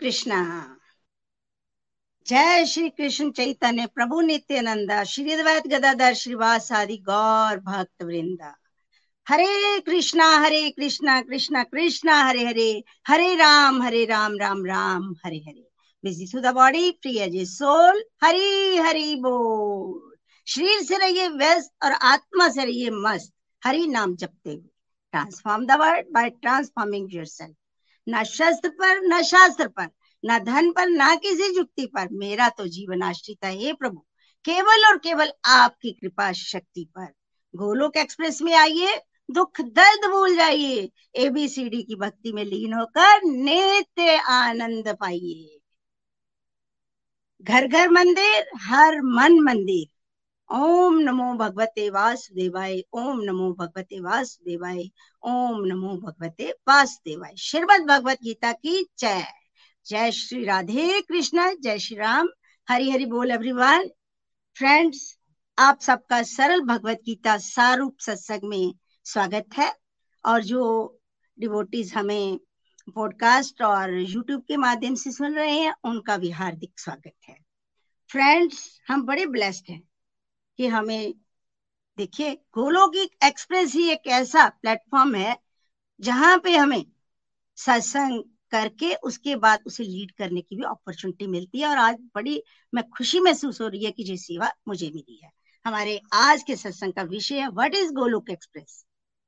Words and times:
कृष्ण 0.00 0.42
जय 2.26 2.64
श्री 2.66 2.88
कृष्ण 2.90 3.30
चैतन्य 3.36 3.86
प्रभु 3.94 4.20
नित्यानंद 4.20 4.92
श्री 5.08 5.36
गदाधर 5.68 6.14
श्रीवास 6.14 6.70
आदि 6.80 6.96
गौर 7.08 7.60
भक्त 7.68 8.02
वृंदा 8.02 8.54
Hare 9.26 9.80
Krishna 9.86 10.26
Hare 10.44 10.68
Krishna 10.70 11.20
Krishna 11.22 11.62
Krishna 11.72 12.22
Hare 12.24 12.44
Hare 12.46 12.70
Hare 13.08 13.34
Ram 13.36 13.82
Hare 13.82 14.04
Ram 14.12 14.36
Ram 14.40 14.64
Ram 14.66 15.12
Hare 15.24 15.38
Hare 15.48 15.64
busy 16.04 16.26
through 16.26 16.40
the 16.40 16.52
body 16.54 16.90
free 17.02 17.16
a 17.18 17.44
soul 17.44 18.02
Hari 18.24 18.76
Hari 18.86 19.14
बोल 19.22 20.16
शरीर 20.46 20.82
से 20.82 20.98
रहिए 20.98 21.28
व्यस्त 21.28 21.72
और 21.84 21.92
आत्मा 22.12 22.48
से 22.48 22.64
रहिए 22.64 22.90
मस्त 23.06 23.32
हरि 23.62 23.86
नाम 23.86 24.14
जपते 24.16 24.50
हुए 24.50 24.68
transform 25.14 25.66
the 25.66 25.78
world 25.80 26.12
by 26.14 26.30
transforming 26.42 27.14
yourself 27.14 27.56
न 28.08 28.24
शस्त्र 28.24 28.68
पर, 28.68 29.00
न 29.00 29.22
शास्त्र 29.22 29.68
पर, 29.68 29.88
न 30.24 30.38
धन 30.38 30.72
पर, 30.72 30.86
न 30.88 31.16
किसी 31.16 31.54
जुक्ति 31.54 31.86
पर। 31.86 32.08
मेरा 32.12 32.48
तो 32.48 32.66
जीवन 32.66 33.02
आश्रित 33.02 33.44
है, 33.44 33.58
हे 33.58 33.72
प्रभु। 33.72 33.98
केवल 34.44 34.86
और 34.86 34.98
केवल 34.98 35.32
आपकी 35.44 35.90
कृपा 35.90 36.32
शक्ति 36.32 36.84
पर। 36.84 37.06
गोलोक 37.56 37.96
एक्सप्रेस 37.96 38.42
में 38.42 38.54
आइए, 38.54 39.00
दुख, 39.30 39.60
दर्द 39.60 40.10
भूल 40.10 40.36
जाइए। 40.36 40.90
एबीसीडी 41.14 41.82
की 41.82 41.94
भक्ति 41.94 42.32
में 42.32 42.44
लीन 42.44 42.72
होकर 42.72 43.22
नित्य 43.24 44.16
आनंद 44.16 44.96
पाइए। 45.00 45.60
घर 47.42 47.66
घर 47.66 47.88
मंदिर, 47.88 48.50
हर 48.56 49.02
मन 49.02 49.40
मंदिर। 49.40 49.98
ओम 50.54 50.98
नमो 50.98 51.34
भगवते 51.34 51.90
वासुदेवाय, 51.90 52.80
ओम 52.92 53.20
नमो 53.20 53.52
भगवते 53.52 54.00
वासुदेवाय। 54.00 54.90
ओम 55.22 55.64
नमो 55.64 55.96
भगवते 55.96 56.50
वासुदेवाय। 56.68 57.34
श्रीमद 57.36 57.80
भगवत 57.86 58.18
गीता 58.22 58.52
की 58.52 58.86
जय। 58.98 59.24
जय 59.86 60.12
श्री 60.12 60.44
राधे 60.44 61.00
कृष्ण, 61.00 61.56
जय 61.60 61.78
श्री 61.78 61.96
राम। 61.96 62.28
हरि 62.68 62.90
हरि 62.90 63.06
बोल 63.06 63.30
एवरीवन 63.30 63.88
फ्रेंड्स 64.58 65.18
आप 65.58 65.80
सबका 65.80 66.22
सरल 66.22 66.60
भगवत 66.60 67.00
गीता 67.04 67.38
सारूप 67.38 67.96
सत्संग 68.00 68.40
में 68.44 68.74
स्वागत 69.04 69.46
है। 69.54 69.74
और 70.24 70.44
जो 70.44 71.00
डिवोटीज 71.38 71.94
हमें 71.94 72.40
पॉडकास्ट 72.94 73.62
और 73.62 73.98
यूट्यूब 74.00 74.42
के 74.42 74.56
माध्यम 74.56 74.94
से 74.94 75.12
सुन 75.12 75.34
रहे 75.34 75.60
हैं, 75.60 75.74
उनका 75.84 76.16
भी 76.16 76.30
हार्दिक 76.30 76.80
स्वागत 76.80 77.12
है। 77.28 77.38
फ्रेंड्स 78.10 78.80
हम 78.88 79.02
बड़े 79.02 79.26
ब्लेस्ड 79.26 79.64
हैं 79.68 79.82
कि 80.56 80.66
हमें 80.66 81.14
देखिए 81.98 82.34
गोलोकिक 82.54 83.24
एक्सप्रेस 83.24 83.72
ही 83.74 83.88
एक 83.90 84.06
ऐसा 84.06 84.48
प्लेटफॉर्म 84.62 85.14
है 85.14 85.36
जहाँ 86.00 86.38
पे 86.38 86.56
हमें 86.56 86.84
सत्संग 87.58 88.22
करके 88.50 88.94
उसके 88.94 89.36
बाद 89.36 89.62
उसे 89.66 89.84
लीड 89.84 90.10
करने 90.10 90.40
की 90.40 90.56
भी 90.56 90.62
अपॉर्चुनिटी 90.62 91.26
मिलती 91.26 91.60
है 91.60 91.68
और 91.68 91.78
आज 91.78 91.96
बड़ी 92.14 92.42
मैं 92.74 92.84
खुशी 92.88 93.20
महसूस 93.20 93.60
हो 93.60 93.68
रही 93.68 93.84
है 93.84 93.90
कि 93.90 94.02
ये 94.02 94.16
सेवा 94.16 94.50
मुझे 94.68 94.90
मिली 94.94 95.18
है। 95.24 95.30
हमारे 95.64 96.00
आज 96.12 96.42
के 96.42 96.56
सत्संग 96.56 96.92
का 96.92 97.02
विषय 97.02 97.40
है 97.40 97.48
what 97.48 97.74
is 97.74 97.92
Golok 97.92 98.30
Express? 98.30 98.84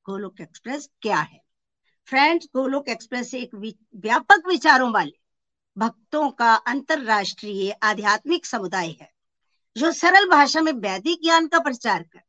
Golok 0.06 0.40
Express 0.40 0.88
क्या 1.02 1.18
है? 1.18 1.40
फ्रेंड्स 2.08 2.46
गोलोक 2.56 2.88
एक्सप्रेस 2.88 3.34
एक 3.34 3.54
व्यापक 3.96 4.48
विचारों 4.48 4.92
वाले 4.92 5.18
भक्तों 5.76 6.30
का 6.30 6.54
अंतरराष्ट्रीय 6.54 7.70
आध्यात्मिक 7.82 8.46
समुदाय 8.46 8.90
है, 8.90 9.10
जो 9.76 9.92
सरल 9.92 10.28
भाषा 10.28 10.60
में 10.60 10.72
वैदिक 10.72 11.22
ज्ञान 11.22 11.46
का 11.46 11.58
प्रचार 11.58 12.02
कर 12.02 12.20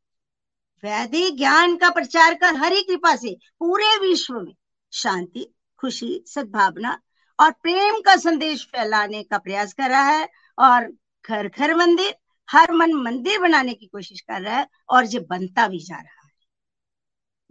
वैदिक 0.84 1.36
ज्ञान 1.36 1.76
का 1.76 1.90
प्रचार 1.90 2.34
कर 2.34 2.54
हरि 2.54 2.82
कृपा 2.82 3.16
से 3.16 3.36
पूरे 3.58 4.08
विश्व 4.08 4.40
में 4.40 4.54
शांति, 4.92 5.54
खुशी, 5.78 6.24
सद्भावना 6.26 7.00
और 7.40 7.50
प्रेम 7.50 8.00
का 8.00 8.16
संदेश 8.16 8.64
फैलाने 8.64 9.22
का 9.22 9.38
प्रयास 9.38 9.72
कर 9.72 9.90
रहा 9.90 10.02
है 10.02 10.28
और 10.58 10.92
घर 11.28 11.48
घर 11.48 11.74
मंदिर, 11.74 12.14
हर 12.50 12.72
मन 12.72 12.92
मंदिर 12.92 13.38
बनाने 13.38 13.74
की 13.74 13.86
कोशिश 13.86 14.20
कर 14.20 14.42
रहा 14.42 14.56
है 14.56 14.68
और 14.88 15.04
ये 15.04 15.20
बनता 15.20 15.68
भी 15.68 15.78
जा 15.78 15.96
रहा 15.96 16.26
है। 16.26 16.30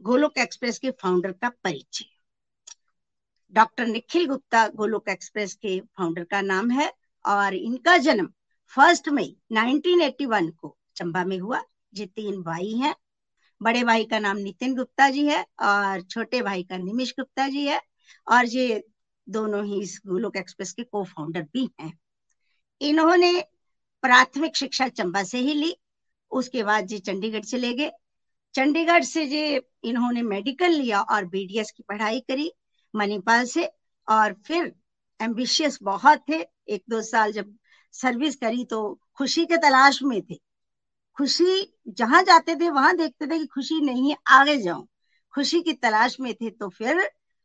गोलोक 0.01 0.37
एक्सप्रेस 0.37 0.79
के 0.79 0.91
फाउंडर 0.91 1.31
का 1.31 1.49
परिचय। 1.49 2.05
डॉक्टर 3.51 3.85
निखिल 3.85 4.25
गुप्ता 4.25 4.67
गोलोक 4.67 5.09
एक्सप्रेस 5.09 5.53
के 5.53 5.79
फाउंडर 5.79 6.23
का 6.23 6.41
नाम 6.41 6.71
है 6.71 6.93
और 7.25 7.53
इनका 7.53 7.97
जन्म 7.97 8.29
फ़र्स्ट 8.67 9.09
मई 9.09 9.37
1981 9.51 10.49
को 10.49 10.77
चंबा 10.95 11.23
में 11.23 11.39
हुआ। 11.39 11.61
ये 11.93 12.05
तीन 12.05 12.41
भाई 12.41 12.71
हैं। 12.71 12.95
बड़े 13.61 13.83
भाई 13.83 14.05
का 14.05 14.19
नाम 14.19 14.37
नितिन 14.37 14.75
गुप्ता 14.75 15.09
जी 15.09 15.25
है 15.27 15.41
और 15.61 16.01
छोटे 16.01 16.41
भाई 16.41 16.63
का 16.63 16.77
निमिश 16.77 17.13
गुप्ता 17.19 17.47
जी 17.47 17.65
है 17.67 17.81
और 18.27 18.45
ये 18.45 18.83
दोनों 19.27 19.63
ही 19.65 19.81
इस 19.81 19.99
गोलोक 20.07 20.37
एक्सप्रेस 20.37 20.71
के 20.73 20.83
को 20.83 21.03
फाउंडर 21.03 21.41
भी 21.53 21.69
हैं। 21.81 21.91
इन्होंने 22.81 23.31
प्राथमिक 24.03 24.55
शिक्षा 24.55 24.87
चंबा 24.87 25.23
से 25.23 25.37
ही 25.37 25.53
ली, 25.53 25.75
उसके 26.31 26.63
बाद 26.63 26.85
जी 26.85 26.99
चंडीगढ़ 26.99 27.43
चले 27.43 27.73
गए। 27.73 27.91
चंडीगढ़ 28.55 29.03
से 29.03 29.25
जे 29.25 29.61
इन्होंने 29.83 30.21
मेडिकल 30.21 30.71
लिया 30.71 31.01
और 31.01 31.25
बीडीएस 31.25 31.71
की 31.71 31.83
पढ़ाई 31.87 32.19
करी 32.19 32.51
मणिपाल 32.93 33.45
से 33.45 33.69
और 34.07 34.33
फिर 34.47 34.73
एम्बिशियस 35.19 35.79
बहुत 35.83 36.23
थे। 36.29 36.41
एक 36.69 36.83
दो 36.89 37.01
साल 37.01 37.31
जब 37.31 37.55
सर्विस 37.93 38.35
करी 38.35 38.65
तो 38.65 38.99
खुशी 39.17 39.45
के 39.45 39.57
तलाश 39.57 40.01
में 40.03 40.21
थे। 40.21 40.39
खुशी 41.21 41.73
जहाँ 41.89 42.21
जाते 42.23 42.55
थे, 42.55 42.69
वहाँ 42.69 42.95
देखते 42.97 43.25
थे 43.27 43.37
कि 43.39 43.45
खुशी 43.45 43.79
नहीं 43.81 44.09
है 44.09 44.15
आगे 44.29 44.55
जाऊँ। 44.57 44.87
खुशी 45.33 45.61
की 45.61 45.73
तलाश 45.73 46.19
में 46.19 46.33
थे 46.33 46.49
तो 46.49 46.69
फिर 46.69 46.99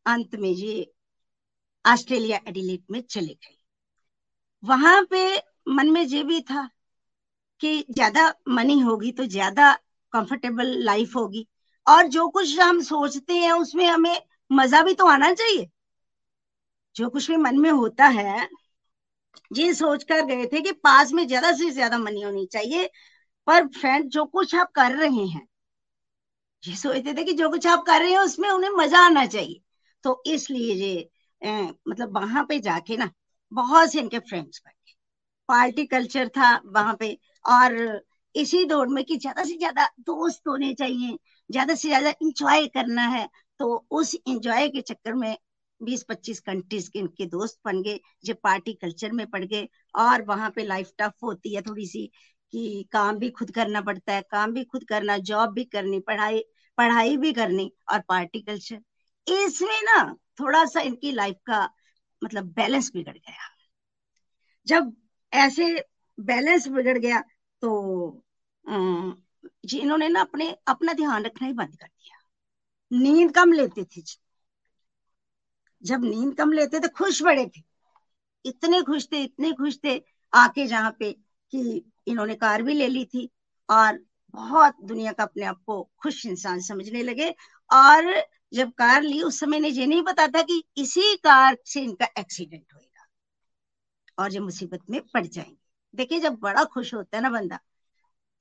अंत 0.07 0.35
में 0.35 0.49
ये 0.51 0.93
ऑस्ट्रेलिया 1.85 2.39
एडिलेट 2.49 2.83
में 2.91 3.01
चले 3.01 3.35
गए। 3.35 3.57
वहाँ 4.63 5.03
पे 5.11 5.21
मन 5.69 5.91
में 5.91 6.01
ये 6.03 6.23
भी 6.23 6.41
था 6.41 6.69
कि 7.61 7.85
ज़्यादा 7.91 8.33
मनी 8.49 8.79
होगी 8.81 9.13
तो 9.13 9.27
ज़्यादा 9.27 9.73
कंफर्टेबल 10.13 10.75
लाइफ 10.85 11.17
होगी। 11.17 11.47
और 11.87 12.07
जो 12.09 12.29
कुछ 12.29 12.59
हम 12.61 12.81
सोचते 12.83 13.35
हैं, 13.35 13.53
उसमें 13.53 13.87
हमें 13.87 14.17
मज़ा 14.51 14.83
भी 14.83 14.95
तो 14.95 15.07
आना 15.07 15.33
चाहिए। 15.35 15.71
जो 16.97 17.09
कुछ 17.11 17.31
भी 17.31 17.37
मन 17.37 17.59
में 17.59 17.71
होता 17.71 18.07
है, 18.07 18.49
ये 19.53 19.75
सोचकर 19.75 20.25
गए 20.27 20.47
थे 20.47 20.61
कि 20.61 20.73
पास 20.73 21.13
में 21.13 21.27
ज़्यादा 21.29 21.53
से 21.53 21.71
ज़्यादा 21.71 21.99
मनी 21.99 22.23
होनी 22.23 22.47
चाहिए। 22.47 22.91
पर 23.47 23.67
फ्रेंड 23.71 24.09
जो 24.11 24.25
कुछ 24.27 24.55
आप 24.55 24.71
कर 24.75 24.93
रहे 24.95 25.25
हैं, 25.27 25.47
ये 26.63 26.75
सोचते 26.77 27.15
थे 27.15 27.25
कि 27.25 27.33
जो 27.35 27.49
कुछ 27.51 27.67
आप 27.67 27.85
कर 27.87 28.01
रहे 28.01 28.11
हैं, 28.11 28.19
उसमें 28.21 28.49
उन्हें 28.51 28.71
मज़ा 28.73 29.01
आना 29.01 29.25
चाहिए। 29.27 29.61
तो 30.05 30.23
इसलिए 30.27 30.75
ये 30.75 31.11
मतलब 31.89 32.17
वहाँ 32.17 32.45
पे 32.49 32.59
जाके 32.61 32.97
ना, 32.97 33.11
बहुत 33.53 33.93
से 33.93 33.99
इनके 34.01 34.19
फ्रेंड्स 34.21 34.61
बन 34.61 34.71
गए। 34.73 34.95
पार्टी 35.49 35.85
कल्चर 35.87 36.29
था 36.29 36.55
वहाँ 36.67 36.97
पे, 37.01 37.17
और 37.45 38.03
इसी 38.35 38.65
दौड़ 38.65 38.89
में 38.89 39.05
कि 39.05 39.17
ज़्यादा 39.17 39.43
से 39.45 39.57
ज़्यादा 39.57 39.87
दोस्त 40.01 40.49
होने 40.49 40.73
चाहिए, 40.75 41.17
ज़्यादा 41.51 41.75
से 41.75 41.89
ज़्यादा 41.89 42.11
इंजॉय 42.23 42.67
करना 42.69 43.03
है 43.09 43.29
तो 43.61 43.87
उस 43.93 44.15
इंजॉय 44.17 44.69
के 44.69 44.81
चक्कर 44.83 45.15
में 45.15 45.37
बीस 45.81 46.03
पच्चीस 46.09 46.41
कंट्रीज़ 46.41 46.89
के 46.91 46.99
इनके 46.99 47.27
दोस्त 47.27 47.59
बन 47.65 47.83
गए, 47.83 47.99
जो 48.25 48.35
पार्टी 48.35 48.73
कल्चर 48.75 49.13
में 49.13 49.27
पड़ 49.27 49.45
गए, 49.45 49.69
और 49.95 50.23
वहाँ 50.25 50.51
पे 50.51 50.65
लाइफ 50.65 50.91
टफ 50.99 51.13
होती 51.23 51.55
है 51.55 51.63
थोड़ी 51.63 51.87
सी। 51.87 52.11
कि 52.53 52.89
काम 52.93 53.19
भी 53.19 53.31
खुद 53.31 53.51
करना 53.51 53.81
पड़ता 53.81 54.13
है, 54.13 54.23
काम 54.23 54.53
भी 54.53 54.65
खुद 54.65 54.85
करना 54.85 55.17
जॉब 55.21 55.53
भी 55.53 55.65
करनी, 55.65 56.01
पढ़ाई 56.01 56.45
पढ़ाई 56.79 57.17
भी 57.17 57.33
करनी 57.33 57.71
और 57.93 58.01
पार्टी 58.09 58.41
कल्चर 58.41 58.81
इसमें 59.27 59.83
ना 59.85 60.03
थोड़ा 60.41 60.65
सा 60.65 60.81
इनकी 60.81 61.13
लाइफ 61.13 61.37
का 61.47 61.63
मतलब 62.23 62.53
बैलेंस 62.55 62.91
बिगड़ 62.93 63.13
गया। 63.13 63.49
जब 64.67 64.93
ऐसे 65.33 65.75
बैलेंस 66.19 66.69
बिगड़ 66.69 66.99
गया 66.99 67.21
तो 67.63 68.23
जी 68.65 69.79
इन्होंने 69.79 70.09
ना 70.09 70.21
अपने, 70.21 70.51
अपना 70.67 70.93
ध्यान 70.93 71.25
रखना 71.25 71.47
ही 71.49 71.53
बंद 71.55 71.77
कर 71.77 71.87
दिया। 71.87 72.19
नींद 72.91 73.35
कम 73.35 73.53
लेते 73.53 73.85
थे 73.87 74.03
जब 75.83 76.05
नींद 76.05 76.35
कम 76.35 76.53
लेते 76.53 76.81
थे 76.81 76.89
खुश 76.89 77.23
बड़े 77.23 77.47
थे। 77.47 77.63
इतने 78.45 78.83
खुश 78.83 79.09
थे, 79.13 79.23
इतने 79.23 79.53
खुश 79.53 79.79
थे 79.85 80.01
आके 80.33 80.67
जहाँ 80.67 80.97
पे 80.99 81.13
कि 81.53 81.85
इन्होंने 82.07 82.35
कार 82.35 82.63
भी 82.63 82.75
ले 82.75 82.89
ली 82.89 83.05
थी 83.05 83.29
और 83.69 83.99
बहुत 84.35 84.77
दुनिया 84.85 85.13
का 85.13 85.23
अपने 85.23 85.45
आप 85.45 85.61
को 85.67 85.83
खुश 85.99 86.25
इंसान 86.27 86.61
समझने 86.61 87.03
लगे। 87.03 87.31
और 87.71 88.13
जब 88.53 88.73
कार 88.73 89.03
ली, 89.03 89.23
उस 89.23 89.41
समय 89.41 89.61
ने 89.61 89.69
ये 89.69 89.87
नहीं 89.87 90.03
पता 90.03 90.27
था 90.27 90.43
कि 90.43 90.63
इसी 90.77 91.15
कार 91.17 91.57
से 91.67 91.81
इनका 91.81 92.09
एक्सीडेंट 92.19 92.65
होएगा 92.75 93.07
और 94.19 94.33
ये 94.33 94.41
मुसीबत 94.41 94.81
में 94.91 95.01
पड़ 95.15 95.27
जाएँगे। 95.27 95.57
देखिए, 95.95 96.21
जब 96.21 96.35
बड़ा 96.35 96.65
खुश 96.65 96.95
होता 96.95 97.17
है 97.17 97.23
ना 97.23 97.31
बंदा 97.31 97.59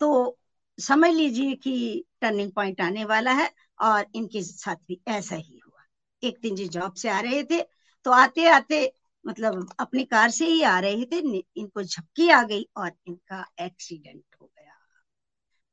तो 0.02 0.38
समझ 0.80 1.14
लीजिए 1.14 1.56
कि 1.56 2.06
टर्निंग 2.22 2.52
पॉइंट 2.52 2.82
आने 2.82 3.06
वाला 3.06 3.32
है 3.32 3.50
और 3.82 4.06
इनके 4.16 4.42
साथ 4.44 4.76
भी 4.88 5.00
ऐसा 5.08 5.36
ही 5.36 5.60
हुआ। 5.68 5.84
एक 6.24 6.40
दिन 6.42 6.56
जी 6.56 6.68
जॉब 6.68 6.94
से 6.94 7.10
आ 7.10 7.20
रहे 7.20 7.44
थे 7.44 7.62
तो 8.06 8.12
आते 8.12 8.46
आते 8.48 8.86
मतलब 9.26 9.70
अपनी 9.80 10.04
कार 10.06 10.30
से 10.30 10.46
ही 10.48 10.62
आ 10.64 10.80
रहे 10.80 11.06
थे 11.06 11.20
इनको 11.58 11.84
झपकी 11.84 12.30
आ 12.30 12.42
गई 12.44 12.68
और 12.78 12.92
इनका 13.08 13.46
एक्सीडेंट 13.62 14.24
हो 14.42 14.46
गया। 14.48 14.74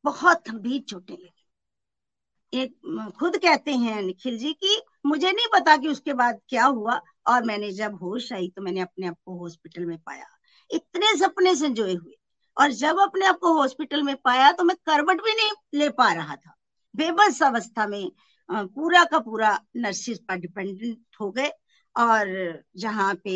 बहुत 0.04 0.48
गंभीर 0.48 0.82
चोटें 0.82 1.14
लगी। 1.14 1.28
एक, 2.52 3.12
खुद 3.18 3.36
कहते 3.36 3.74
हैं 3.74 4.00
निखिल 4.02 4.38
जी 4.38 4.52
की 4.54 4.76
मुझे 5.06 5.30
नहीं 5.32 5.46
पता 5.52 5.76
कि 5.76 5.88
उसके 5.88 6.12
बाद 6.14 6.40
क्या 6.48 6.64
हुआ 6.64 7.00
और 7.26 7.44
मैंने 7.44 7.70
जब 7.72 7.94
होश 8.02 8.32
आई 8.32 8.48
तो 8.48 8.62
मैंने 8.62 8.80
अपने 8.80 9.06
आप 9.06 9.16
को 9.24 9.38
हॉस्पिटल 9.38 9.86
में 9.86 9.96
पाया। 9.98 10.26
इतने 10.70 11.16
सपने 11.18 11.54
संजोए 11.56 11.94
हुए। 11.94 12.16
और 12.56 12.72
जब 12.72 13.00
अपने 13.00 13.26
आप 13.26 13.38
को 13.38 13.52
हॉस्पिटल 13.54 14.02
में 14.02 14.16
पाया 14.16 14.50
तो 14.52 14.64
मैं 14.64 14.76
करवट 14.86 15.22
भी 15.22 15.34
नहीं 15.34 15.50
ले 15.74 15.88
पा 15.90 16.12
रहा 16.12 16.36
था। 16.36 16.54
बेबस 16.94 17.42
अवस्था 17.42 17.86
में 17.86 18.10
पूरा 18.48 19.04
का 19.04 19.18
पूरा 19.18 19.58
नर्सिस 19.76 20.18
पर 20.18 20.36
डिपेंडेंट 20.36 20.98
हो 21.20 21.30
गए। 21.30 21.50
और 21.96 22.28
जहाँ 22.76 23.14
पे 23.24 23.34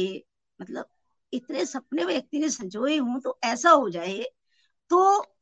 मतलब 0.61 0.88
इतने 1.32 1.64
सपने 1.67 2.05
व्यक्ति 2.05 2.38
ने 2.38 2.49
संजोए 2.50 2.97
हूँ 2.99 3.20
तो 3.20 3.38
ऐसा 3.44 3.70
हो 3.73 3.88
जाए 3.91 4.23
तो 4.91 5.00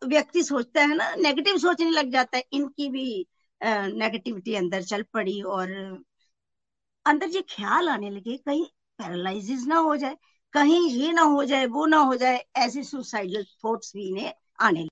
व्यक्ति 0.08 0.42
सोचता 0.44 0.82
है 0.82 0.96
ना 0.96 1.14
नेगेटिव 1.16 1.58
सोचने 1.58 1.90
लग 1.90 2.10
जाता 2.12 2.36
है। 2.38 2.44
इनकी 2.52 2.88
भी 2.90 3.06
नेगेटिविटी 3.60 4.54
अंदर 4.56 4.82
चल 4.84 5.02
पड़ी 5.14 5.40
और 5.42 5.70
अंदर 7.06 7.28
ये 7.30 7.40
ख्याल 7.50 7.88
आने 7.88 8.10
लगे, 8.10 8.36
कहीं 8.38 8.64
पैरालिसिस 8.98 9.64
ना 9.66 9.76
हो 9.80 9.96
जाए, 9.96 10.16
कहीं 10.54 10.80
ये 10.90 11.12
ना 11.12 11.22
हो 11.30 11.44
जाए, 11.44 11.66
वो 11.68 11.86
ना 11.86 11.98
हो 12.02 12.16
जाए, 12.16 12.44
ऐसे 12.58 12.82
सुसाइडल 12.84 13.44
थॉट्स 13.64 13.92
भी 13.96 14.08
इन्हें 14.08 14.32
आने 14.60 14.80
लगे। 14.80 14.88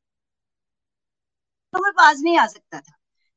तो 1.75 1.79
मैं 1.79 1.93
पास 1.93 2.21
नहीं 2.21 2.39
आ 2.39 2.47
सकता 2.47 2.81
था। 2.81 2.93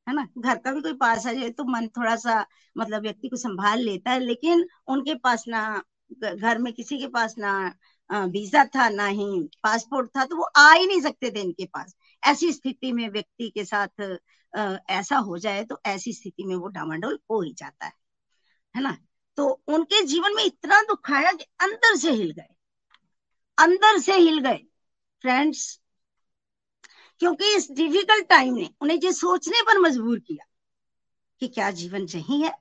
है 0.08 0.14
ना? 0.16 0.28
घर 0.38 0.58
का 0.58 0.72
भी 0.72 0.82
कोई 0.82 0.94
पास 0.96 1.26
आ 1.28 1.34
जाए 1.34 1.50
तो 1.52 1.64
मन 1.66 1.88
थोड़ा 1.98 2.16
सा 2.18 2.46
मतलब 2.76 3.02
व्यक्ति 3.02 3.30
को 3.30 3.36
संभाल 3.38 3.80
लेता 3.80 4.12
है, 4.12 4.20
लेकिन 4.20 4.66
उनके 4.88 5.16
पास 5.16 5.44
ना 5.48 5.82
घर 6.26 6.58
में 6.58 6.72
किसी 6.74 6.98
के 7.00 7.08
पास 7.10 7.36
ना 7.40 7.54
वीज़ा 8.10 8.64
था, 8.66 8.88
ना 8.90 9.06
ही 9.08 9.26
पासपोर्ट 9.64 10.10
था 10.18 10.26
तो 10.26 10.36
वो 10.38 10.44
आ 10.58 10.72
ही 10.74 10.86
नहीं 10.88 11.02
सकते 11.02 11.32
थे 11.32 11.42
इनके 11.42 11.66
पास। 11.66 11.96
ऐसी 12.24 12.52
स्थिति 12.54 12.92
में 12.92 13.08
व्यक्ति 13.10 13.50
के 13.50 13.66
साथ 13.66 14.02
ऐसा 14.92 15.18
हो 15.20 15.38
जाए 15.38 15.64
तो 15.64 15.80
ऐसी 15.86 16.14
स्थिति 16.14 16.44
में 16.44 16.56
वो 16.56 16.68
डामाडोल 16.70 17.20
हो 17.32 17.42
ही 17.42 17.54
जाता 17.54 17.86
है। 17.86 17.94
है 18.76 18.82
ना? 18.82 18.98
तो 19.38 19.48
उनके 19.68 20.02
जीवन 20.04 20.36
में 20.36 20.44
इतना 20.44 20.82
दुख 20.84 21.12
आया 21.12 21.32
कि 21.32 21.46
अंदर 21.62 21.96
से 21.98 22.12
हिल 22.12 22.32
गए। 22.32 22.48
अंदर 23.58 23.98
से 24.00 24.14
हिल 24.16 24.40
गए। 24.40 24.58
फ्रेंड्स 25.24 25.80
क्योंकि 27.20 27.56
इस 27.56 27.72
डिफ़िकल्ट 27.72 28.28
टाइम 28.30 28.54
ने 28.54 28.70
उन्हें 28.82 29.00
ये 29.04 29.14
सोचने 29.14 29.62
पर 29.62 29.80
मजबूर 29.80 30.20
किया 30.20 30.46
कि 31.40 31.48
क्या 31.48 31.72
जीवन 31.72 32.02
यही 32.02 32.42
है 32.42 32.52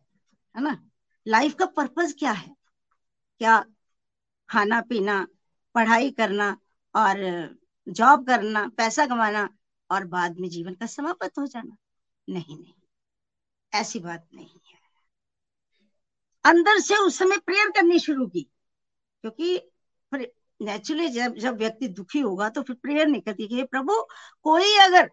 है 0.57 0.63
ना? 0.63 0.91
लाइफ 1.27 1.55
का 1.55 1.67
पर्पज 1.67 2.15
क्या 2.19 2.33
है? 2.33 2.57
क्या 3.39 3.65
खाना 4.49 4.81
पीना, 4.81 5.27
पढ़ाई 5.75 6.11
करना 6.11 6.59
और 6.95 7.17
जॉब 7.89 8.27
करना, 8.27 8.69
पैसा 8.69 9.07
कमाना 9.07 9.49
और 9.91 10.05
बाद 10.05 10.39
में 10.39 10.49
जीवन 10.49 10.75
का 10.75 10.87
समाप्त 10.87 11.39
हो 11.39 11.47
जाना? 11.47 11.77
नहीं 12.29 12.59
नहीं। 12.59 12.75
ऐसी 13.75 13.99
बात 13.99 14.29
नहीं 14.35 14.49
है। 14.49 14.85
अंदर 16.45 16.79
से 16.79 16.97
उस 16.97 17.19
समय 17.19 17.39
प्रेयर 17.39 17.71
करनी 17.71 17.99
शुरू 17.99 18.27
की, 18.27 18.51
क्योंकि 19.21 19.71
नेचुरली 20.61 21.09
जब 21.09 21.35
जब 21.37 21.57
व्यक्ति 21.59 21.89
दुखी 21.91 22.21
होगा 22.21 22.49
तो 22.49 22.63
फिर 22.63 22.77
प्रेयर 22.77 23.07
नहीं 23.07 23.23
करती 23.23 23.47
कि 23.49 23.63
प्रभु, 23.65 24.01
कोई 24.43 24.77
अगर 24.79 25.11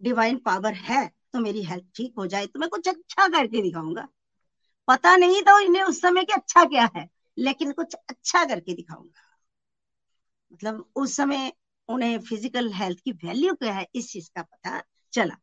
डिवाइन 0.00 0.38
पावर 0.38 0.74
है 0.82 1.06
तो 1.32 1.40
मेरी 1.40 1.62
हेल्थ 1.64 1.84
ठीक 1.96 2.14
हो 2.18 2.26
जाए 2.26 2.46
तो 2.46 2.60
मैं 2.60 2.68
कुछ 2.68 2.88
अच्छा 2.88 3.28
करके 3.28 3.62
दिखाऊँगा। 3.62 4.06
पता 4.88 5.16
नहीं 5.16 5.42
था 5.42 5.58
इन्हें 5.60 5.82
उस 5.82 6.00
समय 6.02 6.24
के 6.24 6.32
अच्छा 6.32 6.64
क्या 6.64 6.88
है, 6.96 7.08
लेकिन 7.36 7.72
कुछ 7.72 7.94
अच्छा 7.94 8.44
करके 8.44 8.74
दिखाऊँगा। 8.74 9.22
मतलब 10.52 10.84
उस 10.96 11.16
समय 11.16 11.52
उन्हें 11.88 12.18
फ़िज़िकल 12.20 12.72
हेल्थ 12.72 12.98
की 13.00 13.12
वैल्यू 13.24 13.54
क्या 13.54 13.72
है, 13.74 13.86
इस 13.94 14.12
चीज़ 14.12 14.30
का 14.36 14.42
पता 14.42 14.82
चला। 15.12 15.36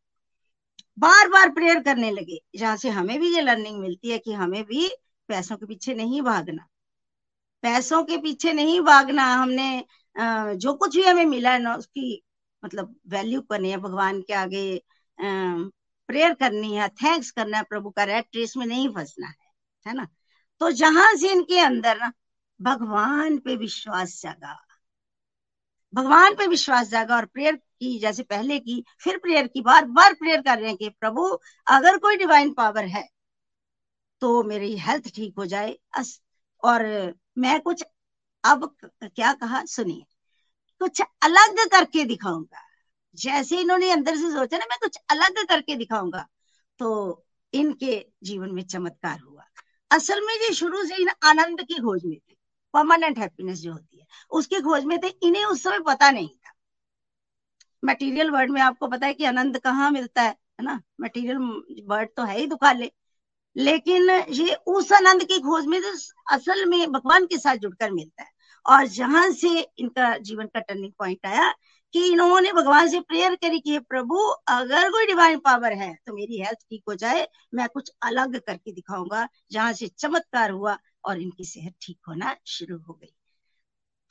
बार 0.98 1.28
बार 1.28 1.50
प्रेयर 1.50 1.82
करने 1.82 2.10
लगे, 2.10 2.38
जहाँ 2.56 2.76
से 2.76 2.88
हमें 2.90 3.18
भी 3.20 3.34
ये 3.34 3.40
लर्निंग 3.40 3.80
मिलती 3.80 4.10
है 4.10 4.18
कि 4.18 4.32
हमें 4.32 4.62
भी 4.64 4.88
पैसों 5.28 5.56
के 5.56 5.66
पीछे 5.66 5.94
नहीं 5.94 6.22
भागना। 6.22 6.66
पैसों 7.62 8.02
के 8.04 8.16
पीछे 8.18 8.52
नहीं 8.52 8.80
भागना, 8.80 9.24
हमने 9.34 9.84
जो 10.56 10.74
कुछ 10.74 10.96
भी 10.96 11.02
हमें 11.04 11.24
मिला 11.26 11.52
है 11.52 11.58
ना, 11.58 11.74
उसकी 11.76 12.22
मतलब 12.62 12.94
वैल्यू 13.08 13.40
करनी 13.42 13.70
है, 13.70 13.76
भगवान 13.78 14.20
के 14.22 14.32
आगे 14.34 14.82
प्रेयर 15.18 16.34
करनी 16.34 16.74
है 16.76 16.88
थैंक्स 16.90 17.30
करना 17.30 17.58
है, 17.58 17.62
प्रभु 17.64 17.90
का 17.90 18.04
रेड 18.04 18.24
ट्रेस 18.32 18.56
में 18.56 18.66
नहीं 18.66 18.88
फंसना 18.94 19.26
है 19.28 19.34
है 19.86 19.94
ना? 19.94 20.06
तो 20.60 20.70
जहाँ 20.72 21.14
से 21.16 21.30
इनके 21.32 21.58
अंदर 21.60 21.98
ना, 21.98 22.12
भगवान 22.60 23.38
पे 23.38 23.56
विश्वास 23.56 24.20
जागा। 24.22 24.56
भगवान 25.92 26.34
पे 26.34 26.46
विश्वास 26.46 26.88
जागा 26.88 27.16
और 27.16 27.24
प्रेयर 27.26 27.56
की, 27.56 27.98
जैसे 27.98 28.22
पहले 28.22 28.58
की, 28.58 28.84
फिर 29.00 29.18
प्रेयर 29.18 29.46
की, 29.46 29.60
बार 29.62 29.84
बार 29.86 30.14
प्रेयर 30.14 30.42
कर 30.42 30.58
रहे 30.58 30.68
हैं 30.68 30.76
कि, 30.76 30.88
प्रभु, 30.90 31.26
अगर 31.66 31.98
कोई 31.98 32.16
डिवाइन 32.16 32.52
पावर 32.54 32.84
है 32.86 33.08
तो 34.22 34.42
मेरी 34.42 34.76
हेल्थ 34.78 35.08
ठीक 35.14 35.34
हो 35.38 35.46
जाए 35.46 35.76
और 36.62 36.82
मैं 37.36 37.60
कुछ 37.60 37.84
अब 38.44 38.74
क्या 39.04 39.32
कहा? 39.34 39.64
सुनिए। 39.64 40.04
कुछ 40.80 41.02
अलग 41.22 41.58
करके 41.68 42.04
दिखाऊँगा। 42.04 42.62
जैसे 43.14 43.60
इन्होंने 43.60 43.90
अंदर 43.90 44.16
से 44.16 44.30
सोचा 44.32 44.58
ना, 44.58 44.64
मैं 44.64 44.78
कुछ 44.82 44.98
अलग 45.10 45.44
करके 45.48 45.76
दिखाऊँगा 45.76 46.26
तो 46.80 47.24
इनके 47.52 48.04
जीवन 48.22 48.50
में 48.54 48.62
चमत्कार 48.64 49.20
हुआ। 49.20 49.44
असल 49.90 50.20
में 50.20 50.34
ये 50.34 50.52
शुरू 50.54 50.84
से 50.84 51.02
इन 51.02 51.08
आनंद 51.22 51.60
की 51.60 51.74
खोज 51.74 52.04
में 52.04 52.16
थे। 52.18 52.36
परमानेंट 52.74 53.18
हैप्पीनेस 53.18 53.58
जो 53.58 53.72
होती 53.72 53.98
है, 54.00 54.06
उसकी 54.30 54.60
खोज 54.60 54.84
में 54.84 54.98
थे। 54.98 55.08
इन्हें 55.22 55.44
उस 55.44 55.62
समय 55.62 55.80
पता 55.80 56.10
नहीं 56.10 56.28
था। 56.28 56.52
मटेरियल 57.84 58.30
वर्ड 58.30 58.50
में 58.50 58.60
आपको 58.60 58.88
पता 58.88 59.06
है 59.06 59.14
कि 59.14 59.24
आनंद 59.24 59.58
कहाँ 59.58 59.90
मिलता 59.90 60.22
है 60.22 60.36
ना? 60.62 60.80
मटेरियल 61.00 61.36
वर्ड 61.88 62.08
तो 62.16 62.24
है 62.24 62.38
ही 62.38 62.46
दुखाले 62.46 62.90
लेकिन 63.56 64.10
ये 64.10 64.54
उस 64.68 64.92
आनंद 64.92 65.24
की 65.24 65.38
खोज 65.40 65.66
में 65.66 65.80
तो 65.82 65.92
असल 66.34 66.64
में 66.66 66.92
भगवान 66.92 67.26
के 67.26 67.38
साथ 67.38 67.56
जुड़कर 67.56 67.90
मिलता 67.92 68.22
है। 68.22 68.28
और 68.66 68.86
जहाँ 68.88 69.30
से 69.32 69.48
इनका 69.78 70.16
जीवन 70.18 70.46
का 70.46 70.60
टर्निंग 70.60 70.92
पॉइंट 70.98 71.26
आया 71.26 71.52
कि 71.94 72.04
इन्होंने 72.06 72.52
भगवान 72.52 72.88
से 72.88 73.00
प्रेयर 73.00 73.34
करी 73.34 73.58
कि 73.60 73.78
प्रभु, 73.80 74.16
अगर 74.48 74.90
कोई 74.90 75.06
डिवाइन 75.06 75.38
पावर 75.38 75.72
है 75.72 75.94
तो 76.06 76.12
मेरी 76.14 76.38
हेल्थ 76.38 76.58
ठीक 76.60 76.82
हो 76.88 76.94
जाए, 76.94 77.26
मैं 77.54 77.68
कुछ 77.68 77.90
अलग 78.02 78.38
करके 78.38 78.72
दिखाऊँगा, 78.72 79.26
जहाँ 79.52 79.72
से 79.72 79.88
चमत्कार 79.88 80.50
हुआ 80.50 80.76
और 81.04 81.20
इनकी 81.20 81.44
सेहत 81.44 81.74
ठीक 81.82 81.98
होना 82.08 82.36
शुरू 82.46 82.78
हो 82.78 82.94
गई। 82.94 83.14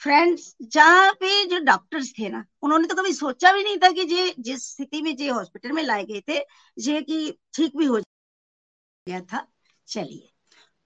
फ्रेंड्स 0.02 0.56
जहाँ 0.64 1.12
पे 1.14 1.46
जो 1.46 1.60
डॉक्टर्स 1.62 2.12
थे 2.20 2.30
ना, 2.30 2.44
उन्होंने 2.64 2.88
तो 2.88 2.96
कभी 2.96 3.14
सोचा 3.14 3.52
भी 3.54 3.64
नहीं 3.64 3.78
था 3.78 3.92
कि 3.92 4.06
जे 4.06 4.34
जिस 4.40 4.68
स्थिति 4.68 5.02
में 5.02 5.16
जे 5.16 5.28
हॉस्पिटल 5.30 5.72
में 5.72 5.84
लाए 5.84 6.04
गए 6.06 6.22
थे 6.30 6.40
जे 6.78 7.02
कि 7.02 7.32
ठीक 7.56 7.78
भी 7.78 7.86
हो 7.86 8.00
गया 9.10 9.22
था। 9.24 9.46
चलिए। 9.88 10.30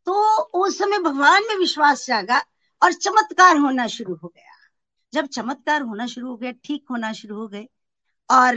तो 0.08 0.14
उस 0.58 0.78
समय 0.78 1.00
भगवान 1.00 1.44
में 1.44 1.56
विश्वास 1.56 2.06
जागा 2.08 2.40
और 2.82 2.94
चमत्कार 2.94 3.58
होना 3.58 3.88
शुरू 3.88 4.16
हो 4.16 4.28
गया। 4.28 4.52
जब 5.14 5.28
चमत्कार 5.28 5.82
होना 5.82 6.08
शुरू 6.08 6.28
हो 6.28 6.36
गया, 6.38 6.52
ठीक 6.64 6.86
होना 6.92 7.12
शुरू 7.14 7.36
हो 7.36 7.48
गए 7.48 7.68
और 8.30 8.56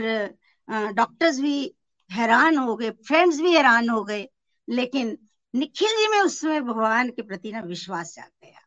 डॉक्टर्स 0.93 1.39
भी 1.39 1.75
हैरान 2.09 2.57
हो 2.57 2.75
गए 2.75 2.89
फ्रेंड्स 3.07 3.39
भी 3.39 3.53
हैरान 3.53 3.89
हो 3.89 4.03
गए, 4.03 4.27
लेकिन 4.67 5.17
निखिल 5.53 5.89
जी 5.89 6.07
में 6.07 6.19
उस 6.19 6.39
समय 6.39 6.61
भगवान 6.61 7.09
के 7.09 7.21
प्रति 7.21 7.51
ना 7.51 7.59
विश्वास 7.59 8.13
जाग 8.15 8.29
गया 8.43 8.59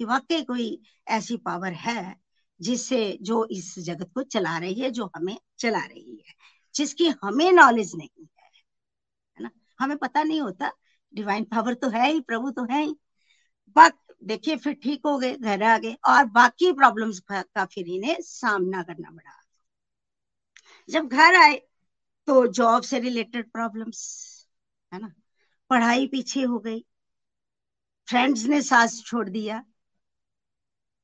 कि 0.00 0.04
वाकई 0.04 0.42
कोई 0.42 0.80
ऐसी 1.08 1.36
पावर 1.36 1.72
है 1.72 2.14
जिससे 2.60 3.18
जो 3.22 3.44
इस 3.50 3.74
जगत 3.78 4.10
को 4.14 4.22
चला 4.22 4.56
रही 4.58 4.80
है, 4.80 4.90
जो 4.90 5.10
हमें 5.16 5.36
चला 5.58 5.80
रही 5.80 6.16
है, 6.16 6.34
जिसकी 6.74 7.08
हमें 7.22 7.50
नॉलेज 7.52 7.94
नहीं 7.96 8.24
है। 8.24 8.37
हमें 9.78 9.96
पता 9.96 10.22
नहीं 10.22 10.40
होता। 10.40 10.72
डिवाइन 11.14 11.44
पावर 11.44 11.74
तो 11.74 11.88
है 11.88 12.12
ही, 12.12 12.20
प्रभु 12.20 12.50
तो 12.50 12.64
है 12.64 12.82
ही। 12.84 12.94
देखिए, 14.24 14.56
फिर 14.56 14.72
ठीक 14.72 15.00
हो 15.06 15.18
गए, 15.18 15.36
घर 15.36 15.62
आ 15.62 15.78
गए, 15.78 15.96
और 16.08 16.24
बाकी 16.24 16.72
प्रॉब्लम्स 16.72 17.22
का 17.32 17.64
फिर 17.64 17.88
इन्हें 17.88 18.16
सामना 18.20 18.82
करना 18.82 19.10
पड़ा। 19.10 19.40
जब 20.90 21.08
घर 21.08 21.34
आए 21.34 21.56
तो 22.26 22.46
जॉब 22.46 22.82
से 22.82 22.98
रिलेटेड 22.98 23.50
प्रॉब्लम्स 23.52 24.00
है 24.92 25.00
ना? 25.00 25.12
पढ़ाई 25.70 26.06
पीछे 26.06 26.42
हो 26.42 26.58
गई। 26.58 26.84
फ्रेंड्स 28.08 28.44
ने 28.44 28.62
साथ 28.62 28.88
छोड़ 29.06 29.28
दिया। 29.28 29.64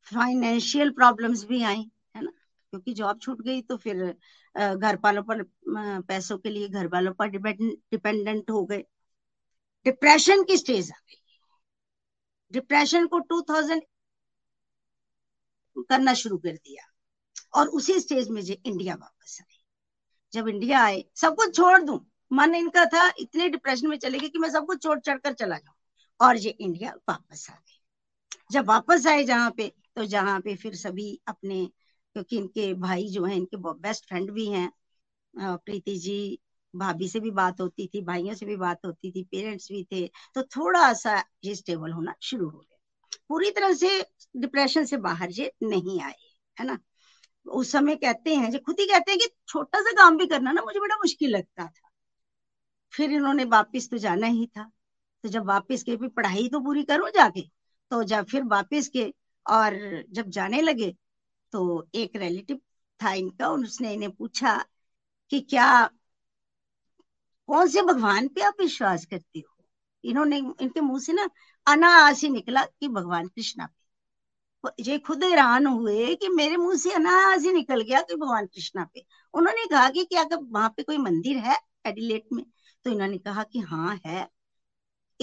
फाइनेंशियल 0.02 0.90
प्रॉब्लम्स 0.90 1.44
भी 1.44 1.62
आई। 1.62 1.90
क्योंकि 2.74 2.92
जॉब 2.94 3.20
छूट 3.20 3.42
गई 3.42 3.60
तो 3.62 3.76
फिर 3.76 3.96
घर 4.54 4.98
वालों 5.04 5.22
पर 5.22 5.42
पैसों 6.08 6.38
के 6.38 6.50
लिए 6.50 6.68
घर 6.68 6.86
वालों 6.86 7.12
पर 7.12 7.28
डिपेंडेंट 7.28 8.50
हो 8.50 8.64
गए। 8.64 8.84
डिप्रेशन 9.86 10.42
की 10.44 10.56
स्टेज 10.56 10.90
आ 10.90 10.96
गई। 11.08 11.20
डिप्रेशन 12.52 13.06
को 13.06 13.20
2000 13.32 13.80
करना 15.88 16.14
शुरू 16.14 16.38
कर 16.38 16.52
दिया 16.52 16.84
और 17.60 17.68
उसी 17.68 17.98
स्टेज 18.00 18.28
में 18.28 18.42
जो 18.42 18.54
इंडिया 18.66 18.94
वापस 18.94 19.38
आए 19.40 19.58
जब 20.32 20.48
इंडिया 20.48 20.82
आए, 20.84 21.04
सब 21.14 21.34
कुछ 21.36 21.56
छोड़ 21.56 21.80
दू, 21.82 22.04
मन 22.32 22.54
इनका 22.54 22.84
था 22.84 23.08
इतने 23.18 23.48
डिप्रेशन 23.48 23.88
में 23.88 23.98
चले 23.98 24.18
गए 24.18 24.28
कि 24.28 24.38
मैं 24.38 24.50
सब 24.50 24.66
कुछ 24.66 24.82
छोड़ 24.82 24.98
चढ़ 25.00 25.18
कर 25.18 25.32
चला 25.32 25.58
जाऊँ 25.58 25.76
और 26.20 26.36
ये 26.36 26.50
इंडिया 26.50 26.94
वापस 27.08 27.46
आ 27.50 27.54
गए 27.54 27.80
जब 28.52 28.66
वापस 28.66 29.06
आए 29.06 29.24
जहाँ 29.24 29.50
पे 29.50 29.72
तो 29.96 30.04
जहाँ 30.04 30.40
पे 30.40 30.54
फिर 30.56 30.74
सभी 30.74 31.20
अपने 31.26 31.68
क्योंकि 32.14 32.36
इनके 32.38 32.72
भाई 32.76 33.08
जो 33.08 33.24
हैं, 33.24 33.36
इनके 33.36 33.56
बेस्ट 33.74 34.08
फ्रेंड 34.08 34.30
भी 34.30 34.46
हैं। 34.48 34.70
प्रीति 35.34 35.96
जी, 35.96 36.38
भाभी 36.74 37.08
से 37.08 37.20
भी 37.20 37.30
बात 37.32 37.60
होती 37.60 37.86
थी, 37.86 38.00
भाइयों 38.02 38.34
से 38.34 38.46
भी 38.46 38.56
बात 38.56 38.86
होती 38.86 39.10
थी 39.12 39.22
पेरेंट्स 39.24 39.68
भी 39.72 39.82
थे 39.92 40.06
तो 40.34 40.42
थोड़ा 40.44 40.92
सा 40.94 41.22
ये 41.44 41.54
स्टेबल 41.54 41.92
होना 41.92 42.14
शुरू 42.22 42.48
हो 42.48 42.58
गया। 42.58 43.18
पूरी 43.28 43.50
तरह 43.50 43.72
से 43.74 43.88
डिप्रेशन 44.36 44.84
से 44.84 44.96
बाहर 44.98 45.30
ये 45.32 45.50
नहीं 45.62 46.00
आए, 46.02 46.14
है 46.56 46.66
ना? 46.66 46.78
उस 47.46 47.72
समय 47.72 47.96
कहते 47.96 48.34
हैं, 48.34 48.50
जो 48.50 48.58
खुद 48.58 48.80
ही 48.80 48.86
कहते 48.86 49.10
हैं 49.10 49.20
कि 49.20 49.26
छोटा 49.48 49.80
सा 49.80 49.92
काम 49.94 50.16
भी 50.18 50.26
करना 50.26 50.52
ना 50.52 50.62
मुझे 50.62 50.80
बड़ा 50.80 50.96
मुश्किल 50.96 51.30
लगता 51.30 51.64
था। 51.64 51.88
फिर 52.92 53.12
इन्होंने 53.12 53.44
वापिस 53.46 53.90
तो 53.90 53.98
जाना 53.98 54.26
ही 54.28 54.46
था। 54.48 54.70
तो 55.24 55.28
जब 55.28 55.46
वापिस 55.46 55.82
के 55.82 55.96
फिर 55.96 56.08
पढ़ाई 56.08 56.48
तो 56.48 56.60
पूरी 56.60 56.82
करूँ 56.84 57.10
जाके? 57.10 57.42
तो 57.90 58.02
जब 58.04 58.24
फिर 58.24 58.44
वापिस 58.46 58.88
के 58.88 59.12
और 59.46 60.04
जब 60.10 60.28
जाने 60.30 60.60
लगे 60.62 60.94
तो 61.54 61.88
एक 61.94 62.16
रिलेटिव 62.16 62.60
था 63.00 63.12
इनका 63.14 63.48
उसने 63.50 63.92
इन्हें 63.94 64.10
पूछा 64.12 64.56
कि 65.32 65.40
क्या, 65.40 65.90
कौन 67.48 67.68
से 67.68 67.82
भगवान 67.82 68.26
पे 68.28 68.40
आप 68.42 68.54
विश्वास 68.60 69.04
करते 69.06 69.38
हो? 69.40 69.64
इन्होंने, 70.04 70.36
इनके 70.38 70.80
मुँह 70.80 70.98
से 71.00 71.12
ना 71.12 71.28
अनायास 71.66 72.22
ही 72.22 72.28
निकला 72.30 72.64
कि 72.64 72.88
भगवान 72.88 73.26
कृष्णा 73.28 73.66
पे 74.64 74.82
ये 74.82 74.98
खुद 74.98 75.24
हैरान 75.24 75.66
हुए 75.66 76.14
कि 76.14 76.28
मेरे 76.28 76.56
मुँह 76.56 76.76
से 76.76 76.92
अनायास 76.92 77.42
ही 77.42 77.52
निकल 77.52 77.80
गया 77.82 78.00
कि 78.02 78.14
भगवान 78.16 78.46
कृष्णा 78.46 78.84
पे 78.94 79.04
उन्होंने 79.34 79.66
कहा 79.66 79.88
कि 79.90 80.04
क्या 80.04 80.24
वहाँ 80.34 80.68
पे 80.76 80.82
कोई 80.82 80.98
मंदिर 80.98 81.36
है 81.40 81.56
एडिलेट 81.86 82.26
में? 82.32 82.44
तो 82.84 82.90
इन्होंने 82.90 83.18
कहा 83.18 83.42
कि 83.44 83.58
हाँ 83.62 83.96
है। 84.06 84.28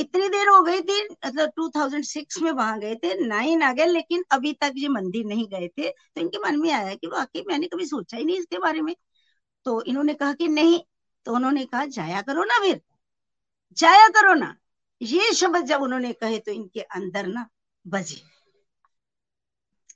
इतनी 0.02 0.28
देर 0.30 0.50
हो 0.50 0.62
गई 0.62 0.82
थी 0.82 1.02
मतलब 1.26 1.50
2006 1.58 2.42
में 2.42 2.52
वहाँ 2.52 2.80
गए 2.80 2.96
थे 2.96 3.14
नाइन 3.26 3.64
आ 3.64 3.72
गए, 3.74 3.86
लेकिन 3.86 4.24
अभी 4.32 4.54
तक 4.54 4.74
ये 4.76 4.88
मंदिर 4.88 5.26
नहीं 5.26 5.48
गए 5.48 5.68
थे। 5.68 5.90
तो 5.90 6.22
इनके 6.22 6.38
मन 6.38 6.60
में 6.60 6.72
आया 6.72 6.96
कि 6.96 7.08
वाकई 7.08 7.44
मैंने 7.48 7.68
कभी 7.68 7.86
सोचा 7.86 8.18
ही 8.18 8.26
नहीं 8.26 8.38
इसके 8.40 8.60
बारे 8.60 8.82
में। 8.82 8.96
तो 9.66 9.82
इन्होंने 9.84 10.14
कहा 10.14 10.34
कि 10.34 10.48
नहीं 10.48 10.80
तो 11.26 11.34
उन्होंने 11.36 11.66
कहा, 11.66 11.86
जाया 11.86 12.22
करो 12.22 12.44
ना 12.44 12.60
फिर। 12.60 12.82
जाया 13.78 14.08
करो 14.08 14.34
ना। 14.34 14.56
ये 15.02 15.32
शब्द 15.34 15.66
जब 15.66 15.82
उन्होंने 15.82 16.14
कहे 16.14 16.40
तो 16.40 16.52
इनके 16.52 16.82
अंदर 16.82 17.28
ना 17.28 17.48
बजे। 17.86 18.22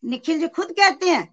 निखिल 0.03 0.39
जी 0.39 0.47
खुद 0.47 0.71
कहते 0.71 1.09
हैं 1.09 1.25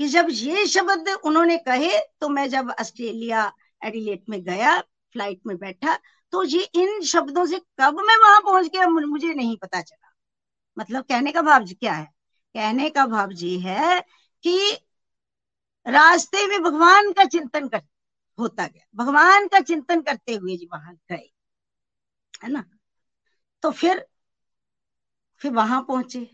कि 0.00 0.06
जब 0.08 0.26
ये 0.30 0.66
शब्द 0.66 1.08
उन्होंने 1.24 1.56
कहे 1.58 1.98
तो 2.20 2.28
मैं 2.28 2.48
जब 2.50 2.70
ऑस्ट्रेलिया 2.80 3.52
एडिलेट 3.84 4.24
में 4.28 4.42
गया, 4.44 4.78
फ़्लाइट 4.80 5.40
में 5.46 5.56
बैठा 5.56 5.98
तो 6.32 6.42
ये 6.44 6.62
इन 6.74 7.00
शब्दों 7.04 7.44
से 7.46 7.58
कब 7.80 8.00
मैं 8.00 8.16
वहाँ 8.22 8.40
पहुँच 8.40 8.66
गया, 8.66 8.88
मुझे 8.88 9.34
नहीं 9.34 9.56
पता 9.56 9.80
चला। 9.82 10.12
मतलब 10.76 11.04
कहने 11.04 11.32
का 11.32 11.42
भाव 11.42 11.64
क्या 11.70 11.94
है? 11.94 12.06
कहने 12.54 12.90
का 12.90 13.06
भाव 13.06 13.32
ये 13.34 13.58
है 13.60 14.00
कि 14.44 14.58
रास्ते 15.86 16.46
में 16.46 16.62
भगवान 16.62 17.12
का 17.12 17.24
चिंतन 17.24 17.68
कर, 17.68 17.82
होता 18.38 18.66
गया। 18.66 18.86
भगवान 18.94 19.48
का 19.48 19.60
चिंतन 19.60 20.00
करते 20.02 20.34
हुए 20.34 20.56
जी 20.56 20.68
वहाँ 20.72 20.94
गए, 21.10 21.30
है 22.44 22.50
ना? 22.52 22.64
तो 23.62 23.70
फिर 23.72 24.06
फिर 25.40 25.52
वहाँ 25.52 25.80
पहुँचे। 25.82 26.26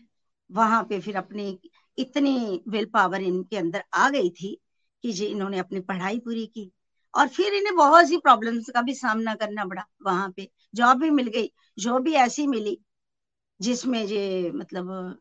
वहाँ 0.49 0.83
पे 0.83 0.99
फिर 0.99 1.17
अपनी 1.17 1.59
इतनी 1.97 2.63
विल 2.67 2.85
पावर 2.85 3.21
इनके 3.21 3.57
अंदर 3.57 3.83
आ 3.93 4.09
गई 4.09 4.29
थी 4.31 4.57
कि 5.03 5.11
जी 5.13 5.25
इन्होंने 5.25 5.59
अपनी 5.59 5.79
पढ़ाई 5.81 6.19
पूरी 6.19 6.45
की। 6.47 6.71
और 7.13 7.27
फिर 7.29 7.53
इन्हें 7.53 7.75
बहुत 7.75 8.07
सी 8.07 8.17
प्रॉब्लम्स 8.19 8.69
का 8.69 8.81
भी 8.81 8.93
सामना 8.95 9.35
करना 9.35 9.65
पड़ा 9.65 9.85
वहाँ 10.05 10.29
पे। 10.37 10.49
जॉब 10.73 11.01
भी 11.01 11.09
मिल 11.11 11.27
गई 11.29 11.51
जॉब 11.77 12.03
भी 12.03 12.13
ऐसी 12.17 12.47
मिली 12.47 12.77
जिसमें 13.59 14.03
ये 14.03 14.51
मतलब 14.53 15.17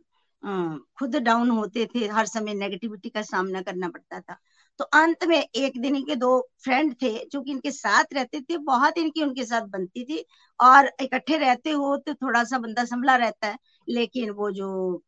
खुद 0.98 1.16
डाउन 1.18 1.50
होते 1.50 1.86
थे, 1.86 2.06
हर 2.08 2.26
समय 2.26 2.54
नेगेटिविटी 2.54 3.08
का 3.10 3.22
सामना 3.22 3.60
करना 3.62 3.88
पड़ता 3.88 4.20
था। 4.20 4.36
तो 4.80 4.84
अंत 4.94 5.24
में 5.24 5.36
एक 5.38 5.80
दिन 5.82 5.96
इनके 5.96 6.14
दो 6.16 6.30
फ्रेंड 6.64 6.94
थे 7.02 7.10
जो 7.26 7.40
कि 7.42 7.50
इनके 7.50 7.70
साथ 7.70 8.14
रहते 8.14 8.40
थे, 8.40 8.56
बहुत 8.58 8.98
इनकी 8.98 9.22
उनके 9.22 9.44
साथ 9.44 9.66
बनती 9.68 10.04
थी 10.04 10.24
और 10.60 10.90
इकट्ठे 11.00 11.38
रहते 11.38 11.70
हो 11.72 11.96
तो 11.98 12.14
थोड़ा 12.16 12.44
सा 12.44 12.58
बंदा 12.58 12.84
संभला 12.84 13.16
रहता 13.16 13.48
है, 13.48 13.58
लेकिन 13.88 14.30
वो 14.32 14.50
जो 14.52 15.02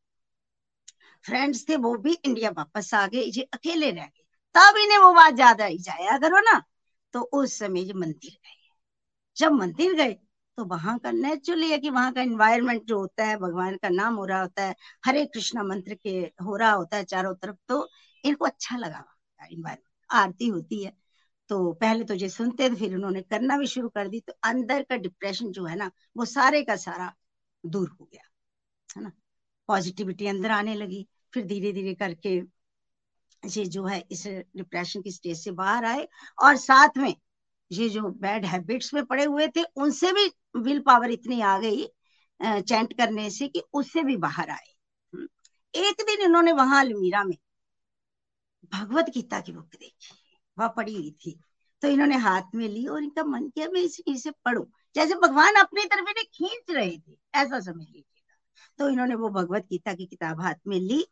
फ्रेंड्स 1.24 1.64
थे 1.68 1.76
वो 1.78 1.94
भी 1.98 2.12
इंडिया 2.14 2.50
वापस 2.50 2.92
आ 2.94 3.06
गए 3.06 3.42
अकेले 3.44 3.90
रह 3.90 4.04
गए। 4.04 4.22
तब 4.54 4.76
इन्हें 4.76 4.98
वो 4.98 5.12
बात 5.14 5.34
ज़्यादा 5.34 5.64
ही 5.64 5.78
जाया 5.80 6.16
करो 6.18 6.40
ना। 6.42 6.60
तो 7.14 7.20
उस 7.34 7.58
समय 7.58 7.80
ये 7.82 7.92
मंदिर 7.94 8.30
गए। 8.32 8.56
जब 9.36 9.52
मंदिर 9.52 9.94
गए 9.96 10.14
तो 10.58 10.64
वहाँ 10.66 10.98
का 10.98 11.10
नेचुरली 11.12 11.70
है 11.70 11.78
कि 11.78 11.90
वहाँ 11.90 12.12
का 12.14 12.22
एनवायरमेंट 12.22 12.84
जो 12.86 12.98
होता 13.00 13.24
है, 13.26 13.36
भगवान 13.38 13.76
का 13.78 13.88
नाम 13.90 14.14
हो 14.16 14.24
रहा 14.26 14.40
होता 14.40 14.64
है, 14.64 14.74
हरे 15.06 15.24
कृष्णा 15.26 15.62
मंत्र 15.64 15.94
के 15.96 16.10
हो 16.44 16.56
रहा 16.56 16.72
होता 16.72 16.96
है 16.96 17.04
चारों 17.06 17.34
तरफ़ 17.36 17.56
तो 17.68 17.88
इनको 18.24 18.44
अच्छा 18.44 18.76
लगा 18.78 19.04
इन्वायरमेंट 19.40 19.86
आरती 20.10 20.48
होती 20.48 20.82
है 20.84 20.92
तो 21.50 21.72
पहले 21.74 22.04
तो 22.04 22.14
ये 22.14 22.28
सुनते 22.30 22.68
थे, 22.70 22.74
फिर 22.76 22.94
उन्होंने 22.96 23.22
करना 23.22 23.58
भी 23.58 23.66
शुरू 23.68 23.88
कर 23.90 24.08
दी 24.08 24.20
तो 24.20 24.32
अंदर 24.44 24.82
का 24.82 24.96
डिप्रेशन 24.98 25.50
जो 25.52 25.64
है 25.66 25.76
ना, 25.76 25.90
वो 26.16 26.24
सारे 26.26 26.62
का 26.64 26.76
सारा 26.78 27.12
दूर 27.64 27.88
हो 27.90 28.04
गया, 28.06 28.22
है 28.90 29.02
ना। 29.02 29.12
पॉजिटिविटी 29.68 30.26
अंदर 30.28 30.50
आने 30.52 30.74
लगी, 30.76 31.06
फिर 31.34 31.46
धीरे 31.46 31.72
धीरे 31.72 31.94
करके 31.96 32.40
ये 33.46 33.64
जो 33.64 33.84
है 33.84 34.04
इस 34.10 34.26
डिप्रेशन 34.26 35.02
की 35.02 35.10
स्टेज 35.12 35.44
से 35.44 35.50
बाहर 35.50 35.84
आए 35.84 36.08
और 36.42 36.56
साथ 36.56 36.98
में 36.98 37.14
ये 37.72 37.88
जो 37.88 38.02
बैड 38.02 38.44
हैबिट्स 38.44 38.92
में 38.94 39.04
पड़े 39.04 39.24
हुए 39.24 39.48
थे 39.48 39.62
उनसे 39.76 40.12
भी 40.12 40.30
विल 40.56 40.80
पावर 40.80 41.10
इतनी 41.10 41.40
आ 41.40 41.58
गई 41.58 41.86
चैंट 42.40 42.92
करने 42.92 43.30
से 43.30 43.48
कि 43.48 43.62
उससे 43.72 44.02
भी 44.02 44.16
बाहर 44.16 44.50
आए। 44.50 44.74
हम्म। 45.14 45.28
एक 45.74 46.02
दिन 46.02 46.22
इन्होंने 46.22 46.52
वहाँ 46.52 46.80
अलमीरा 46.80 47.24
में 47.24 47.36
भगवत 48.72 49.06
गीता 49.14 49.40
की 49.40 49.52
बुक 49.52 49.74
देखी 49.80 50.14
वह 50.58 50.68
पढ़ी 50.68 50.94
हुई 50.94 51.10
थी। 51.26 51.38
तो 51.82 51.88
इन्होंने 51.88 52.16
हाथ 52.16 52.54
में 52.54 52.68
ली 52.68 52.86
और 52.86 53.02
इनका 53.02 53.24
मन 53.24 53.48
किया 53.48 53.68
मैं 53.68 53.80
इसे, 53.80 54.02
इसे 54.12 54.30
पढ़ू। 54.44 54.66
जैसे 54.94 55.14
भगवान 55.14 55.54
अपनी 55.54 55.84
तरफ़ 55.84 56.08
इन्हें 56.10 56.24
खींच 56.34 56.70
रहे 56.70 56.98
थे 56.98 57.16
ऐसा 57.34 57.60
समझ 57.60 57.84
लीजिएगा। 57.84 58.34
तो 58.78 58.88
इन्होंने 58.90 59.14
वो 59.14 59.28
भगवत 59.30 59.66
गीता 59.70 59.94
की 59.94 60.06
किताब 60.06 60.40
हाथ 60.40 60.54
में 60.66 60.78
ली 60.80 61.04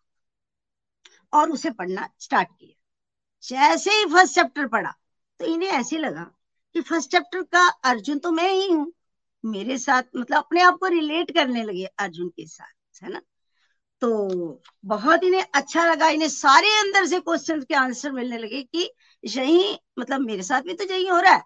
और 1.33 1.51
उसे 1.51 1.71
पढ़ना 1.71 2.09
स्टार्ट 2.21 2.49
किया। 2.51 2.79
जैसे 3.45 3.91
ही 3.91 4.05
फ़र्स्ट 4.07 4.35
चैप्टर 4.35 4.67
पढ़ा 4.67 4.95
तो 5.41 5.45
इन्हें 5.47 5.71
ऐसे 5.71 5.99
लगा 5.99 6.25
कि 6.75 6.81
फ़र्स्ट 6.81 7.11
चैप्टर 7.11 7.43
का 7.43 7.67
अर्जुन 7.85 8.19
तो 8.19 8.31
मैं 8.33 8.51
ही 8.51 8.69
हूँ। 8.69 8.93
मेरे 9.45 9.79
साथ 9.79 10.03
मतलब 10.17 10.39
अपने 10.39 10.63
आप 10.63 10.79
को 10.81 10.87
रिलेट 10.87 11.31
करने 11.31 11.63
लगे 11.65 11.85
अर्जुन 11.85 12.29
के 12.29 12.47
साथ, 12.47 13.03
है 13.03 13.11
ना? 13.13 13.21
तो 14.03 14.63
बहुत 14.85 15.25
इन्हें 15.25 15.45
अच्छा 15.55 15.85
लगा। 15.87 16.09
इन्हें 16.09 16.29
सारे 16.29 16.69
अंदर 16.81 17.07
से 17.07 17.21
क्वेश्चन 17.21 17.61
के 17.63 17.75
आंसर 17.75 18.13
मिलने 18.13 18.39
लगे 18.39 18.63
कि 18.65 18.91
यही 19.25 19.79
मतलब 19.99 20.21
मेरे 20.21 20.43
साथ 20.43 20.63
भी 20.63 20.75
तो 20.75 20.85
यही 20.85 21.07
हो 21.09 21.21
रहा 21.21 21.35
है। 21.35 21.43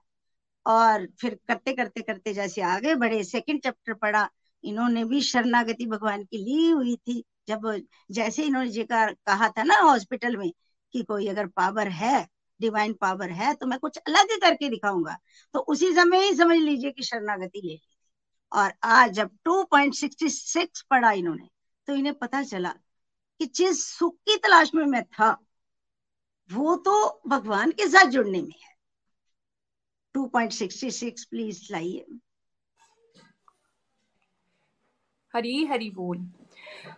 और 0.66 1.06
फिर 1.20 1.38
करते 1.48 1.72
करते 1.72 2.02
करते 2.02 2.32
जैसे 2.34 2.62
आगे 2.62 2.94
बढ़े 2.94 3.22
सेकंड 3.24 3.62
चैप्टर 3.62 3.94
पढ़ा, 3.94 4.28
इन्होंने 4.64 5.04
भी 5.04 5.20
शरणागति 5.22 5.86
भगवान 5.86 6.24
की 6.24 6.38
ली 6.38 6.70
हुई 6.70 6.96
थी। 6.96 7.24
जब 7.48 7.82
जैसे 8.10 8.42
इन्होंने 8.42 8.70
जी 8.70 8.84
का 8.84 9.06
कहा 9.12 9.48
था 9.48 9.62
ना 9.62 9.76
हॉस्पिटल 9.80 10.36
में 10.36 10.50
कि 10.92 11.02
कोई 11.02 11.28
अगर 11.28 11.46
पावर 11.46 11.88
है 11.88 12.26
डिवाइन 12.60 12.92
पावर 12.92 13.30
है 13.30 13.54
तो 13.54 13.66
मैं 13.66 13.78
कुछ 13.78 13.96
अलग 13.96 14.30
ही 14.30 14.36
करके 14.36 14.68
दिखाऊँगा। 14.68 15.18
तो 15.52 15.58
उसी 15.58 15.92
समय 15.92 16.24
ही 16.24 16.34
समझ 16.34 16.56
लीजिए 16.58 16.90
कि 16.90 17.02
शरणागति 17.02 17.60
ले 17.64 17.72
ली 17.72 17.96
और 18.52 18.72
आज 18.82 19.12
जब 19.12 19.30
2.66 19.44 20.82
पढ़ा 20.82 21.12
इन्होंने 21.12 21.48
तो 21.86 21.94
इन्हें 21.94 22.14
पता 22.14 22.42
चला 22.42 22.74
कि 23.40 23.46
जिस 23.46 23.84
सुख 23.86 24.14
की 24.14 24.36
तलाश 24.36 24.70
में 24.74 24.84
मैं 24.86 25.04
था, 25.04 25.38
वो 26.52 26.76
तो 26.76 27.20
भगवान 27.26 27.70
के 27.70 27.88
साथ 27.88 28.06
जुड़ने 28.06 28.42
में 28.42 28.54
है। 28.64 28.74
2.66 30.14 31.24
प्लीज़ 31.24 31.68
लाइए। 31.70 32.06
हरी 35.34 35.64
हरी 35.66 35.90
बोल। 35.90 36.18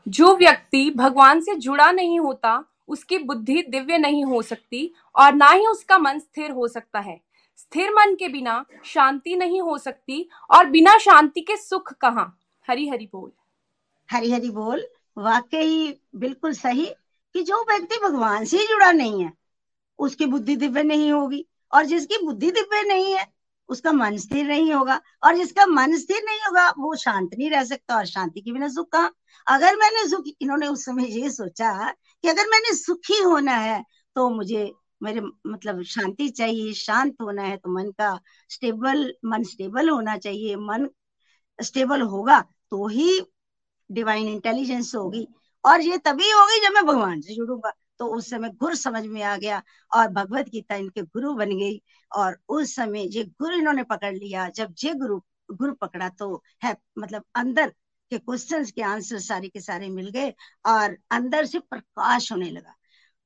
जो 0.08 0.36
व्यक्ति 0.36 0.90
भगवान 0.90 1.40
से 1.40 1.54
जुड़ा 1.54 1.90
नहीं 1.90 2.20
होता, 2.20 2.64
उसकी 2.88 3.18
बुद्धि 3.18 3.62
दिव्य 3.62 3.98
नहीं 3.98 4.24
हो 4.24 4.42
सकती 4.42 4.92
और 5.16 5.34
ना 5.34 5.48
ही 5.48 5.66
उसका 5.66 5.98
मन 5.98 6.18
स्थिर 6.18 6.50
हो 6.50 6.68
सकता 6.68 7.00
है। 7.00 7.20
स्थिर 7.56 7.90
मन 7.90 8.14
के 8.14 8.28
बिना 8.28 8.64
शांति 8.84 9.36
नहीं 9.36 9.60
हो 9.60 9.78
सकती 9.78 10.28
और 10.50 10.66
बिना 10.66 10.98
शांति 10.98 11.40
के 11.40 11.56
सुख 11.56 11.92
कहाँ? 11.92 12.38
हरी 12.68 12.88
हरी 12.88 13.08
बोल। 13.12 13.32
हरी 14.10 14.32
हरी 14.32 14.50
बोल, 14.50 14.86
वाकई 15.18 16.00
बिल्कुल 16.16 16.52
सही 16.52 16.86
कि 17.34 17.42
जो 17.42 17.62
व्यक्ति 17.62 17.96
भगवान 18.04 18.44
से 18.44 18.58
जुड़ा 18.58 18.92
नहीं 18.92 19.24
है, 19.24 19.32
उसकी 19.98 20.26
बुद्धि 20.26 20.56
दिव्य 20.56 20.82
नहीं 20.82 21.12
होगी 21.12 21.46
और 21.72 21.84
जिसकी 21.84 22.24
बुद्धि 22.24 22.50
दिव्य 22.50 22.82
नहीं 22.82 23.12
है 23.14 23.37
उसका 23.68 23.92
मन 23.92 24.16
स्थिर 24.18 24.46
नहीं 24.46 24.72
होगा 24.72 25.00
और 25.24 25.36
जिसका 25.36 25.66
मन 25.66 25.96
स्थिर 25.98 26.22
नहीं 26.24 26.38
होगा, 26.38 26.68
वो 26.70 26.94
शांत 26.96 27.30
नहीं 27.38 27.50
रह 27.50 27.64
सकता 27.64 27.96
और 27.96 28.06
शांति 28.06 28.40
के 28.40 28.52
बिना 28.52 28.68
सुख 28.68 28.88
कहा? 28.92 29.10
अगर 29.46 29.76
मैंने 29.76 30.06
सुख, 30.08 30.24
इन्होंने 30.40 30.66
उस 30.66 30.84
समय 30.84 31.06
ये 31.20 31.30
सोचा 31.30 31.92
कि 31.92 32.28
अगर 32.28 32.46
मैंने 32.50 32.74
सुखी 32.76 33.22
होना 33.22 33.56
है 33.56 33.82
तो 34.16 34.28
मुझे, 34.30 34.70
मेरे 35.02 35.20
मतलब 35.46 35.82
शांति 35.84 36.28
चाहिए, 36.30 36.72
शांत 36.74 37.16
होना 37.22 37.42
है 37.42 37.56
तो 37.56 37.70
मन 37.70 37.90
का 37.98 38.18
स्टेबल, 38.50 39.12
मन 39.24 39.42
स्टेबल 39.44 39.88
होना 39.90 40.16
चाहिए। 40.18 40.56
मन 40.56 40.88
स्टेबल 41.58 42.02
होगा 42.04 42.40
तो 42.70 42.86
ही 42.88 43.20
डिवाइन 43.90 44.28
इंटेलिजेंस 44.28 44.94
होगी 44.94 45.26
और 45.64 45.80
ये 45.80 45.98
तभी 45.98 46.30
होगी 46.30 46.60
जब 46.60 46.74
मैं 46.74 46.84
भगवान 46.86 47.20
से 47.20 47.34
जुड़ूँगा। 47.34 47.72
तो 47.98 48.06
उस 48.16 48.30
समय 48.30 48.50
गुरु 48.50 48.74
समझ 48.76 49.04
में 49.06 49.22
आ 49.22 49.36
गया 49.36 49.62
और 49.92 50.08
भगवत 50.08 50.48
गीता 50.48 50.74
इनके 50.76 51.02
गुरु 51.02 51.32
बन 51.34 51.50
गई। 51.50 51.80
और 52.12 52.38
उस 52.48 52.74
समय 52.74 53.06
जे 53.08 53.24
गुरु 53.24 53.56
इन्होंने 53.56 53.82
पकड़ 53.84 54.14
लिया, 54.14 54.48
जब 54.48 54.74
जे 54.74 54.94
गुरु 54.94 55.20
गुरु 55.50 55.72
पकड़ा 55.74 56.08
तो 56.08 56.42
है 56.64 56.76
मतलब 56.98 57.24
अंदर 57.34 57.68
के 58.10 58.18
क्वेश्चंस 58.18 58.70
के 58.72 58.82
आंसर 58.82 59.18
सारे 59.18 59.48
के 59.48 59.60
सारे 59.60 59.88
मिल 59.88 60.08
गए 60.10 60.32
और 60.66 60.96
अंदर 61.10 61.44
से 61.46 61.58
प्रकाश 61.58 62.30
होने 62.32 62.50
लगा। 62.50 62.74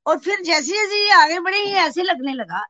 और 0.06 0.18
फिर 0.18 0.42
जैसे 0.42 0.72
जैसे 0.72 1.04
ये 1.06 1.12
आगे 1.14 1.38
बढ़े, 1.40 1.58
ये 1.58 1.74
ऐसे 1.78 2.02
लगने 2.02 2.34
लगा 2.34 2.60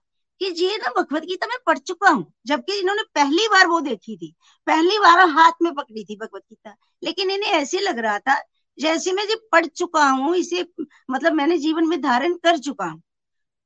कि 0.40 0.46
ये 0.64 0.76
ना 0.76 0.92
भगवत 0.96 1.22
गीता 1.22 1.46
में 1.46 1.56
पढ़ 1.66 1.78
चुका 1.78 2.10
हूँ, 2.10 2.32
जबकि 2.46 2.78
इन्होंने 2.80 3.02
पहली 3.14 3.48
बार 3.48 3.66
वो 3.66 3.80
देखी 3.80 4.16
थी। 4.16 4.34
पहली 4.66 4.98
बार 4.98 5.20
हाथ 5.30 5.52
में 5.62 5.74
पकड़ी 5.74 6.04
थी 6.04 6.16
भगवत 6.16 6.42
गीता। 6.42 6.74
लेकिन 7.02 7.30
इन्हें 7.30 7.52
ऐसे 7.52 7.80
लग 7.80 7.98
रहा 7.98 8.18
था 8.18 8.40
जैसे 8.78 9.12
मैं 9.12 9.26
जी 9.28 9.34
पढ़ 9.52 9.66
चुका 9.66 10.04
हूँ, 10.10 10.34
इसे 10.36 10.66
मतलब 11.10 11.32
मैंने 11.32 11.58
जीवन 11.58 11.88
में 11.88 12.00
धारण 12.02 12.34
कर 12.36 12.58
चुका 12.58 12.84
हूँ। 12.86 13.02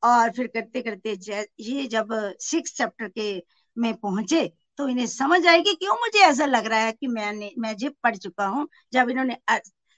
और 0.06 0.30
फिर 0.32 0.46
करते 0.46 0.82
करते 0.82 1.16
ये 1.60 1.86
जब 1.88 2.08
सिक्स 2.40 2.76
चैप्टर 2.76 3.08
के 3.08 3.42
में 3.76 3.94
पहुँचे 3.96 4.46
तो 4.78 4.88
इन्हें 4.88 5.06
समझ 5.06 5.46
आएगी 5.46 5.74
क्यों 5.74 5.94
मुझे 5.96 6.18
ऐसा 6.20 6.46
लग 6.46 6.66
रहा 6.66 6.80
है 6.80 6.92
कि 6.92 7.06
मैंने, 7.08 7.52
मैं 7.58 7.76
जी 7.76 7.88
पढ़ 8.02 8.16
चुका 8.16 8.46
हूँ। 8.46 8.68
जब 8.92 9.10
इन्होंने 9.10 9.36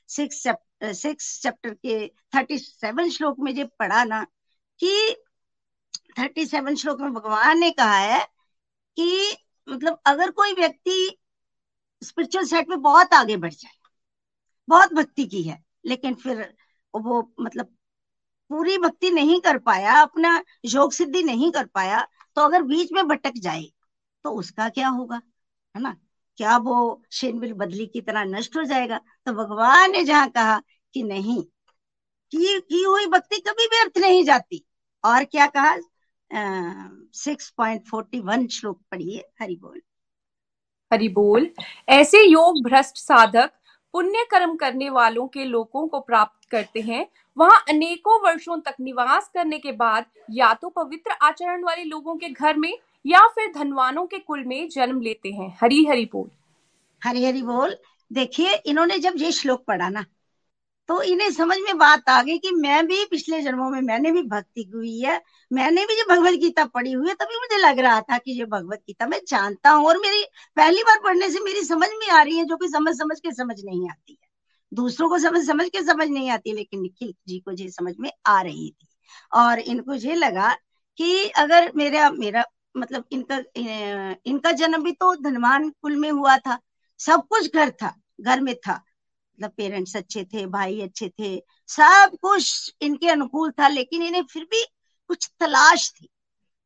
सिक्स 0.08 1.40
चैप्टर 1.42 1.74
के 1.76 2.06
थर्टी 2.34 2.58
सेवन 2.58 3.10
श्लोक 3.10 3.38
में 3.40 3.54
जब 3.54 3.70
पढ़ा 3.78 4.04
ना, 4.04 4.24
कि 4.80 5.16
थर्टी 6.18 6.46
सेवन 6.46 6.74
श्लोक 6.76 7.00
में 7.00 7.12
भगवान 7.12 7.58
ने 7.60 7.70
कहा 7.72 7.98
है 7.98 8.24
कि 8.96 9.36
मतलब 9.68 10.00
अगर 10.06 10.30
कोई 10.32 10.52
व्यक्ति 10.54 11.18
स्पिरिचुअल 12.02 12.44
सेट 12.46 12.68
में 12.68 12.80
बहुत 12.82 13.14
आगे 13.14 13.36
बढ़ 13.36 13.52
जाए, 13.52 13.72
बहुत 14.68 14.92
भक्ति 14.94 15.26
की 15.26 15.42
है, 15.42 15.62
लेकिन 15.86 16.14
फिर 16.16 16.42
वो 16.94 17.20
मतलब 17.40 17.74
पूरी 18.50 18.76
भक्ति 18.78 19.10
नहीं 19.10 19.40
कर 19.40 19.58
पाया, 19.58 20.00
अपना 20.02 20.42
योग 20.64 20.92
सिद्धि 20.92 21.22
नहीं 21.22 21.50
कर 21.52 21.66
पाया 21.66 22.06
तो 22.36 22.42
अगर 22.42 22.62
बीच 22.62 22.92
में 22.92 23.06
भटक 23.08 23.32
जाए 23.36 23.64
तो 24.24 24.30
उसका 24.32 24.68
क्या 24.68 24.88
होगा? 24.88 25.20
है 25.74 25.82
ना? 25.82 25.96
क्या 26.38 26.56
वो 26.58 27.02
शेनबिल 27.12 27.52
बदली 27.54 27.86
की 27.86 28.00
तरह 28.00 28.24
नष्ट 28.26 28.56
हो 28.56 28.62
जाएगा? 28.64 28.98
तो 28.98 29.32
भगवान 29.34 29.90
ने 29.92 30.04
जहाँ 30.04 30.28
कहा 30.30 30.60
कि 30.94 31.02
नहीं, 31.02 31.42
की 31.42 32.58
की 32.60 32.82
हुई 32.82 33.06
भक्ति 33.08 33.38
कभी 33.40 33.66
व्यर्थ 33.66 33.98
नहीं 33.98 34.22
जाती। 34.24 34.64
और 35.04 35.24
क्या 35.24 35.46
कहा? 35.48 35.76
सिक्स 37.14 37.50
पॉइंट 37.50 37.86
फोर्टी 37.88 38.20
वन 38.20 38.46
श्लोक 38.48 38.80
पढ़िए, 38.90 39.24
हरि 39.40 39.56
बोल। 39.56 39.80
हरि 40.90 41.08
बोल। 41.08 41.50
ऐसे 41.88 42.22
योग 42.22 42.62
भ्रष्ट 42.64 42.96
साधक 42.96 43.50
पुण्य 43.92 44.26
कर्म 44.30 44.56
करने 44.56 44.90
वालों 44.90 45.26
के 45.28 45.44
लोगों 45.44 45.86
को 45.88 46.00
प्राप्त 46.00 46.48
करते 46.50 46.80
हैं। 46.80 47.06
वहाँ 47.38 47.64
अनेकों 47.68 48.20
वर्षों 48.22 48.58
तक 48.60 48.74
निवास 48.80 49.30
करने 49.34 49.58
के 49.58 49.72
बाद 49.72 50.04
या 50.30 50.54
तो 50.54 50.68
पवित्र 50.68 51.10
आचरण 51.22 51.64
वाले 51.64 51.84
लोगों 51.84 52.16
के 52.16 52.28
घर 52.28 52.56
में 52.56 52.78
या 53.06 53.26
फिर 53.28 53.52
धनवानों 53.52 54.06
के 54.06 54.18
कुल 54.18 54.44
में 54.44 54.68
जन्म 54.68 55.00
लेते 55.00 55.28
हैं। 55.28 55.56
हरी 55.60 55.84
हरि 55.84 56.04
बोल। 56.12 56.30
हरी 57.04 57.24
हरि 57.24 57.42
बोल। 57.42 57.76
देखिए, 58.12 58.54
इन्होंने 58.66 58.98
जब 58.98 59.12
ये 59.16 59.32
श्लोक 59.32 59.64
पढ़ा 59.64 59.88
ना 59.88 60.04
तो 60.88 61.00
इन्हें 61.02 61.30
समझ 61.30 61.56
में 61.58 61.78
बात 61.78 62.08
आ 62.08 62.22
गई 62.22 62.38
कि 62.38 62.50
मैं 62.52 62.86
भी 62.86 63.04
पिछले 63.04 63.40
जन्मों 63.42 63.68
में 63.70 63.80
मैंने 63.82 64.12
भी 64.12 64.22
भक्ति 64.22 64.62
हुई 64.74 64.98
है, 65.00 65.20
मैंने 65.50 65.84
भी 65.86 65.96
जो 65.96 66.04
भगवत 66.10 66.38
गीता 66.40 66.64
पढ़ी 66.64 66.92
हुई 66.92 67.08
है, 67.08 67.14
तभी 67.14 67.38
मुझे 67.38 67.56
लग 67.58 67.78
रहा 67.78 68.00
था 68.00 68.18
कि 68.18 68.38
ये 68.38 68.44
भगवत 68.44 68.82
गीता 68.86 69.06
मैं 69.06 69.20
जानता 69.28 69.70
हूँ 69.70 69.86
और 69.88 69.98
मेरी, 69.98 70.24
पहली 70.56 70.82
बार 70.82 71.00
पढ़ने 71.04 71.30
से 71.30 71.40
मेरी 71.40 71.64
समझ 71.64 71.88
में 72.00 72.08
आ 72.08 72.22
रही 72.22 72.36
है, 72.38 72.44
जो 72.44 72.56
कि 72.56 72.68
समझ 72.68 72.94
समझ 72.96 73.18
के 73.20 73.32
समझ 73.32 73.56
नहीं 73.64 73.88
आती 73.90 74.12
है। 74.12 74.28
दूसरों 74.72 75.08
को 75.08 75.18
समझ 75.18 75.44
समझ 75.46 75.68
के 75.68 75.82
समझ 75.82 76.08
नहीं 76.08 76.30
आती, 76.30 76.52
लेकिन 76.52 76.80
निखिल 76.82 77.14
जी 77.28 77.38
को 77.38 77.52
ये 77.52 77.70
समझ 77.70 77.94
में 78.00 78.10
आ 78.26 78.40
रही 78.42 78.70
थी। 78.70 78.86
और 79.32 79.58
इनको 79.58 79.94
ये 79.94 80.14
लगा 80.14 80.54
कि 80.98 81.28
अगर 81.38 81.72
मेरा 81.76 82.10
मेरा 82.10 82.44
मतलब 82.76 83.04
इनका 83.12 83.36
इनका 84.26 84.52
जन्म 84.52 84.82
भी 84.84 84.92
तो 84.92 85.14
धनवान 85.16 85.68
कुल 85.70 85.96
में 85.96 86.10
हुआ 86.10 86.36
था, 86.38 86.58
सब 87.00 87.26
कुछ 87.30 87.54
घर 87.54 87.70
था, 87.70 87.94
घर 88.20 88.40
में 88.40 88.54
था। 88.54 88.82
मतलब 89.38 89.50
पेरेंट्स 89.56 89.96
अच्छे 89.96 90.24
थे, 90.24 90.44
भाई 90.46 90.80
अच्छे 90.80 91.08
थे, 91.08 91.36
सब 91.68 92.16
कुछ 92.22 92.74
इनके 92.82 93.08
अनुकूल 93.08 93.50
था, 93.60 93.68
लेकिन 93.68 94.02
इन्हें 94.02 94.22
फिर 94.32 94.44
भी 94.44 94.64
कुछ 95.10 95.30
तलाश 95.40 95.90
थी। 95.92 96.08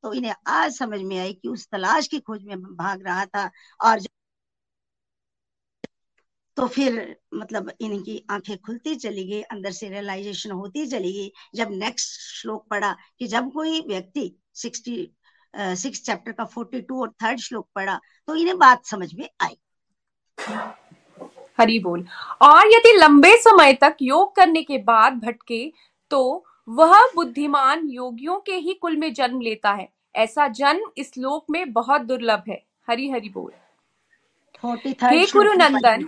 तो 0.04 0.12
इन्हें 0.12 0.34
आज 0.48 0.76
समझ 0.76 1.00
में 1.00 1.18
आई 1.18 1.32
कि 1.32 1.48
उस 1.48 1.66
तलाश 1.72 2.06
की 2.06 2.18
खोज 2.20 2.44
में 2.44 2.62
भाग 2.62 3.02
रहा 3.06 3.24
था 3.26 3.50
और 3.80 4.00
तो 6.56 6.66
फिर 6.68 6.94
मतलब 7.34 7.70
इनकी 7.80 8.24
आँखें 8.30 8.56
खुलती 8.58 8.94
चली 8.96 9.24
गई, 9.26 9.40
अंदर 9.42 9.70
से 9.72 9.88
रियलाइजेशन 9.88 10.50
होती 10.50 10.86
चली 10.86 11.12
गई। 11.12 11.30
जब 11.54 11.70
नेक्स्ट 11.72 12.20
श्लोक 12.32 12.66
पढ़ा 12.70 12.92
कि 13.18 13.26
जब 13.26 13.52
कोई 13.52 13.80
व्यक्ति 13.80 14.30
सिक्सटी 14.54 14.96
सिक्स 15.54 16.02
चैप्टर 16.02 16.32
का 16.32 16.44
फोर्टी 16.46 16.80
टू 16.80 17.00
और 17.02 17.12
थर्ड 17.22 17.40
श्लोक 17.40 17.68
पढ़ा 17.74 17.98
तो 18.28 18.34
इन्हें 18.34 18.58
बात 18.58 18.86
समझ 18.86 19.14
में 19.14 19.28
आई। 19.40 19.56
हरी 21.58 21.78
बोल। 21.78 22.06
और 22.42 22.66
यदि 22.66 22.96
लंबे 22.96 23.36
समय 23.36 23.72
तक 23.74 23.96
योग 24.02 24.34
करने 24.36 24.62
के 24.62 24.78
बाद 24.78 25.18
भटके 25.18 25.72
तो 26.10 26.44
वह 26.68 26.98
बुद्धिमान 27.14 27.88
योगियों 27.88 28.38
के 28.38 28.54
ही 28.54 28.74
कुल 28.74 28.96
में 28.96 29.12
जन्म 29.14 29.40
लेता 29.40 29.70
है। 29.70 29.88
ऐसा 30.16 30.46
जन्म 30.48 30.90
इस 30.96 31.16
लोक 31.18 31.44
में 31.50 31.72
बहुत 31.72 32.00
दुर्लभ 32.00 32.42
है। 32.48 32.62
हरी 32.88 33.08
हरी 33.10 33.28
बोल। 33.28 33.50
हे 34.64 35.24
गुरु 35.26 35.52
नंदन 35.52 36.06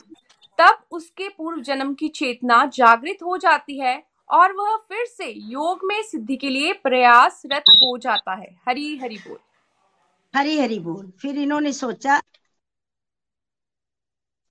तब 0.59 0.78
उसके 0.90 1.28
पूर्व 1.28 1.61
जन्म 1.61 1.94
की 1.94 2.09
चेतना 2.09 2.64
जागृत 2.74 3.22
हो 3.22 3.37
जाती 3.37 3.78
है 3.78 4.02
और 4.30 4.52
वह 4.52 4.76
फिर 4.88 5.04
से 5.07 5.30
योग 5.30 5.80
में 5.85 6.02
सिद्धि 6.02 6.37
के 6.37 6.48
लिए 6.48 6.72
प्रयासरत 6.72 7.64
हो 7.72 7.96
जाता 7.98 8.35
है। 8.35 8.48
हरी 8.68 8.96
हरी 8.96 9.16
बोल। 9.18 9.38
हरी 10.35 10.59
हरी 10.59 10.78
बोल। 10.78 11.11
फिर 11.20 11.38
इन्होंने 11.38 11.72
सोचा 11.72 12.20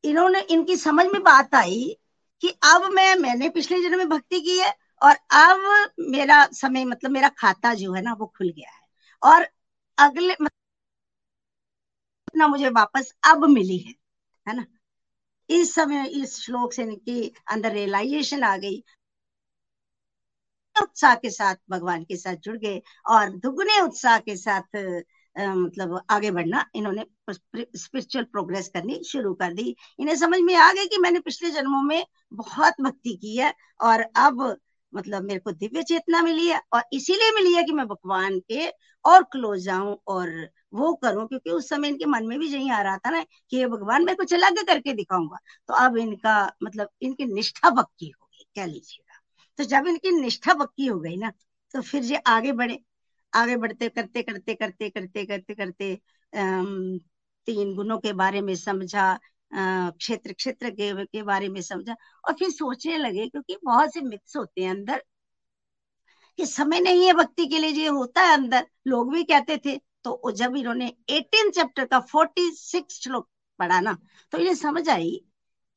इन्होंने, 0.04 0.42
इनकी 0.42 0.76
समझ 0.78 1.06
में 1.06 1.22
बात 1.24 1.56
आई 1.56 1.98
कि 2.42 2.50
अब 2.64 2.90
मैं, 2.92 3.16
मैंने 3.16 3.50
पिछले 3.50 3.82
जन्म 3.82 3.98
में 3.98 4.10
भक्ति 4.10 4.42
की 4.42 4.58
है 4.60 4.74
और 5.02 5.16
अब 5.32 5.90
मेरा 6.00 6.46
समय 6.54 6.86
मतलब 6.86 7.12
मेरा 7.12 7.30
खाता 7.30 7.74
जो 7.74 7.94
है 7.94 8.02
ना, 8.02 8.14
वो 8.14 8.26
खुल 8.38 8.50
गया 8.50 8.72
है। 8.72 8.82
और 9.24 9.48
अगले, 9.98 10.36
ना 12.38 12.48
मुझे 12.48 12.70
वापस 12.70 13.14
अब 13.24 13.46
मिली 13.46 13.78
है 13.78 13.94
है 14.48 14.56
ना? 14.56 14.66
इस 15.50 15.74
समय, 15.76 16.08
इस 16.08 16.40
श्लोक 16.42 16.74
से 16.74 16.84
इनकी 16.84 17.34
अंदर 17.48 17.72
रियलाइजेशन 17.72 18.44
आ 18.44 18.58
गई। 18.58 18.84
उत्साह 20.76 21.16
के 21.16 21.30
साथ 21.30 21.56
भगवान 21.70 22.04
के 22.04 22.18
साथ 22.18 22.36
जुड़ 22.36 22.58
गए 22.58 22.82
और 23.10 23.30
दुगने 23.38 23.80
उत्साह 23.82 24.18
के 24.20 24.36
साथ 24.38 24.78
मतलब 25.36 26.00
आगे 26.10 26.32
बढ़ना, 26.32 26.66
इन्होंने 26.76 27.06
स्पिरिचुअल 27.30 28.24
प्रोग्रेस 28.26 28.68
करनी 28.68 29.02
शुरू 29.06 29.34
कर 29.36 29.54
दी। 29.54 29.76
इन्हें 30.00 30.16
समझ 30.16 30.40
में 30.42 30.56
आ 30.56 30.72
गई 30.74 30.86
कि 30.88 30.98
मैंने 30.98 31.20
पिछले 31.22 31.50
जन्मों 31.52 31.82
में 31.84 32.04
बहुत 32.34 32.82
भक्ति 32.82 33.16
की 33.16 33.36
है 33.38 33.54
और 33.82 34.02
अब 34.18 34.42
मतलब 34.94 35.24
मेरे 35.24 35.40
को 35.40 35.52
दिव्य 35.54 35.84
चेतना 35.84 36.22
मिली 36.22 36.48
है 36.48 36.60
और 36.74 36.84
इसीलिए 36.94 37.32
मिली 37.36 37.54
है 37.54 37.64
कि 37.64 37.72
मैं 37.74 37.86
भगवान 37.88 38.40
के 38.52 38.68
और 39.06 39.24
क्लोज 39.24 39.64
जाऊँ 39.64 39.96
और 40.08 40.30
वो 40.74 40.94
करूँ, 40.96 41.28
क्योंकि 41.28 41.50
उस 41.52 41.70
समय 41.70 41.88
इनके 41.88 42.06
मन 42.06 42.26
में 42.28 42.38
भी 42.40 42.48
यही 42.48 42.70
आ 42.72 42.82
रहा 42.82 42.98
था 42.98 43.10
ना 43.10 43.24
कि 43.24 43.58
ये 43.58 43.68
भगवान, 43.68 44.06
मैं 44.06 44.16
कुछ 44.16 44.34
अलग 44.34 44.64
करके 44.68 44.94
दिखाऊँगा। 44.94 45.38
तो 45.70 45.74
अब 45.76 45.98
इनका 45.98 46.36
मतलब 46.64 46.90
इनकी 47.02 47.26
निष्ठा 47.26 47.70
पक्की 47.72 48.10
हो 48.10 48.26
गई, 48.28 48.44
कह 48.56 48.66
लीजिएगा। 48.66 49.20
तो 49.60 49.64
जब 49.66 49.88
इनकी 49.88 50.12
निष्ठा 50.12 50.54
पक्की 50.56 50.86
हो 50.86 51.00
गई 51.00 51.16
ना 51.18 51.32
तो 51.74 51.82
फिर 51.82 52.04
ये 52.04 52.18
आगे 52.28 52.52
बढ़े। 52.54 52.80
आगे 53.34 53.56
बढ़ते 53.58 53.90
करते 53.90 54.22
करते 54.24 54.54
करते 54.56 54.90
करते 54.90 55.26
करते 55.26 55.54
करते 55.56 55.96
तीन 57.48 57.74
गुणों 57.76 57.98
के 58.00 58.14
बारे 58.14 58.42
में 58.42 58.56
समझा 58.56 59.18
क्षेत्र 59.52 60.34
क्षेत्र 60.34 60.70
के, 60.70 61.06
के 61.06 61.24
बारे 61.24 61.50
में 61.50 61.62
समझा 61.62 61.96
और 62.28 62.34
फिर 62.34 62.50
सोचने 62.52 62.98
लगे 62.98 63.28
क्योंकि 63.30 63.58
बहुत 63.66 63.94
से 63.94 64.02
मिथ्स 64.02 64.38
होते 64.38 64.62
हैं 64.62 64.70
अंदर 64.72 65.04
कि 66.40 66.46
समय 66.46 66.80
नहीं 66.80 67.06
है 67.08 67.14
भक्ति 67.14 67.46
के 67.48 67.60
लिए 67.60 67.72
जो 67.74 67.94
होता 67.98 68.22
है 68.22 68.34
अंदर। 68.34 68.66
लोग 68.88 69.12
भी 69.14 69.24
कहते 69.24 69.58
थे 69.66 69.78
तो 70.04 70.32
जब 70.38 70.56
इन्होंने 70.56 70.88
एटीन 71.10 71.52
चैप्टर 71.52 71.86
का 71.86 72.00
फोर्टी 72.12 72.50
सिक्स 72.52 73.02
श्लोक 73.04 73.30
पढ़ा 73.60 73.80
ना 73.82 73.98
तो 74.34 74.38
इन्हें 74.38 74.56
समझ 74.56 74.88
आई 74.90 75.12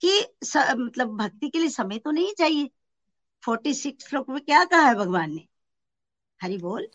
कि 0.03 0.21
स, 0.45 0.57
मतलब 0.79 1.17
भक्ति 1.19 1.49
के 1.51 1.59
लिए 1.59 1.69
समय 1.71 1.99
तो 1.99 2.11
नहीं 2.11 2.33
चाहिए। 2.39 2.71
फोर्टी 3.43 3.75
सिक्स 3.75 4.09
श्लोक 4.09 4.31
में 4.31 4.41
क्या 4.43 4.65
कहा 4.65 4.87
है 4.89 4.95
भगवान 4.95 5.35
ने? 5.35 5.47
हरि 6.41 6.59
बोल। 6.59 6.89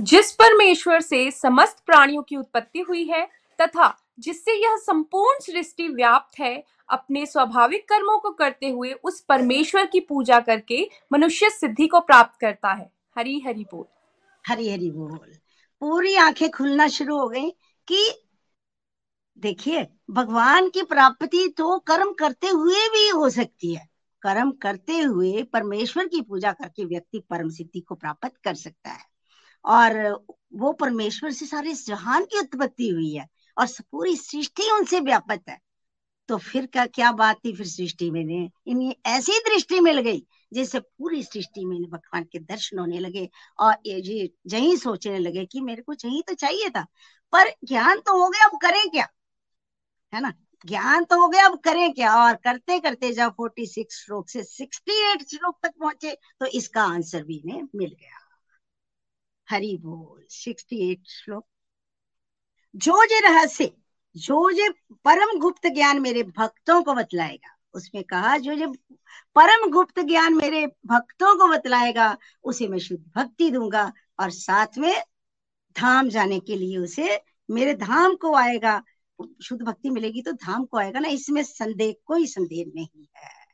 जिस 0.00 0.32
परमेश्वर 0.32 1.00
से 1.00 1.30
समस्त 1.30 1.82
प्राणियों 1.86 2.22
की 2.22 2.36
उत्पत्ति 2.36 2.80
हुई 2.80 3.04
है, 3.04 3.26
तथा 3.60 4.12
जिससे 4.18 4.52
यह 4.52 4.76
संपूर्ण 4.76 5.38
सृष्टि 5.40 5.88
व्याप्त 5.88 6.38
है, 6.38 6.64
अपने 6.88 7.26
स्वाभाविक 7.26 7.88
कर्मों 7.88 8.18
को 8.18 8.30
करते 8.30 8.68
हुए 8.68 8.92
उस 8.92 9.20
परमेश्वर 9.20 9.86
की 9.86 10.00
पूजा 10.00 10.40
करके 10.40 10.90
मनुष्य 11.12 11.50
सिद्धि 11.50 11.86
को 11.86 12.00
प्राप्त 12.00 12.40
करता 12.40 12.72
है। 12.72 12.92
हरी 13.18 13.40
हरि 13.40 13.64
बोल। 13.64 13.84
हरी 14.48 14.70
हरि 14.70 14.90
बोल। 14.90 15.34
पूरी 15.80 16.16
आँखें 16.16 16.50
खुलना 16.50 16.88
शुरू 16.88 17.18
हो 17.18 17.28
गई 17.28 17.50
कि 17.88 18.22
देखिए, 19.38 19.86
भगवान 20.10 20.68
की 20.68 20.82
प्राप्ति 20.82 21.54
तो 21.56 21.78
कर्म 21.78 22.12
करते 22.12 22.48
हुए 22.48 22.74
भी 22.74 23.08
हो 23.08 23.30
सकती 23.30 23.74
है। 23.74 23.88
कर्म 24.22 24.50
करते 24.50 24.98
हुए 24.98 25.42
परमेश्वर 25.42 26.08
की 26.08 26.20
पूजा 26.20 26.52
करके 26.52 26.84
व्यक्ति 26.84 27.18
परम 27.30 27.48
सिद्धि 27.48 27.80
को 27.80 27.94
प्राप्त 27.94 28.32
कर 28.44 28.54
सकता 28.54 28.90
है। 28.90 29.15
और 29.66 30.24
वो 30.54 30.72
परमेश्वर 30.74 31.30
से 31.32 31.46
सारे 31.46 31.72
जहान 31.74 32.24
की 32.24 32.38
उत्पत्ति 32.38 32.88
हुई 32.88 33.12
है 33.14 33.26
और 33.56 33.66
पूरी 33.82 34.16
सृष्टि 34.16 34.70
उनसे 34.72 35.00
व्यापक 35.00 35.40
है। 35.48 35.58
तो 36.28 36.36
फिर 36.38 36.66
का 36.66 36.84
क्या 36.86 37.10
बात 37.12 37.36
थी 37.44 37.52
फिर 37.56 37.66
सृष्टि 37.66 38.10
में? 38.10 38.50
इन्हें 38.66 38.94
ऐसी 39.06 39.38
दृष्टि 39.40 39.80
मिल 39.80 40.00
गई 40.00 40.22
जैसे 40.52 40.80
पूरी 40.80 41.22
सृष्टि 41.22 41.64
में 41.64 41.78
भगवान 41.82 42.24
के 42.24 42.38
दर्शन 42.40 42.78
होने 42.78 42.98
लगे 42.98 43.28
और 43.58 43.74
ये 43.86 44.30
यही 44.48 44.76
सोचने 44.76 45.18
लगे 45.18 45.44
कि 45.44 45.60
मेरे 45.60 45.82
को 45.82 45.92
यही 45.94 46.22
तो 46.22 46.34
चाहिए 46.34 46.70
था, 46.70 46.82
पर 47.32 47.50
ज्ञान 47.64 48.00
तो 48.00 48.22
हो 48.22 48.28
गया, 48.28 48.46
अब 48.46 48.58
करें 48.62 48.90
क्या? 48.90 49.06
है 50.12 50.20
ना? 50.20 50.32
ज्ञान 50.64 51.04
तो 51.04 51.20
हो 51.20 51.28
गया, 51.28 51.46
अब 51.46 51.58
करें 51.60 51.92
क्या? 51.94 52.14
और 52.16 52.34
करते 52.44 52.78
करते 52.80 53.12
जब 53.12 53.32
फोर्टी 53.36 53.66
सिक्स 53.66 54.04
श्लोक 54.04 54.28
से 54.28 54.42
सिक्सटी 54.44 55.00
एट 55.12 55.22
श्लोक 55.30 55.58
तक 55.62 55.72
पहुँचे 55.80 56.16
तो 56.40 56.46
इसका 56.46 56.82
आंसर 56.84 57.24
भी 57.24 57.36
इन्हें 57.36 57.62
मिल 57.74 57.96
गया। 58.00 58.25
हरि 59.50 59.76
बोल, 59.82 60.24
सिक्सटी 60.30 60.90
एट 60.90 61.02
श्लोक। 61.06 61.46
जो 62.76 63.04
जे 63.04 63.20
रहस्य, 63.20 63.72
जो 64.16 64.50
जे 64.52 64.68
परम 65.04 65.38
गुप्त 65.38 65.66
ज्ञान 65.66 66.00
मेरे 66.00 66.22
भक्तों 66.22 66.82
को 66.82 66.94
बतलाएगा, 66.94 67.56
उसमें 67.74 68.04
कहा, 68.04 68.38
जो 68.38 68.54
जो 68.54 68.74
परम 69.34 69.70
गुप्त 69.70 70.00
ज्ञान 70.00 70.34
मेरे 70.34 70.66
भक्तों 70.66 71.38
को 71.38 71.48
बतलाएगा, 71.48 72.16
उसे 72.44 72.68
मैं 72.68 72.78
शुद्ध 72.78 73.04
भक्ति 73.16 73.50
दूँगा 73.50 73.92
और 74.20 74.30
साथ 74.30 74.78
में 74.78 75.02
धाम 75.76 76.08
जाने 76.08 76.40
के 76.40 76.56
लिए 76.56 76.78
उसे 76.78 77.20
मेरे 77.50 77.74
धाम 77.74 78.14
को 78.14 78.34
आएगा। 78.34 78.82
शुद्ध 79.42 79.62
भक्ति 79.62 79.90
मिलेगी 79.90 80.22
तो 80.22 80.32
धाम 80.32 80.64
को 80.64 80.78
आएगा 80.78 81.00
ना, 81.00 81.08
इसमें 81.08 81.42
संदेह, 81.42 81.94
कोई 82.06 82.26
संदेह 82.26 82.72
नहीं 82.74 83.06
है। 83.16 83.46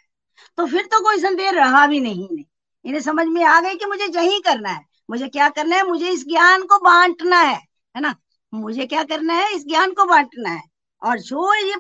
तो 0.57 0.67
फिर 0.67 0.87
तो 0.87 1.01
कोई 1.01 1.19
संदेह 1.19 1.51
रहा 1.51 1.87
भी 1.87 2.01
नहीं 2.01 2.29
नहीं। 2.33 2.45
इन्हें 2.85 3.01
समझ 3.01 3.27
में 3.27 3.45
आ 3.45 3.61
गई 3.61 3.77
कि 3.77 3.87
मुझे 3.87 4.05
यही 4.05 4.41
करना 4.41 4.71
है। 4.71 4.92
मुझे 5.09 5.29
क्या 5.29 5.49
करना 5.51 5.77
है? 5.77 5.87
मुझे 5.87 6.11
इस 6.11 6.25
ज्ञान 6.27 6.63
को 6.67 6.79
बांटना 6.81 7.41
है 7.41 7.57
है 7.95 8.01
ना? 8.01 8.15
मुझे 8.53 8.87
क्या 8.87 9.03
करना 9.05 9.35
है? 9.35 9.55
इस 9.55 9.67
ज्ञान 9.67 9.93
को 9.95 10.05
बांटना 10.07 10.51
है। 10.51 10.63
और 11.03 11.19
जो 11.21 11.55
ये 11.57 11.75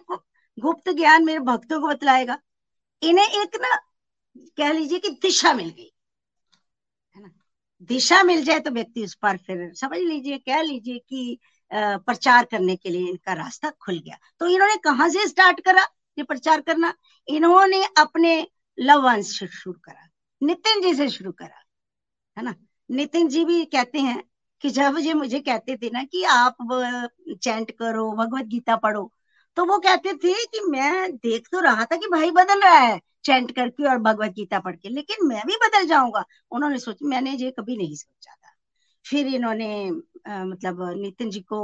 गुप्त 0.58 0.90
ज्ञान 0.90 1.24
मेरे 1.24 1.38
भक्तों 1.40 1.80
को 1.80 1.88
बतलाएगा, 1.88 2.38
इन्हें 3.02 3.26
एक 3.42 3.56
ना, 3.62 3.76
कह 4.58 4.72
लीजिए 4.72 4.98
कि 4.98 5.08
दिशा 5.22 5.52
मिल 5.54 5.68
गई, 5.68 5.90
है 7.16 7.22
ना? 7.22 7.30
दिशा 7.82 8.22
मिल 8.22 8.44
जाए 8.44 8.60
तो 8.60 8.70
व्यक्ति 8.70 9.04
उस 9.04 9.14
पर 9.14 9.36
फिर 9.38 9.72
समझ 9.74 9.98
लीजिए, 9.98 10.38
कह 10.38 10.62
लीजिए 10.62 10.98
कि 11.00 11.38
प्रचार 11.70 12.44
करने 12.44 12.76
के 12.76 12.90
लिए 12.90 13.08
इनका 13.10 13.32
रास्ता 13.34 13.70
खुल 13.80 13.98
गया। 13.98 14.18
तो 14.40 14.46
इन्होंने 14.46 14.76
कहा 14.84 15.08
से 15.08 15.26
स्टार्ट 15.28 15.60
करा 15.60 15.82
ये 16.18 16.24
प्रचार 16.24 16.60
करना? 16.60 16.92
इन्होंने 17.28 17.84
अपने 17.98 18.46
लव 18.78 19.04
वंश 19.04 19.38
से 19.38 19.46
शुरू 19.48 19.78
करा, 19.84 20.08
नितिन 20.42 20.82
जी 20.82 20.94
से 20.94 21.08
शुरू 21.10 21.32
करा, 21.32 21.62
है 22.36 22.44
ना? 22.44 22.54
नितिन 22.92 23.28
जी 23.28 23.44
भी 23.44 23.64
कहते 23.64 23.98
हैं 24.00 24.22
कि 24.64 24.70
जब 24.70 24.96
ये 25.00 25.14
मुझे 25.14 25.40
कहते 25.40 25.76
थे 25.76 25.90
ना 25.90 26.02
कि 26.04 26.22
आप 26.24 26.56
चैंट 27.42 27.70
करो 27.70 28.10
भगवत 28.12 28.44
गीता 28.46 28.76
पढ़ो 28.76 29.10
तो 29.56 29.64
वो 29.64 29.78
कहते 29.78 30.12
थे 30.14 30.32
कि 30.46 30.60
मैं 30.70 31.16
देख 31.16 31.48
तो 31.52 31.60
रहा 31.60 31.84
था 31.84 31.96
कि 31.96 32.08
भाई 32.08 32.30
बदल 32.30 32.60
रहा 32.62 32.78
है 32.78 33.00
चैंट 33.24 33.50
करके 33.56 33.88
और 33.88 33.98
भगवत 33.98 34.32
गीता 34.32 34.60
पढ़ 34.60 34.76
के 34.76 34.88
लेकिन 34.88 35.26
मैं 35.28 35.42
भी 35.46 35.56
बदल 35.56 35.86
जाऊँगा। 35.86 36.24
उन्होंने 36.50 36.78
सोच 36.78 36.98
मैंने 37.02 37.32
ये 37.32 37.50
कभी 37.50 37.76
नहीं 37.76 37.94
सोचा 37.96 38.34
था। 38.34 38.52
फिर 39.04 39.26
इन्होंने 39.26 39.68
आ, 40.28 40.44
मतलब 40.44 40.82
नितिन 40.98 41.30
जी 41.30 41.40
को 41.42 41.60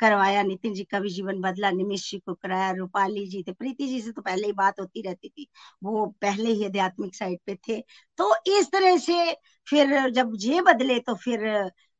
करवाया 0.00 0.42
नितिन 0.42 0.74
जी 0.74 0.84
का 0.84 1.00
भी 1.00 1.10
जीवन 1.10 1.40
बदला 1.40 1.70
निमिष 1.70 2.10
जी 2.10 2.18
को 2.18 2.34
कराया 2.34 2.70
रूपाली 2.72 3.26
जी 3.26 3.42
थे 3.48 3.52
प्रीति 3.52 3.88
जी 3.88 4.00
से 4.00 4.12
तो 4.12 4.22
पहले 4.22 4.46
ही 4.46 4.52
बात 4.52 4.80
होती 4.80 5.02
रहती 5.02 5.28
थी 5.28 5.46
वो 5.84 6.06
पहले 6.22 6.50
ही 6.50 6.64
आध्यात्मिक 6.64 7.14
साइड 7.14 7.38
पे 7.46 7.54
थे। 7.68 7.80
तो 8.18 8.34
इस 8.58 8.70
तरह 8.72 8.96
से 8.98 9.32
फिर 9.66 10.10
जब 10.10 10.32
ये 10.40 10.60
बदले 10.62 10.98
तो 11.00 11.14
फिर 11.14 11.40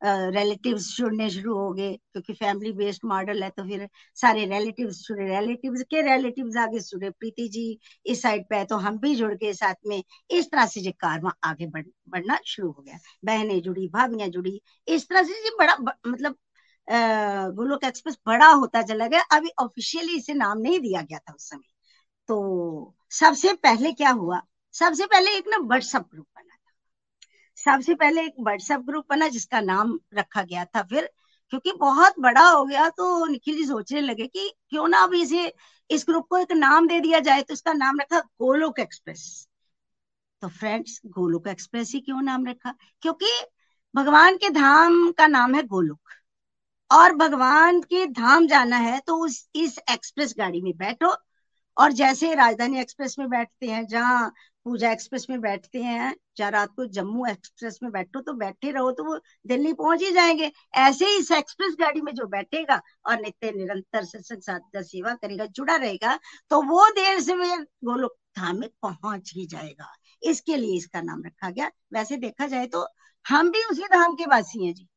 रिलेटिव्स 0.02 0.88
uh, 0.90 0.96
जुड़ने 0.96 1.28
शुरू 1.30 1.56
हो 1.58 1.72
गए 1.72 1.92
क्योंकि 1.94 2.32
फैमिली 2.32 2.72
बेस्ड 2.72 3.00
मॉडल 3.04 3.42
है 3.42 3.50
तो 3.50 3.64
फिर 3.64 3.88
सारे 4.16 4.44
रिलेटिव्स 4.46 4.96
जुड़े 5.08 5.24
रिलेटिव्स 5.28 5.82
के 5.90 6.02
रिलेटिव्स 6.02 6.56
आगे 6.56 6.78
जुड़े 6.80 7.10
प्रीति 7.10 7.48
जी 7.48 7.78
इस 8.06 8.22
साइड 8.22 8.44
पे 8.50 8.56
है 8.56 8.64
तो 8.64 8.76
हम 8.76 8.98
भी 8.98 9.14
जुड़ 9.14 9.32
गए 9.34 9.52
साथ 9.52 9.74
में। 9.86 10.02
इस 10.30 10.50
तरह 10.50 10.66
से 10.66 10.80
जो 10.80 10.90
कारवा 11.00 11.32
आगे 11.44 11.66
बढ़, 11.66 11.84
बढ़ना 12.08 12.38
शुरू 12.46 12.70
हो 12.70 12.82
गया। 12.82 12.98
बहनें 13.24 13.60
जुड़ी 13.62 13.86
भाभियाँ 13.88 14.28
जुड़ी 14.28 14.60
इस 14.88 15.08
तरह 15.08 15.22
से 15.22 15.42
जी 15.42 15.56
बड़ा 15.58 15.76
ब, 15.76 15.92
मतलब 16.06 16.36
गोलोक 16.88 17.84
एक्सप्रेस 17.84 18.18
बड़ा 18.26 18.48
होता 18.48 18.82
चला 18.82 19.06
गया। 19.06 19.20
अभी 19.32 19.50
ऑफिशियली 19.60 20.16
इसे 20.16 20.34
नाम 20.34 20.58
नहीं 20.58 20.80
दिया 20.80 21.02
गया 21.02 21.18
था 21.18 21.32
उस 21.32 21.48
समय। 21.50 21.68
तो 22.28 22.94
सबसे 23.12 23.52
पहले 23.54 23.92
क्या 23.92 24.10
हुआ? 24.12 24.40
सबसे 24.74 25.06
पहले 25.06 25.36
एक 25.36 25.48
ना 25.48 25.56
व्हाट्सअप 25.58 26.08
ग्रुप 26.12 26.26
बना 26.36 26.54
था। 26.54 26.72
सबसे 27.58 27.94
पहले 27.94 28.24
एक 28.26 28.34
व्हाट्सएप 28.40 28.80
ग्रुप 28.80 29.06
बना 29.10 29.28
जिसका 29.28 29.60
नाम 29.60 29.98
रखा 30.14 30.42
गया 30.42 30.64
था 30.66 30.82
फिर, 30.82 31.08
क्योंकि 31.52 31.72
बहुत 31.72 32.14
बड़ा 32.20 32.46
हो 32.48 32.64
गया 32.64 32.88
तो 32.90 33.26
निखिल 33.26 33.56
जी 33.56 33.64
सोचने 33.66 34.00
लगे 34.00 34.26
कि 34.26 34.48
क्यों 34.70 34.86
ना 34.88 35.02
अब 35.02 35.14
इसे, 35.14 35.52
इस 35.90 36.04
ग्रुप 36.08 36.26
को 36.30 36.38
एक 36.38 36.52
नाम 36.52 36.86
दे 36.88 37.00
दिया 37.00 37.18
जाए 37.20 37.42
तो 37.42 37.54
इसका 37.54 37.72
नाम 37.72 38.00
रखा 38.00 38.20
गोलोक 38.20 38.78
एक्सप्रेस। 38.80 39.48
तो 40.42 40.48
फ्रेंड्स 40.50 41.00
गोलोक 41.06 41.48
एक्सप्रेस 41.48 41.92
ही 41.92 42.00
क्यों 42.00 42.22
नाम 42.22 42.46
रखा? 42.46 42.74
क्योंकि 43.02 43.30
भगवान 43.94 44.36
के 44.36 44.50
धाम 44.50 45.10
का 45.12 45.26
नाम 45.26 45.54
है 45.54 45.62
गोलोक। 45.66 46.21
और 46.92 47.14
भगवान 47.16 47.80
के 47.82 48.06
धाम 48.06 48.46
जाना 48.46 48.76
है 48.76 48.98
तो 49.06 49.16
उस, 49.16 49.48
इस 49.54 49.78
एक्सप्रेस 49.92 50.34
गाड़ी 50.38 50.60
में 50.62 50.72
बैठो। 50.76 51.14
और 51.76 51.92
जैसे 51.92 52.34
राजधानी 52.34 52.80
एक्सप्रेस 52.80 53.16
में 53.18 53.28
बैठते 53.30 53.66
हैं, 53.66 53.86
जहाँ 53.86 54.32
पूजा 54.66 54.90
एक्सप्रेस 54.92 55.26
में 55.30 55.40
बैठते 55.40 55.82
हैं 55.82 56.14
या 56.40 56.48
रात 56.48 56.70
को 56.76 56.84
जम्मू 56.88 57.26
एक्सप्रेस 57.26 57.78
में 57.82 57.90
बैठो 57.92 58.20
तो 58.20 58.32
बैठे 58.34 58.70
रहो 58.70 58.90
तो 58.92 59.04
वो 59.04 59.18
दिल्ली 59.46 59.72
पहुँच 59.72 60.02
ही 60.02 60.10
जाएँगे। 60.12 60.50
ऐसे 60.76 61.06
ही 61.06 61.16
इस 61.18 61.30
एक्सप्रेस 61.32 61.76
गाड़ी 61.80 62.00
में 62.00 62.12
जो 62.14 62.26
बैठेगा 62.26 62.80
और 63.06 63.20
नित्य 63.20 63.52
निरंतर 63.52 64.04
सत्संग 64.04 64.42
साधना 64.42 64.82
सेवा 64.82 65.14
करेगा, 65.14 65.46
जुड़ा 65.46 65.76
रहेगा 65.76 66.18
तो 66.50 66.62
वो 66.62 66.88
देर 66.90 67.20
से 67.20 67.34
वे 67.34 67.56
गोलोक 67.84 68.16
धाम 68.36 68.58
में 68.60 68.68
पहुँच 68.82 69.32
ही 69.36 69.46
जाएगा। 69.46 69.92
इसके 70.22 70.56
लिए 70.56 70.76
इसका 70.76 71.02
नाम 71.02 71.22
रखा 71.26 71.50
गया। 71.50 71.70
वैसे 71.92 72.16
देखा 72.18 72.46
जाए 72.46 72.66
तो 72.66 72.86
हम 73.26 73.50
भी 73.50 73.64
उसी 73.64 73.82
धाम 73.88 74.14
के 74.14 74.26
वासी 74.26 74.66
हैं 74.66 74.74
जी। 74.74 74.88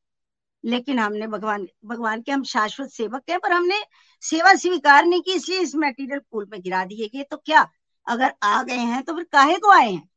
लेकिन 0.65 0.99
हमने 0.99 1.27
भगवान 1.27 1.67
भगवान 1.85 2.21
के 2.21 2.31
हम 2.31 2.43
शाश्वत 2.45 2.89
सेवक 2.91 3.29
हैं 3.29 3.39
पर 3.39 3.51
हमने 3.51 3.79
सेवा 4.23 4.53
स्वीकार 4.55 5.05
नहीं 5.05 5.21
की, 5.21 5.33
इसलिए 5.33 5.59
इस 5.59 5.75
मेटीरियल 5.77 6.19
पूल 6.31 6.47
में 6.51 6.61
गिरा 6.61 6.83
दिए 6.85 7.07
गए। 7.07 7.23
तो 7.23 7.37
क्या? 7.37 7.67
अगर 8.07 8.33
आ 8.43 8.61
गए 8.63 8.77
हैं 8.77 9.03
तो 9.03 9.13
फिर 9.15 9.23
काहे 9.31 9.57
को 9.59 9.71
आए 9.71 9.91
हैं? 9.91 10.09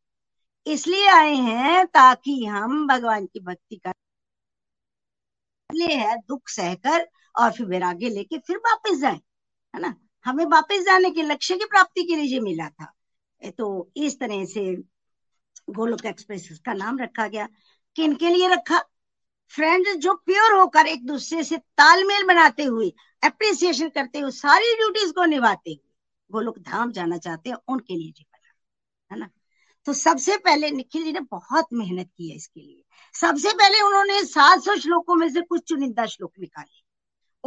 इसलिए 0.66 1.08
आए 1.10 1.34
हैं 1.34 1.86
ताकि 1.86 2.44
हम 2.46 2.86
भगवान 2.88 3.26
की 3.26 3.40
भक्ति 3.40 3.76
कर 3.76 3.92
ले 5.70 5.94
है, 5.94 6.16
दुख 6.18 6.48
सहकर 6.48 7.06
और 7.34 7.50
फिर 7.52 7.66
वैराग्य 7.66 8.08
लेके 8.08 8.38
फिर 8.38 8.56
वापस 8.58 8.98
जाए, 8.98 9.20
है 9.74 9.80
ना? 9.80 9.94
हमें 10.24 10.44
वापस 10.46 10.84
जाने 10.86 11.10
के 11.10 11.22
लक्ष्य 11.22 11.56
की 11.56 11.64
प्राप्ति 11.66 12.02
के 12.04 12.16
लिए 12.16 12.40
मिला 12.40 12.68
था। 12.70 12.92
तो 13.58 13.90
इस 13.96 14.18
तरह 14.20 14.44
से 14.46 14.64
गोलोक 15.70 16.04
एक्सप्रेस 16.06 16.48
का 16.66 16.72
नाम 16.74 16.98
रखा 16.98 17.26
गया। 17.28 17.48
किन 17.96 18.14
के 18.16 18.28
लिए 18.28 18.48
रखा? 18.48 18.78
फ्रेंड्स 19.48 19.94
जो 19.94 20.14
प्योर 20.14 20.52
होकर 20.52 20.86
एक 20.86 21.06
दूसरे 21.06 21.44
से 21.44 21.56
तालमेल 21.56 22.26
बनाते 22.26 22.64
हुए 22.64 22.92
अप्रिसिएशन 23.24 23.88
करते 23.88 24.18
हुए, 24.18 24.30
सारी 24.30 24.76
ड्यूटीज़ 24.76 25.12
को 25.12 25.24
निभाते 25.24 25.70
हुए, 25.70 25.94
वो 26.32 26.40
लोग 26.40 26.58
धाम 26.58 26.92
जाना 26.92 27.18
चाहते 27.18 27.50
हैं 27.50 27.56
उनके 27.68 27.96
लिए 27.96 28.10
जी 28.10 28.26
है 29.12 29.18
ना? 29.18 29.30
तो 29.84 29.92
सबसे 29.92 30.36
पहले 30.36 30.70
निखिल 30.70 31.04
जी 31.04 31.12
ने 31.12 31.20
बहुत 31.20 31.66
मेहनत 31.72 32.10
की 32.16 32.28
है 32.30 32.36
इसके 32.36 32.60
लिए। 32.60 32.84
सबसे 33.14 33.52
पहले 33.52 33.80
उन्होंने 33.80 34.24
सात 34.24 34.60
सौ 34.60 34.76
श्लोकों 34.76 35.14
में 35.14 35.28
से 35.28 35.40
कुछ 35.40 35.62
चुनिंदा 35.62 36.06
श्लोक 36.06 36.32
निकाले। 36.40 36.82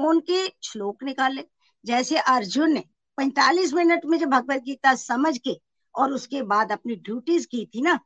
उनके 0.08 0.48
श्लोक 0.48 1.04
निकाले। 1.04 1.44
जैसे 1.86 2.18
अर्जुन 2.18 2.72
ने 2.72 2.84
पैंतालीस 3.18 3.74
मिनट 3.74 4.06
में 4.06 4.18
जब 4.18 4.28
भगवत 4.28 4.62
गीता 4.62 4.96
समझ 4.96 5.38
के 5.38 5.62
और 5.96 6.12
उसके 6.12 6.42
बाद 6.42 6.72
अपनी 6.72 6.96
ड्यूटीज़ 6.96 7.48
की 7.48 7.66
थी 7.66 7.82
ना 7.82 8.00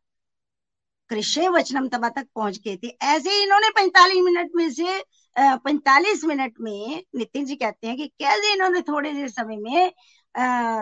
कृष्ण 1.10 1.48
वचनम 1.50 1.88
तबा 1.88 2.10
तक 2.10 2.28
पहुँच 2.36 2.58
गए 2.65 2.76
थे। 2.84 2.88
ऐसे 3.04 3.30
ही 3.30 3.44
इन्होंने 3.44 3.70
पैंतालीस 3.72 4.24
मिनट 4.26 4.52
में 4.56 4.70
से 4.72 5.04
पैंतालीस 5.36 6.24
मिनट 6.26 6.54
में, 6.62 7.04
नितिन 7.15 7.46
जी 7.46 7.56
कहते 7.56 7.88
हैं 7.88 7.98
कि 7.98 8.08
कैसे 8.20 8.54
इन्होंने 8.54 8.82
थोड़े 8.82 9.12
देर 9.13 9.28
समय 9.30 9.58
में 9.58 9.91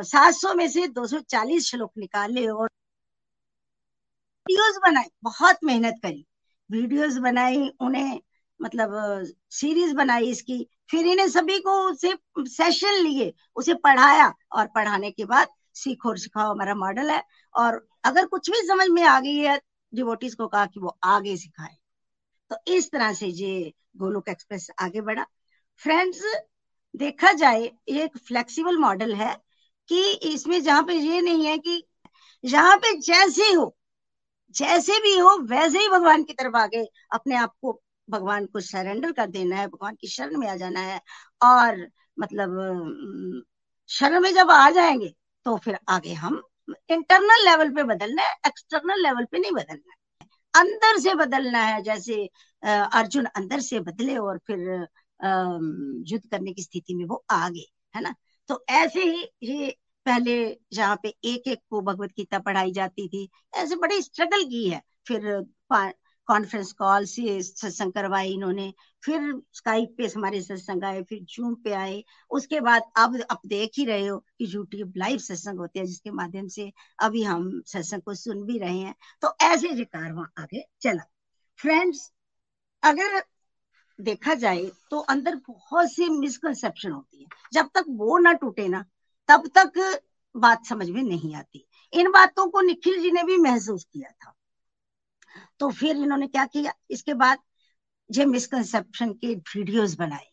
सात 0.04 0.34
सौ 0.34 0.54
में 0.56 0.68
से 0.70 0.88
दो 0.90 1.06
सौ 1.08 1.20
चालीस 1.30 1.70
श्लोक 1.70 1.92
निकाले 1.98 2.48
और 2.48 2.70
वीडियोस 4.48 4.78
बनाए 4.86 5.10
बहुत 5.24 5.58
मेहनत 5.64 6.00
करी। 6.04 6.26
वीडियोस 6.70 7.18
बनाई, 7.18 7.70
उन्हें 7.82 8.20
मतलब 8.60 8.92
सीरीज़ 9.52 9.94
बनाई 9.96 10.30
इसकी। 10.30 10.68
फिर 10.92 11.08
इन्हें 11.08 11.28
सभी 11.30 11.60
को 11.60 11.72
उसे 11.90 12.14
सेशन 12.40 13.02
लिए, 13.04 13.34
उसे 13.56 13.74
पढ़ाया 13.76 14.34
और 14.52 14.68
पढ़ाने 14.76 15.12
के 15.12 15.26
बाद 15.26 15.48
सीखो 15.76 16.10
और 16.10 16.18
सिखाओ, 16.18 16.52
हमारा 16.52 16.76
मॉडल 16.76 17.10
है। 17.12 17.22
और 17.56 17.86
अगर 18.06 18.26
कुछ 18.28 18.50
भी 18.50 18.68
समझ 18.68 18.88
में 18.90 19.04
आ 19.04 19.20
गई 19.20 19.38
है 19.38 19.60
डिवोटीज 19.94 20.36
को 20.36 20.48
कहा 20.48 20.66
कि 20.66 20.80
वो 20.80 20.98
आगे 21.04 21.38
सिखाए। 21.38 21.76
तो 22.52 22.56
इस 22.68 22.92
तरह 22.92 23.14
से 23.14 23.28
ये 23.28 23.74
गोलोक 23.98 24.30
एक्सप्रेस 24.30 24.70
आगे 24.82 25.02
बढ़ा। 25.02 25.26
फ्रेंड्स, 25.82 26.24
देखा 26.96 27.32
जाए, 27.34 27.72
ये 27.90 28.04
एक 28.04 28.18
फ्लेक्सिबल 28.18 28.78
मॉडल 28.78 29.14
है 29.16 29.36
कि 29.90 30.12
इसमें 30.14 30.62
जहाँ 30.64 30.84
पे 30.84 30.94
ये 30.94 31.22
नहीं 31.22 31.46
है 31.46 31.58
कि 31.58 31.84
जहाँ 32.44 32.78
पे 32.78 32.96
जैसे 32.98 33.52
हो, 33.54 33.76
जैसे 34.56 35.00
भी 35.00 35.18
हो, 35.20 35.38
वैसे 35.42 35.80
ही 35.80 35.88
भगवान 35.90 36.24
की 36.24 36.34
तरफ़ 36.34 36.56
आगे 36.58 36.86
अपने 37.14 37.36
आप 37.36 37.54
को 37.62 37.82
भगवान 38.10 38.46
को 38.46 38.60
सरेंडर 38.60 39.12
कर 39.12 39.28
देना 39.28 39.56
है, 39.56 39.68
भगवान 39.68 39.96
की 39.96 40.08
शरण 40.08 40.38
में 40.38 40.48
आ 40.48 40.56
जाना 40.56 40.80
है 40.80 41.02
और 41.44 41.88
मतलब 42.20 43.44
शरण 43.90 44.20
में 44.22 44.34
जब 44.34 44.52
आ 44.52 44.70
जाएँगे 44.72 45.14
तो 45.46 45.58
फिर 45.58 45.80
आगे 45.90 46.14
हम 46.14 46.42
इंटरनल 46.68 47.46
लेवल 47.46 47.70
पे 47.76 47.84
बदलना 47.86 48.22
है 48.22 48.34
एक्सटर्नल 48.48 49.02
लेवल 49.04 49.26
पे 49.26 49.40
नहीं 49.40 49.52
बदलना 49.52 49.92
है। 49.92 49.98
अंदर 50.54 51.00
से 51.02 51.14
बदलना 51.16 51.64
है, 51.64 51.82
जैसे 51.84 52.26
अर्जुन 52.64 53.26
अंदर 53.28 53.60
से 53.62 53.80
बदले 53.82 54.18
और 54.18 54.38
फिर 54.48 54.60
युद्ध 56.12 56.26
करने 56.32 56.54
की 56.54 56.64
स्थिति 56.64 56.96
में 56.96 57.06
वो 57.06 57.24
आ 57.32 57.48
गए 57.50 57.66
है 57.96 58.02
ना? 58.02 58.14
तो 58.50 58.64
ऐसे 58.72 59.04
ही 59.04 59.24
ये 59.44 59.76
पहले 60.06 60.36
जहाँ 60.74 60.96
पे 61.04 61.10
एक 61.26 61.48
एक 61.48 61.60
को 61.70 61.82
भगवत 61.82 62.12
गीता 62.18 62.40
पढ़ाई 62.40 62.72
जाती 62.72 63.08
थी, 63.08 63.30
ऐसे 63.56 63.76
बड़ी 63.78 64.02
स्ट्रगल 64.02 64.44
की 64.46 64.68
है। 64.70 64.82
फिर 65.08 65.22
कॉन्फ्रेंस 66.28 66.72
कॉल 66.72 67.06
से 67.06 67.42
सत्संग 67.44 67.94
करवाए 67.94 68.28
इन्होंने, 68.28 68.74
फिर 69.04 69.42
स्काइप 69.54 69.96
पे 69.98 70.08
हमारे 70.08 70.42
सत्संग 70.42 70.84
आए, 70.84 71.04
फिर 71.04 71.20
जूम 71.22 71.56
पे 71.56 71.72
आए। 71.72 72.04
उसके 72.32 72.60
बाद 72.60 72.82
अब 72.98 73.22
अब 73.22 73.40
देख 73.46 73.72
ही 73.78 73.86
रहे 73.86 74.08
हो 74.08 74.18
कि 74.18 74.56
यूट्यूब 74.56 74.94
लाइव 74.98 75.18
सत्संग 75.18 75.60
होते 75.60 75.80
हैं, 75.80 75.86
जिसके 75.86 76.12
माध्यम 76.12 76.48
से 76.48 76.72
अभी 77.00 77.24
हम 77.24 77.62
सत्संग 77.66 78.02
को 78.02 78.14
सुन 78.14 78.44
भी 78.44 78.58
रहे 78.58 78.78
हैं। 78.78 78.96
तो 79.22 79.36
ऐसे 79.42 79.70
ये 79.70 79.84
कारवा 79.84 80.28
आगे 80.38 80.64
चला। 80.82 81.04
फ्रेंड्स 81.58 82.12
अगर 82.84 83.24
देखा 84.02 84.34
जाए 84.34 84.72
तो 84.92 85.00
अंदर 85.00 85.36
बहुत 85.36 85.94
सी 85.94 86.10
मिसकंसेप्शन 86.10 86.92
होती 86.92 87.22
है। 87.22 87.28
जब 87.54 87.66
तक 87.66 87.86
वो 87.90 88.18
ना 88.18 88.34
टूटे 88.34 88.68
ना, 88.68 88.86
तब 89.28 89.48
तक 89.58 90.02
बात 90.36 90.66
समझ 90.66 90.90
में 90.90 91.04
नहीं 91.04 91.36
आती। 91.36 91.68
इन 91.94 92.12
बातों 92.12 92.50
को 92.50 92.62
निखिल 92.62 93.02
जी 93.02 93.12
ने 93.12 93.24
भी 93.24 93.38
महसूस 93.38 93.84
किया 93.94 94.10
था। 94.10 94.34
तो 95.60 95.70
फिर 95.72 95.98
इन्होंने 95.98 96.28
क्या 96.28 96.46
किया? 96.46 96.74
इसके 96.92 97.14
बाद 97.14 97.40
जो 98.12 98.26
मिसकंसेप्शन 98.26 99.14
के 99.14 99.34
वीडियोस 99.36 99.96
बनाए। 99.96 100.28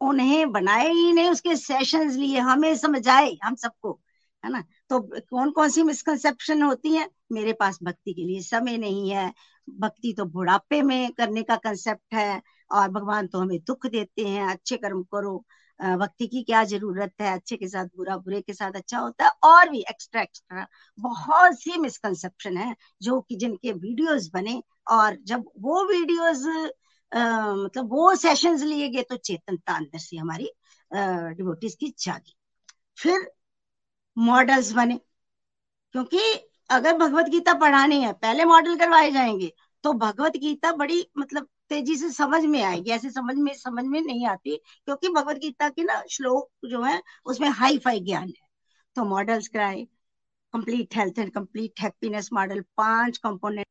उन्हें 0.00 0.52
बनाए 0.52 0.88
ही 0.88 1.12
नहीं, 1.12 1.30
उसके 1.30 1.56
सेशंस 1.56 2.14
लिए। 2.14 2.38
हमें 2.38 2.76
समझाए 2.76 3.36
हम 3.44 3.54
सबको, 3.54 4.00
है 4.44 4.50
ना? 4.52 4.64
तो 4.90 5.00
कौन 5.20 5.50
कौन 5.50 5.68
सी 5.68 5.82
मिसकंसेप्शन 5.82 6.62
होती 6.62 6.94
है? 6.94 7.08
मेरे 7.32 7.52
पास 7.52 7.78
भक्ति 7.82 8.12
के 8.12 8.24
लिए 8.24 8.42
समय 8.42 8.76
नहीं 8.78 9.10
है। 9.10 9.32
भक्ति 9.70 10.12
तो 10.12 10.24
बुढ़ापे 10.24 10.82
में 10.82 11.12
करने 11.12 11.42
का 11.42 11.56
कंसेप्ट 11.56 12.14
है 12.14 12.42
और 12.70 12.88
भगवान 12.88 13.26
तो 13.26 13.38
हमें 13.38 13.58
दुख 13.66 13.86
देते 13.86 14.26
हैं। 14.28 14.46
अच्छे 14.46 14.76
कर्म 14.76 15.02
करो 15.02 15.44
भक्ति 15.80 16.26
की 16.26 16.42
क्या 16.42 16.62
ज़रूरत 16.64 17.12
है? 17.20 17.32
अच्छे 17.34 17.56
के 17.56 17.68
साथ 17.68 17.86
बुरा 17.96 18.16
बुरे 18.18 18.40
के 18.42 18.52
साथ 18.54 18.72
अच्छा 18.76 18.98
होता 18.98 19.24
है 19.24 19.30
और 19.44 19.68
भी 19.70 19.80
एक्स्ट्रा 19.90 20.22
एक्स्ट्रा 20.22 20.66
बहुत 20.98 21.60
सी 21.60 21.78
मिसकंसेप्शन 21.80 22.56
है 22.56 22.74
जो 23.02 23.20
कि 23.20 23.36
जिनके 23.36 23.72
वीडियोस 23.74 24.30
बने 24.34 24.62
और 24.90 25.16
जब 25.24 25.44
वो 25.58 25.84
वीडियोस 25.88 26.46
आ, 27.12 27.54
मतलब 27.54 27.90
वो 27.92 28.14
सेशंस 28.16 28.62
लिए 28.62 28.88
गए 28.88 29.02
तो 29.02 29.16
चेतनता 29.18 29.74
अंदर 29.76 29.98
से 29.98 30.16
हमारी 30.16 30.50
डिवोटीज 30.90 31.74
की 31.74 31.94
जागी। 31.98 32.34
फिर 32.98 33.30
मॉडल्स 34.16 34.72
बने 34.72 34.96
क्योंकि 35.94 36.18
अगर 36.70 36.96
भगवत 36.98 37.26
गीता 37.28 37.54
पढ़ानी 37.60 38.00
है 38.02 38.12
पहले 38.14 38.44
मॉडल 38.44 38.76
करवाए 38.78 39.10
जाएँगे 39.12 39.52
तो 39.84 39.92
भगवत 39.94 40.36
गीता 40.38 40.72
बड़ी 40.74 41.04
मतलब 41.18 41.48
तेज़ी 41.70 41.96
से 41.96 42.10
समझ 42.12 42.42
में 42.44 42.62
आएगी, 42.62 42.90
ऐसे 42.90 43.10
समझ 43.10 43.34
में 43.36 43.52
समझ 43.54 43.84
में 43.84 44.00
नहीं 44.00 44.26
आती, 44.26 44.56
क्योंकि 44.84 45.08
भगवत 45.08 45.36
गीता 45.36 45.68
की 45.68 45.84
ना 45.84 46.02
श्लोक 46.10 46.50
जो 46.66 46.82
है, 46.82 47.00
उसमें 47.26 47.48
हाई 47.50 47.78
फाई 47.78 48.00
ज्ञान 48.00 48.28
है। 48.28 48.46
तो 48.96 49.04
मॉडल्स 49.04 49.48
कराए 49.48 49.84
complete 50.54 50.96
health 50.96 51.18
and 51.18 51.32
complete 51.34 51.80
happiness 51.80 52.30
model 52.32 52.60
पाँच 52.76 53.18
कंपोनेंट 53.18 53.66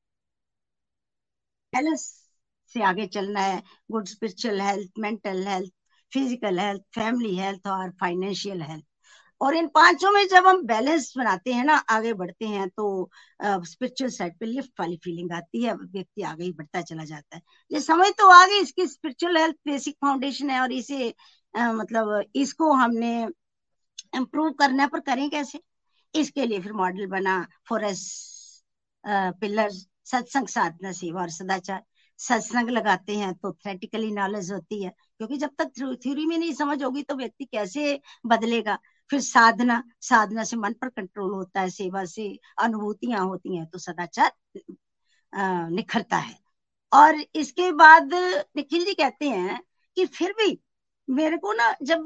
से 2.75 2.81
आगे 2.83 3.05
चलना 3.07 3.39
है। 3.39 3.61
Good 3.91 4.07
spiritual 4.07 4.61
health 4.61 4.99
mental 4.99 5.47
health 5.47 5.71
physical 6.11 6.59
health 6.59 6.81
family 6.95 7.35
health 7.37 7.67
और 7.67 7.91
फाइनेंशियल 8.01 8.61
हेल्थ 8.61 8.85
और 9.41 9.55
इन 9.55 9.67
पाँचों 9.67 10.11
में 10.11 10.27
जब 10.27 10.47
हम 10.47 10.61
बैलेंस 10.67 11.13
बनाते 11.17 11.53
हैं 11.53 11.63
ना 11.65 11.75
आगे 11.89 12.13
बढ़ते 12.13 12.45
हैं 12.47 12.67
तो 12.69 13.09
स्पिरिचुअल 13.43 14.09
साइड 14.11 14.37
पे 14.39 14.45
लिफ्ट 14.45 14.79
वाली 14.79 14.97
फीलिंग 15.03 15.31
आती 15.33 15.63
है 15.63 15.73
व्यक्ति 15.75 16.21
आगे 16.23 16.43
ही 16.43 16.51
बढ़ता 16.53 16.81
चला 16.81 17.03
जाता 17.05 17.35
है। 17.35 17.41
ये 17.71 17.79
समझ 17.81 18.07
तो 18.19 18.29
आ 18.31 18.45
गई 18.47 18.61
इसकी 18.61 18.87
स्पिरिचुअल 18.87 19.37
हेल्थ 19.37 19.55
बेसिक 19.67 19.95
फाउंडेशन 20.01 20.49
है 20.49 20.61
और 20.61 20.71
इसे 20.73 21.13
आ, 21.53 21.71
मतलब 21.73 22.23
इसको 22.35 22.71
हमने 22.73 23.13
इम्प्रूव 24.15 24.51
करने 24.59 24.87
पर 24.87 24.99
करें 25.01 25.29
कैसे? 25.29 25.59
इसके 26.13 26.45
लिए 26.45 26.59
फिर 26.61 26.73
मॉडल 26.73 27.07
बना 27.07 27.45
फॉरेस्ट 27.69 28.63
पिलर 29.41 29.69
सत्संग 30.05 30.47
साधना 30.47 30.91
सेवा 30.93 31.21
और 31.21 31.29
सदाचार। 31.31 31.83
सत्संग 32.19 32.69
लगाते 32.69 33.15
हैं 33.17 33.33
तो 33.35 33.51
थ्रेटिकली 33.53 34.11
नॉलेज 34.11 34.51
होती 34.51 34.83
है 34.83 34.89
क्योंकि 35.17 35.37
जब 35.37 35.49
तक 35.59 35.71
थ्योरी 36.03 36.25
में 36.25 36.37
नहीं 36.37 36.53
समझ 36.53 36.81
होगी 36.83 37.03
तो 37.03 37.15
व्यक्ति 37.15 37.45
कैसे 37.45 37.99
बदलेगा? 38.25 38.77
फिर 39.11 39.19
साधना 39.21 39.83
साधना 40.01 40.43
से 40.43 40.57
मन 40.57 40.73
पर 40.73 40.89
कंट्रोल 40.89 41.31
होता 41.33 41.61
है, 41.61 41.69
सेवा 41.69 42.03
से 42.05 42.27
अनुभूतियाँ 42.63 43.25
होती 43.25 43.55
हैं 43.57 43.65
तो 43.65 43.77
सदाचार 43.79 44.31
निखरता 45.71 46.17
है। 46.17 46.35
और 46.91 47.15
इसके 47.35 47.71
बाद 47.73 48.13
निखिल 48.13 48.85
जी 48.85 48.93
कहते 48.93 49.29
हैं 49.29 49.59
कि 49.97 50.05
फिर 50.07 50.31
भी 50.33 50.57
मेरे 51.07 51.37
को 51.37 51.53
ना 51.53 51.75
जब 51.83 52.05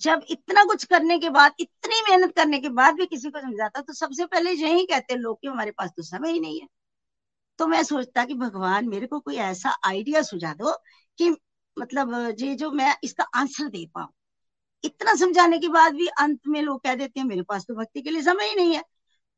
जब 0.00 0.22
इतना 0.30 0.64
कुछ 0.64 0.84
करने 0.84 1.18
के 1.18 1.28
बाद, 1.30 1.52
इतनी 1.60 2.00
मेहनत 2.10 2.34
करने 2.36 2.58
के 2.60 2.68
बाद 2.70 2.94
भी 2.94 3.06
किसी 3.06 3.30
को 3.30 3.40
समझाता 3.40 3.80
तो 3.80 3.92
सबसे 3.92 4.24
पहले 4.26 4.50
यही 4.52 4.86
कहते 4.86 5.16
लोग 5.16 5.40
कि 5.42 5.48
हमारे 5.48 5.70
पास 5.70 5.90
तो 5.96 6.02
समय 6.02 6.32
ही 6.32 6.40
नहीं 6.40 6.60
है। 6.60 6.66
तो 7.58 7.66
मैं 7.66 7.82
सोचता 7.84 8.24
कि 8.24 8.34
भगवान, 8.34 8.88
मेरे 8.88 9.06
को 9.06 9.20
कोई 9.20 9.36
ऐसा 9.38 9.76
आइडिया 9.86 10.22
सुझा 10.22 10.52
दो 10.54 10.72
कि 11.18 11.30
मतलब 11.76 12.14
ये 12.40 12.54
जो 12.54 12.70
मैं 12.72 12.94
इसका 13.04 13.24
आंसर 13.34 13.68
दे 13.68 13.86
पाऊँ। 13.94 14.12
इतना 14.84 15.14
समझाने 15.16 15.58
के 15.58 15.68
बाद 15.70 15.94
भी 15.94 16.06
अंत 16.20 16.40
में 16.48 16.60
लोग 16.62 16.82
कह 16.84 16.94
देते 16.94 17.20
हैं 17.20 17.26
मेरे 17.26 17.42
पास 17.42 17.64
तो 17.68 17.74
भक्ति 17.74 18.02
के 18.02 18.10
लिए 18.10 18.22
समय 18.22 18.48
ही 18.48 18.54
नहीं 18.56 18.74
है। 18.74 18.82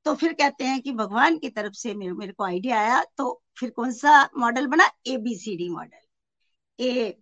तो 0.06 0.14
फिर 0.14 0.32
कहते 0.32 0.64
हैं 0.64 0.80
कि 0.82 0.92
भगवान 0.92 1.38
की 1.38 1.48
तरफ़ 1.50 1.72
से 1.74 1.94
मेरे, 1.94 2.12
मेरे 2.12 2.32
को 2.32 2.44
आइडिया 2.44 2.80
आया 2.80 3.02
तो 3.18 3.42
फिर 3.58 3.70
कौन 3.70 3.92
सा 3.92 4.22
मॉडल 4.38 4.66
बना? 4.66 4.90
A 5.06 5.16
B 5.16 5.34
C 5.36 5.56
D 5.56 5.68
model 5.68 6.84
A 6.84 7.16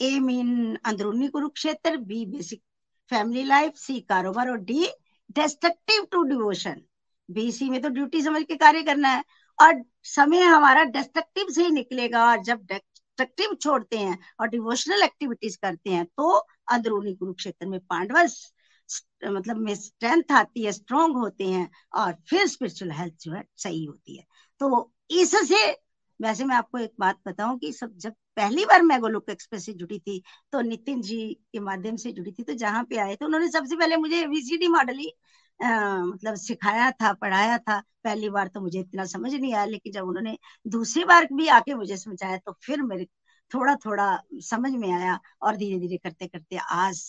A 0.00 0.18
mean 0.20 0.76
अंदरूनी 0.84 1.28
Kurukshetra 1.28 1.96
B 1.98 2.24
basic 2.26 2.62
family 3.10 3.42
life 3.44 3.76
C 3.76 4.00
कारोबार 4.00 4.50
और 4.50 4.58
D 4.62 4.86
destructive 5.36 6.06
to 6.12 6.22
devotion 6.24 6.80
B 7.28 7.50
C 7.52 7.68
में 7.70 7.80
तो 7.82 7.88
ड्यूटी 7.90 8.22
समझ 8.22 8.42
के 8.42 8.56
कार्य 8.56 8.82
करना 8.82 9.08
है। 9.08 9.22
और 9.58 9.82
समय 10.04 10.42
हमारा 10.42 10.82
डेस्ट्रक्टिव 10.84 11.50
से 11.50 11.64
ही 11.64 11.70
निकलेगा 11.70 12.24
और 12.30 12.42
जब 12.44 12.64
डिस्ट्रक्टिव 13.18 13.54
छोड़ते 13.62 13.98
हैं 13.98 14.18
और 14.40 14.48
डिवोशनल 14.48 15.02
एक्टिविटीज़ 15.02 15.58
करते 15.62 15.90
हैं 15.90 16.04
तो 16.06 16.30
अंदरूनी 16.70 17.14
कुरुक्षेत्र 17.14 17.66
में 17.66 17.80
पांडव 17.80 18.26
मतलब 19.26 19.56
में 19.56 19.74
स्ट्रेंथ 19.74 20.32
आती 20.32 20.64
है 20.64 20.72
स्ट्रोंग 20.72 21.16
होते 21.16 21.44
हैं 21.44 21.68
और 21.94 22.12
फिर 22.30 22.46
स्पिरिचुअल 22.46 22.90
हेल्थ 22.92 23.14
जो 23.20 23.32
है 23.32 23.42
सही 23.56 23.84
होती 23.84 24.16
है। 24.16 24.24
तो 24.60 24.92
इससे 25.12 25.64
वैसे 26.20 26.44
मैं 26.44 26.56
आपको 26.56 26.78
एक 26.78 26.92
बात 27.00 27.18
बताऊँ 27.28 27.58
कि 27.58 27.72
सब, 27.72 27.96
जब 27.96 28.12
पहली 28.36 28.64
बार 28.64 28.82
मैं 28.82 29.00
गोलोक 29.00 29.30
एक्सप्रेस 29.30 29.64
से 29.66 29.72
जुड़ी 29.72 29.98
थी 29.98 30.22
तो 30.52 30.60
नितिन 30.60 31.00
जी 31.02 31.18
के 31.52 31.60
माध्यम 31.60 31.96
से 31.96 32.12
जुड़ी 32.12 32.32
थी 32.32 32.42
तो 32.42 32.54
जहाँ 32.54 32.84
पे 32.84 32.98
आए 32.98 33.16
तो 33.16 33.26
उन्होंने 33.26 33.48
सबसे 33.50 33.76
पहले 33.76 33.96
मुझे 33.96 34.24
वीसीडी 34.26 34.68
मॉडल 34.68 34.98
ही 34.98 35.12
मतलब 35.60 36.34
सिखाया 36.36 36.90
था, 36.92 37.12
पढ़ाया 37.12 37.58
था। 37.58 37.80
पहली 38.04 38.28
बार 38.30 38.48
तो 38.48 38.60
मुझे 38.60 38.78
इतना 38.80 39.04
समझ 39.06 39.32
नहीं 39.34 39.54
आया, 39.54 39.64
लेकिन 39.64 39.92
जब 39.92 40.04
उन्होंने 40.04 40.36
दूसरी 40.66 41.04
बार 41.04 41.26
भी 41.32 41.48
आके 41.50 41.74
मुझे 41.74 41.96
समझाया 41.96 42.36
तो 42.38 42.52
फिर 42.62 42.82
मेरे 42.82 43.06
थोड़ा 43.50 43.74
थोड़ा 43.76 44.06
समझ 44.42 44.70
में 44.72 44.90
आया 44.92 45.18
और 45.42 45.56
धीरे 45.56 45.78
धीरे 45.80 45.96
करते 45.98 46.26
करते 46.26 46.56
आज 46.58 47.02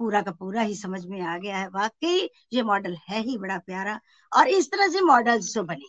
पूरा 0.00 0.20
का 0.22 0.32
पूरा 0.32 0.62
ही 0.62 0.74
समझ 0.76 1.04
में 1.06 1.20
आ 1.22 1.36
गया 1.38 1.56
है। 1.58 1.68
वाकई 1.68 2.28
ये 2.52 2.62
मॉडल 2.62 2.96
है 3.08 3.20
ही 3.22 3.36
बड़ा 3.38 3.58
प्यारा 3.58 3.98
और 4.32 4.48
इस 4.48 4.70
तरह 4.70 4.88
से 4.88 5.00
मॉडल्स 5.02 5.52
जो 5.54 5.62
बने। 5.64 5.88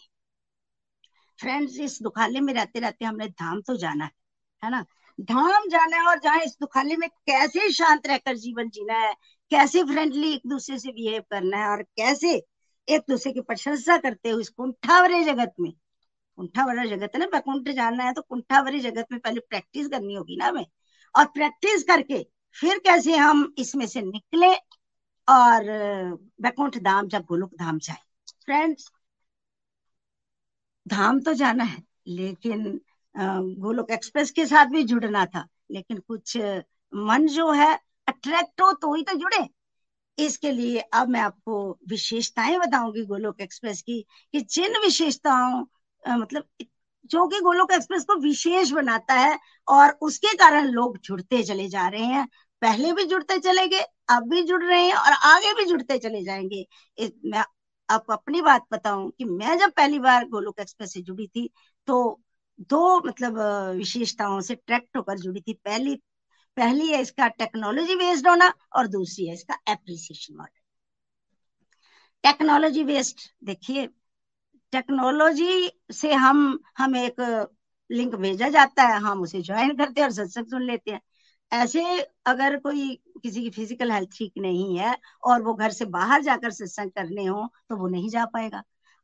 फ्रेंड्स, 1.40 1.80
इस 1.80 1.98
दुखाले 2.04 2.40
में 2.42 2.54
रहते 2.54 2.80
रहते 2.80 3.06
हमने 3.06 3.28
धाम 3.30 3.62
तो 3.62 3.76
जाना 3.78 4.06
है 4.06 4.12
है 4.64 4.70
ना? 4.72 4.86
धाम 5.20 5.68
जाना 5.70 5.98
है 5.98 6.08
और 6.08 6.20
जहाँ 6.20 6.40
इस 6.42 6.58
दुखाले 6.62 6.96
में 6.98 7.08
कैसे 7.10 7.72
शांत 7.74 8.08
रहकर 8.08 8.38
जीवन 8.38 8.70
जीना 8.70 8.94
है 9.00 9.14
कैसे 9.52 9.84
फ्रेंडली 9.84 10.32
एक 10.34 10.42
दूसरे 10.48 10.78
से 10.80 10.92
बिहेव 10.92 11.22
करना 11.32 11.58
है 11.58 11.68
और 11.70 11.82
कैसे 11.98 12.34
एक 12.88 13.02
दूसरे 13.10 13.32
की 13.34 13.42
प्रशंसा 13.42 13.98
करते 13.98 14.30
हुए 14.30 14.42
इस 14.42 14.50
कुंठावरे 14.50 15.24
जगत 15.24 15.54
में, 15.60 15.72
कुंठावरा 16.38 16.86
जगत 16.86 17.12
है 17.16 17.20
ना, 17.20 17.26
वैकुंठ 17.34 17.70
जाना 17.76 18.04
है 18.04 18.14
तो 18.14 18.22
कुंठावरी 18.22 18.80
जगत 18.80 19.08
में 19.12 19.20
पहले 19.22 19.40
प्रैक्टिस 19.42 19.88
करनी 19.88 20.14
होगी 20.16 20.38
ना 20.38 20.48
हमें। 20.48 20.66
और 21.16 21.26
प्रैक्टिस 21.28 21.84
करके 21.84 22.24
फिर 22.58 22.78
कैसे 22.86 23.16
हम 23.18 23.54
इसमें 23.60 23.86
से 23.88 24.02
निकले 24.02 24.54
और 25.28 25.70
वैकुंठ 26.42 26.78
धाम 26.84 27.08
जब 27.08 27.26
गोलोक 27.26 27.54
धाम 27.60 27.78
जाए। 27.80 27.98
फ्रेंड्स 28.46 28.90
धाम 30.86 31.20
तो 31.20 31.34
जाना 31.34 31.64
है, 31.64 31.82
लेकिन 32.08 32.80
गोलोक 33.16 33.92
एक्सप्रेस 33.92 34.32
के 34.32 34.46
साथ 34.46 34.66
भी 34.66 34.84
जुड़ना 34.84 35.26
था, 35.26 35.46
लेकिन 35.72 35.98
कुछ 36.00 36.38
मन 36.94 37.28
जो 37.28 37.52
है 37.52 37.78
अट्रैक्ट 38.12 38.62
हो 38.62 38.72
तो 38.74 38.94
ही 38.94 39.04
तो 39.04 39.14
जुड़े। 39.16 39.48
इसके 40.18 40.52
लिए 40.52 40.80
अब 40.94 41.10
मैं 41.10 41.20
आपको 41.22 41.56
विशेषताएँ 41.90 42.58
बताऊँगी 42.60 43.06
गोलोक 43.06 43.42
एक्सप्रेस 43.42 43.82
की, 43.82 44.02
कि 44.34 44.42
जिन 44.42 44.78
विशेषताओं 44.82 45.64
मतलब 46.04 46.48
जो 47.12 47.26
कि 47.28 47.40
गोलोक 47.42 47.72
एक्सप्रेस 47.74 48.04
को 48.06 48.16
विशेष 48.22 48.72
बनाता 48.72 49.14
है 49.16 49.38
और 49.68 49.92
उसके 50.02 50.36
कारण 50.38 50.68
लोग 50.70 50.98
जुड़ते 51.00 51.42
चले 51.44 51.68
जा 51.70 51.88
रहे 51.88 52.04
हैं, 52.04 52.28
पहले 52.62 52.92
भी 52.94 53.06
जुड़ते 53.06 53.38
चले 53.40 53.68
गए, 53.68 53.86
अब 54.10 54.30
भी 54.30 54.44
जुड़ 54.44 54.64
रहे 54.64 54.82
हैं 54.82 54.94
और 54.96 55.12
आगे 55.26 55.54
भी 55.56 55.66
जुड़ते 55.66 55.98
चले 56.00 56.24
जाएँगे। 56.24 56.66
मैं 57.26 57.44
आपको 57.90 58.14
अपनी 58.14 58.42
बात 58.42 58.66
बताऊँ 58.74 59.10
कि 59.12 59.26
मैं 59.26 59.58
जब 59.60 59.72
पहली 59.72 60.00
बार 60.00 60.28
गोलोक 60.30 60.60
एक्सप्रेस 60.60 60.94
से 60.94 61.02
जुड़ी 61.02 61.28
थी 61.28 61.50
तो 61.88 62.22
दो 62.70 63.00
मतलब 63.08 63.38
विशेषताओं 63.78 64.40
से 64.42 64.56
ट्रैक्ट 64.58 64.98
होकर 64.98 65.18
जुड़ी 65.20 65.42
थी। 65.42 65.54
पहली 65.56 65.96
पहली 66.58 66.88
है 66.88 67.02
इसका 67.02 67.28
टेक्नोलॉजी 67.40 67.96
बेस्ड 67.96 68.28
होना 68.28 68.54
और 68.76 68.88
दूसरी 68.88 69.28
है 69.28 69.34
इसका 69.34 69.58
एप्रिसिएशन 69.70 70.36
मॉडल 70.38 70.60
टेक्नोलॉजी 72.24 72.84
बेस्ड 72.84 73.20
देखिए 73.46 73.88
टेक्नोलॉजी 74.74 75.72
से 75.94 76.14
हम 76.16 76.60
हम 76.78 76.96
एक 76.98 77.22
लिंक 77.90 78.16
भेजा 78.16 78.48
जाता 78.50 78.84
है, 78.84 79.00
हम 79.00 79.22
उसे 79.22 79.42
ज्वाइन 79.42 79.76
करते 79.78 80.02
हैं 80.02 80.08
और 80.08 80.14
सत्संग 80.14 80.46
सुन 80.48 80.64
लेते 80.64 80.92
हैं। 80.92 81.02
ऐसे 81.52 81.84
अगर 82.28 82.56
कोई 82.60 82.96
किसी 83.24 83.42
की 83.44 83.50
फ़िज़िकल 83.50 83.92
हेल्थ 83.92 84.10
ठीक 84.18 84.34
नहीं 84.38 84.78
है 84.78 84.96
और 85.24 85.42
वो 85.44 85.54
घर 85.56 85.72
से 85.72 85.86
बाहर 85.88 86.22
जाकर 86.24 86.52
सत्संग 86.52 86.92
करने 86.92 87.26
हो 87.26 87.48
तो 87.70 87.76
वो 87.78 87.88
नहीं 87.88 88.10
जा 88.10 88.26
पाएगा। 88.28 88.64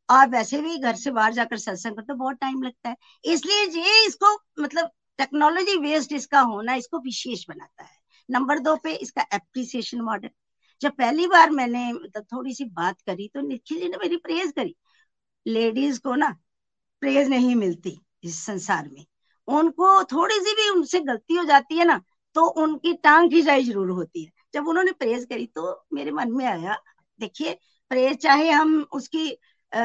और 0.10 0.28
वैसे 0.30 0.62
भी 0.62 0.78
घर 0.78 0.96
से 0.96 1.12
बाहर 1.12 1.34
जाकर 1.34 1.58
सत्संग 1.60 1.96
करते 1.96 2.08
तो 2.08 2.16
बहुत 2.16 2.38
टाइम 2.42 2.62
लगता 2.64 2.90
है। 2.90 2.96
इसलिए 3.26 3.64
ये 3.82 4.06
इसको 4.08 4.34
मतलब 4.60 4.92
टेक्नोलॉजी 5.20 5.78
बेस्ड 5.80 6.14
इसका 6.14 6.40
होना 6.44 6.74
इसको 6.76 7.00
विशेष 7.00 7.46
बनाता 7.50 7.84
है। 7.84 7.96
नंबर 8.30 8.60
दो 8.60 8.76
पे 8.76 8.94
इसका 8.96 9.26
एप्रिसिएशन 9.34 10.02
मॉडल 10.02 10.30
जब 10.82 10.92
पहली 10.94 11.28
बार 11.28 11.50
मैंने 11.52 11.92
मतलब 11.94 12.26
थोड़ी 12.34 12.54
सी 12.54 12.66
बात 12.74 13.02
करी 13.02 13.30
तो 13.34 13.42
निखिल 13.42 13.80
जी 13.80 13.88
ने 13.90 13.98
मेरी 13.98 14.18
प्रेज 14.18 14.52
करी। 14.52 14.76
लेडीज़ 15.46 16.00
को 16.02 16.16
ना 16.16 16.30
प्रेज 17.02 17.30
नहीं 17.30 17.56
मिलती 17.56 17.98
इस 18.24 18.40
संसार 18.46 18.88
में। 18.90 19.06
उनको 19.48 20.04
थोड़ी 20.04 20.36
सी 20.36 20.54
भी 20.56 20.70
उनसे 20.70 21.00
गलती 21.02 21.36
हो 21.36 21.44
जाती 21.46 21.78
है 21.78 21.86
ना 21.86 22.02
तो 22.36 22.46
उनकी 22.64 22.94
टांग 22.94 23.30
खिंचाई 23.32 23.64
ज़रूर 23.64 23.90
होती 23.92 24.24
है। 24.24 24.32
जब 24.54 24.68
उन्होंने 24.68 24.92
प्रेज 24.92 25.26
करी 25.26 25.46
तो 25.56 25.86
मेरे 25.94 26.12
मन 26.12 26.32
में 26.32 26.46
आया 26.46 26.78
देखिए 27.20 27.54
प्रेज 27.92 28.18
चाहे 28.18 28.50
हम 28.50 28.82
उसकी 28.94 29.30
आ, 29.72 29.80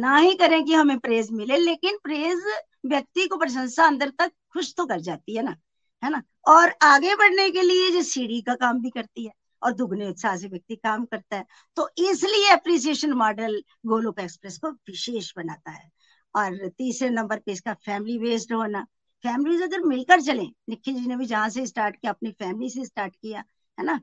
ना 0.00 0.16
ही 0.16 0.34
करें 0.34 0.64
कि 0.64 0.72
हमें 0.74 0.98
प्रेज 0.98 1.30
मिले 1.32 1.56
लेकिन 1.56 1.96
प्रेज 2.04 2.42
व्यक्ति 2.86 3.26
को 3.26 3.36
प्रशंसा 3.36 3.86
अंदर 3.86 4.10
तक 4.18 4.32
खुश 4.52 4.74
तो 4.76 4.86
कर 4.86 5.00
जाती 5.00 5.36
है 5.36 5.42
ना 5.42 5.56
है 6.02 6.10
ना? 6.10 6.22
और 6.46 6.74
आगे 6.82 7.14
बढ़ने 7.14 7.50
के 7.50 7.62
लिए 7.62 7.90
जो 7.90 8.02
सीढ़ी 8.02 8.40
का 8.42 8.54
काम 8.54 8.80
भी 8.82 8.90
करती 8.90 9.24
है 9.26 9.32
और 9.62 9.72
दुगने 9.72 10.08
उत्साह 10.08 10.36
से 10.36 10.48
व्यक्ति 10.48 10.76
काम 10.76 11.04
करता 11.04 11.36
है। 11.36 11.44
तो 11.76 11.88
इसलिए 12.10 12.50
अप्रिसिएशन 12.50 13.12
मॉडल 13.12 13.62
गोलोक 13.86 14.18
एक्सप्रेस 14.20 14.58
को 14.58 14.70
विशेष 14.70 15.32
बनाता 15.36 15.70
है। 15.70 15.90
और 16.34 16.68
तीसरे 16.68 17.08
नंबर 17.10 17.38
पे 17.38 17.52
इसका 17.52 17.72
फैमिली 17.86 18.18
बेस्ड 18.18 18.52
होना। 18.52 18.82
फैमिलीज़ 19.24 19.62
अगर 19.62 19.80
मिलकर 19.84 20.20
चले, 20.20 20.42
निखिल 20.68 20.94
जी 20.94 21.06
ने 21.06 21.16
भी 21.16 21.26
जहाँ 21.26 21.48
से 21.48 21.66
स्टार्ट 21.66 21.96
किया, 21.96 22.12
अपनी 22.12 22.30
फैमिली 22.32 22.70
से 22.70 22.84
स्टार्ट 22.84 23.14
किया, 23.14 23.44
है 23.78 23.84
ना? 23.84 24.00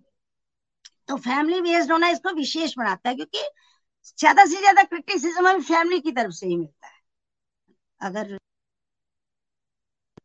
तो 1.07 1.17
फैमिली 1.17 1.61
बेस्ड 1.61 1.91
होना 1.91 2.07
इसको 2.09 2.31
विशेष 2.33 2.73
बनाता 2.77 3.09
है 3.09 3.15
क्योंकि 3.15 3.39
ज़्यादा 4.19 4.45
से 4.45 4.57
ज़्यादा 4.57 4.83
क्रिटिसिज्म 4.83 5.47
हमें 5.47 5.61
फैमिली 5.63 5.99
की 5.99 6.11
तरफ़ 6.11 6.31
से 6.31 6.47
ही 6.47 6.55
मिलता 6.57 6.87
है। 6.87 7.01
अगर 8.01 8.37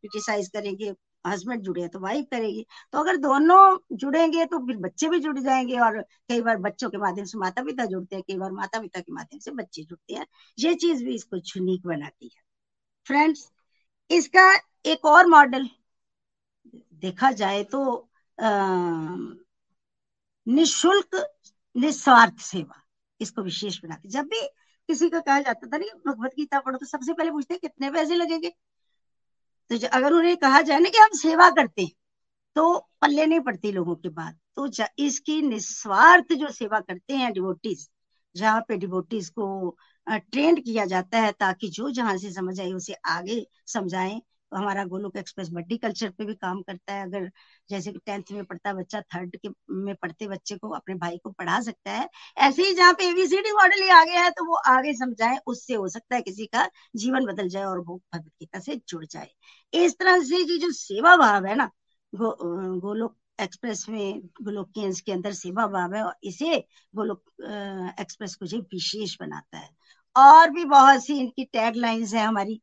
क्रिटिसाइज 0.00 0.48
करेंगे 0.48 0.92
हस्बैंड 1.24 1.62
जुड़े 1.62 1.86
तो 1.88 1.98
वाइफ 2.00 2.26
करेगी। 2.30 2.64
तो 2.92 2.98
अगर 2.98 3.16
दोनों 3.18 3.96
जुड़ेंगे 3.96 4.44
तो 4.46 4.58
फिर 4.66 4.76
बच्चे 4.78 5.08
भी 5.08 5.18
जुड़ 5.20 5.38
जाएँगे 5.38 5.78
और 5.78 6.00
कई 6.02 6.40
बार 6.42 6.56
बच्चों 6.58 6.90
के 6.90 6.98
माध्यम 6.98 7.24
से 7.24 7.38
माता 7.38 7.62
पिता 7.64 7.84
जुड़ते 7.86 8.16
हैं, 8.16 8.22
कई 8.28 8.36
बार 8.38 8.52
माता 8.52 8.80
पिता 8.80 9.00
के 9.00 9.12
माध्यम 9.12 9.40
से 9.40 9.50
बच्चे 9.52 9.82
जुड़ते 9.84 10.14
हैं। 10.14 10.26
ये 10.58 10.74
चीज़ 10.76 11.04
भी 11.04 11.14
इसको 11.14 11.36
यूनिक 11.36 11.86
बनाती 11.86 12.26
है। 12.26 12.40
फ्रेंड्स 13.06 13.48
इसका 14.10 14.52
एक 14.86 15.04
और 15.06 15.26
मॉडल 15.28 15.68
देखा 17.02 17.30
जाए 17.32 17.62
तो 17.64 17.80
निशुल्क, 20.46 21.16
निस्वार्थ 21.76 22.38
सेवा 22.42 22.82
इसको 23.20 23.42
विशेष 23.42 23.78
बनाती 23.82 24.08
जब 24.08 24.26
भी 24.26 24.40
किसी 24.88 25.08
का 25.10 25.20
कहा 25.20 25.40
जाता 25.40 25.66
था 25.66 25.78
ना 25.78 25.86
भगवत 26.06 26.34
गीता 26.36 26.60
पढ़ो 26.60 26.78
तो 26.78 26.86
सबसे 26.86 27.12
पहले 27.12 27.30
पूछते 27.30 27.56
कितने 27.58 27.90
पैसे 27.90 28.14
लगेंगे? 28.14 28.52
तो 29.70 29.76
अगर 29.88 30.12
उन्हें 30.12 30.36
कहा 30.36 30.60
जाए 30.62 30.78
ना 30.80 30.88
कि 30.88 30.98
हम 30.98 31.10
सेवा 31.18 31.48
करते 31.52 31.82
हैं 31.82 31.90
तो 32.56 32.78
पल्ले 33.02 33.26
नहीं 33.26 33.40
पड़ती 33.40 33.72
लोगों 33.72 33.94
के 33.96 34.08
बाद। 34.10 34.38
तो 34.56 34.68
इसकी 35.00 35.40
निस्वार्थ 35.42 36.32
जो 36.34 36.50
सेवा 36.52 36.80
करते 36.80 37.14
हैं 37.16 37.32
डिवोटीज 37.32 37.88
जहाँ 38.34 38.60
पे 38.68 38.76
डिवोटीज 38.78 39.28
को 39.30 39.76
ट्रेंड 40.06 40.64
किया 40.64 40.84
जाता 40.86 41.18
है 41.20 41.32
ताकि 41.32 41.68
जो 41.70 41.90
जहाँ 41.92 42.16
से 42.18 42.32
समझ 42.32 42.60
आए, 42.60 42.72
उसे 42.72 42.94
आगे 43.08 43.46
समझाएँ 43.68 44.20
हमारा 44.52 44.84
गोलोक 44.86 45.16
एक्सप्रेस 45.16 45.48
बड्डी 45.52 45.76
कल्चर 45.78 46.10
पे 46.10 46.24
भी 46.24 46.34
काम 46.36 46.60
करता 46.62 46.92
है। 46.94 47.02
अगर 47.04 47.30
जैसे 47.70 47.92
कि 47.92 47.98
टेंथ 48.06 48.32
में 48.32 48.44
पढ़ता 48.44 48.72
बच्चा 48.74 49.00
थर्ड 49.14 49.36
के 49.36 49.48
में 49.76 49.94
पढ़ते 49.96 50.28
बच्चे 50.28 50.56
को 50.56 50.68
अपने 50.70 50.94
भाई 50.96 51.18
को 51.24 51.30
पढ़ा 51.32 51.60
सकता 51.62 51.90
है। 51.92 52.08
ऐसे 52.38 52.62
ही 52.62 52.74
जहाँ 52.74 52.92
पे 52.94 53.08
एबीसीडी 53.10 53.52
मॉडल 53.52 53.82
ही 53.82 53.88
आगे 53.92 54.18
है 54.18 54.30
तो 54.30 54.44
वो 54.44 54.56
आगे 54.68 54.92
समझाए 54.94 55.38
उससे 55.46 55.74
हो 55.74 55.88
सकता 55.88 56.16
है 56.16 56.22
किसी 56.22 56.46
का 56.46 56.68
जीवन 56.96 57.26
बदल 57.26 57.48
जाए 57.48 57.64
और 57.64 57.78
वो 57.80 57.96
भगवत 58.14 58.32
गीता 58.40 58.60
से 58.60 58.76
जुड़ 58.88 59.04
जाए। 59.06 59.30
इस 59.72 59.98
तरह 59.98 60.22
से 60.24 60.44
जो 60.44 60.56
जो 60.58 60.70
सेवा 60.74 61.16
भाव 61.16 61.46
है 61.46 61.54
ना 61.56 61.70
गो, 62.12 62.36
गोलोक 62.80 63.16
एक्सप्रेस 63.40 63.84
में 63.88 64.20
गोलोक 64.42 64.70
के 64.76 65.12
अंदर 65.12 65.32
सेवा 65.34 65.66
भाव 65.68 65.94
है 65.94 66.02
और 66.04 66.14
इसे 66.24 66.58
गोलोक 66.94 67.22
एक्सप्रेस 68.00 68.34
को 68.34 68.46
जो 68.46 68.58
विशेष 68.72 69.16
बनाता 69.20 69.58
है। 69.58 69.68
और 70.16 70.50
भी 70.50 70.64
बहुत 70.66 71.04
सी 71.04 71.18
इनकी 71.20 71.44
टैग 71.44 71.76
लाइन्स 71.76 72.14
है 72.14 72.24
हमारी। 72.24 72.60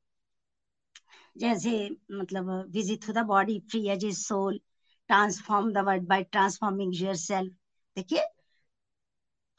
जैसे 1.37 1.89
मतलब 2.11 2.49
visit 2.69 3.05
to 3.05 3.13
the 3.13 3.17
body 3.17 3.59
free 3.59 3.87
as 3.89 4.05
is 4.05 4.19
soul 4.19 4.59
transform 5.07 5.71
the 5.73 5.77
world 5.77 6.07
by 6.07 6.23
transforming 6.23 6.93
yourself 7.15 7.53
देखिए 7.97 8.25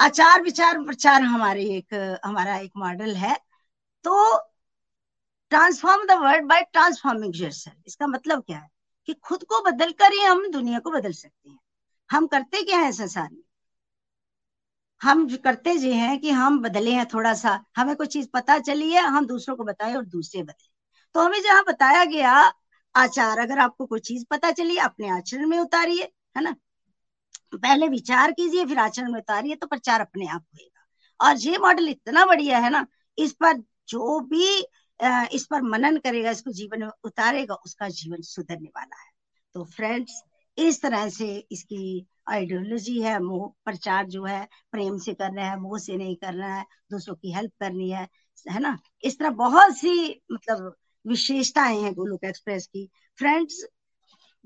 आचार 0.01 0.43
विचार 0.43 0.83
प्रचार 0.85 1.23
हमारे 1.23 1.65
एक, 1.65 2.19
हमारा 2.25 2.57
एक 2.59 2.73
मॉडल 2.77 3.15
है। 3.15 3.35
तो 4.05 4.39
transform 5.51 6.07
the 6.07 6.11
world 6.11 6.47
by 6.47 6.63
transforming 6.63 7.33
yourself 7.51 7.79
इसका 7.87 8.07
मतलब 8.07 8.43
क्या 8.43 8.59
है? 8.59 8.69
कि 9.07 9.15
खुद 9.15 9.45
को 9.45 9.61
बदल 9.63 9.93
कर 9.93 10.13
ही 10.13 10.21
हम 10.21 10.51
दुनिया 10.51 10.79
को 10.79 10.91
बदल 10.91 11.13
सकते 11.13 11.51
हैं। 11.51 11.59
हम 12.11 12.27
करते 12.27 12.63
क्या 12.63 12.79
है 12.79 12.93
संसार 12.93 13.29
में? 13.33 13.43
हम 15.03 15.37
करते 15.37 15.73
ये 15.73 15.95
हैं 15.95 16.21
कि 16.21 16.31
हम 16.31 16.61
बदले 16.63 16.93
हैं 16.93 17.07
थोड़ा 17.07 17.35
सा। 17.35 17.65
हमें 17.77 17.97
कोई 17.97 18.07
चीज़ 18.07 18.29
पता 18.35 18.59
चली 18.59 18.93
है, 18.93 19.03
हम 19.03 19.27
दूसरों 19.27 19.57
को 19.57 19.65
बताएँ 19.65 19.95
और 19.97 20.05
दूसरे 20.05 20.43
बदले। 20.43 20.76
तो 21.17 21.21
हमें 21.21 21.41
जहाँ 21.43 21.63
बताया 21.65 22.05
गया, 22.05 22.33
आचार 22.95 23.39
अगर 23.39 23.59
आपको 23.59 23.85
कोई 23.87 24.01
चीज़ 24.01 24.25
पता 24.31 24.51
चली, 24.51 24.77
अपने 24.79 25.09
आचरण 25.11 25.47
में 25.47 25.59
उतारिए, 25.59 26.03
है 26.37 26.43
ना? 26.43 26.55
पहले 27.55 27.89
विचार 27.89 28.33
कीजिए, 28.33 28.65
फिर 28.67 28.79
आचरण 28.79 29.13
में 29.13 29.19
उतारिए 29.21 29.55
तो 29.55 29.67
प्रचार 29.67 30.01
अपने 30.01 30.27
आप 30.27 30.45
होएगा। 30.55 31.29
और 31.29 31.39
ये 31.39 31.59
मॉडल 31.59 31.89
इतना 31.89 32.25
बढ़िया 32.27 32.59
है 32.59 32.71
ना, 32.71 32.87
इस 33.19 33.33
पर 33.33 33.63
जो 33.89 34.21
भी 34.21 34.49
इस 35.37 35.47
पर 35.51 35.63
मनन 35.63 35.97
करेगा, 35.99 36.31
इसको 36.31 36.53
जीवन 36.53 36.81
में 36.81 36.91
उतारेगा, 37.05 37.55
उसका 37.55 37.89
जीवन 37.89 38.23
सुधरने 38.23 38.69
वाला 38.69 39.03
है। 39.03 39.11
तो 39.55 39.65
फ्रेंड्स 39.67 40.23
इस 40.59 40.83
तरह 40.83 41.09
से 41.09 41.35
इसकी 41.53 42.07
आइडियोलॉजी 42.29 43.01
है, 43.03 43.19
मोह 43.21 43.53
प्रचार 43.65 44.07
जो 44.07 44.25
है, 44.25 44.47
प्रेम 44.73 44.99
से 44.99 45.15
करना 45.15 45.51
है, 45.51 45.59
मोह 45.61 45.79
से 45.79 45.97
नहीं 45.97 46.17
करना 46.17 46.55
है, 46.55 46.65
दूसरों 46.91 47.15
की 47.15 47.33
हेल्प 47.33 47.53
करनी 47.61 47.91
है 47.91 48.09
है 48.51 48.61
ना? 48.61 48.79
इस 49.05 49.19
तरह 49.19 49.31
बहुत 49.31 49.77
सी 49.77 50.23
मतलब 50.33 50.75
विशेषताएँ 51.07 51.81
हैं 51.83 51.93
गोलोक 51.95 52.25
एक्सप्रेस 52.25 52.67
की। 52.67 52.89
फ्रेंड्स, 53.19 53.65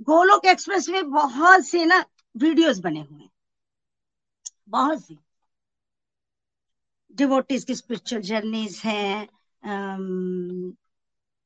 गोलोक 0.00 0.46
एक्सप्रेस 0.46 0.88
में 0.88 1.10
बहुत 1.10 1.66
से 1.66 1.84
ना 1.84 2.04
वीडियोस 2.34 2.78
बने 2.80 3.00
हुए 3.00 3.20
हैं। 3.20 3.30
बहुत 4.68 5.04
सी। 5.04 5.18
डिवोटीज 7.14 7.64
की 7.64 7.74
स्पिरिचुअल 7.74 8.22
जर्नीज 8.22 8.80
हैं 8.84 9.28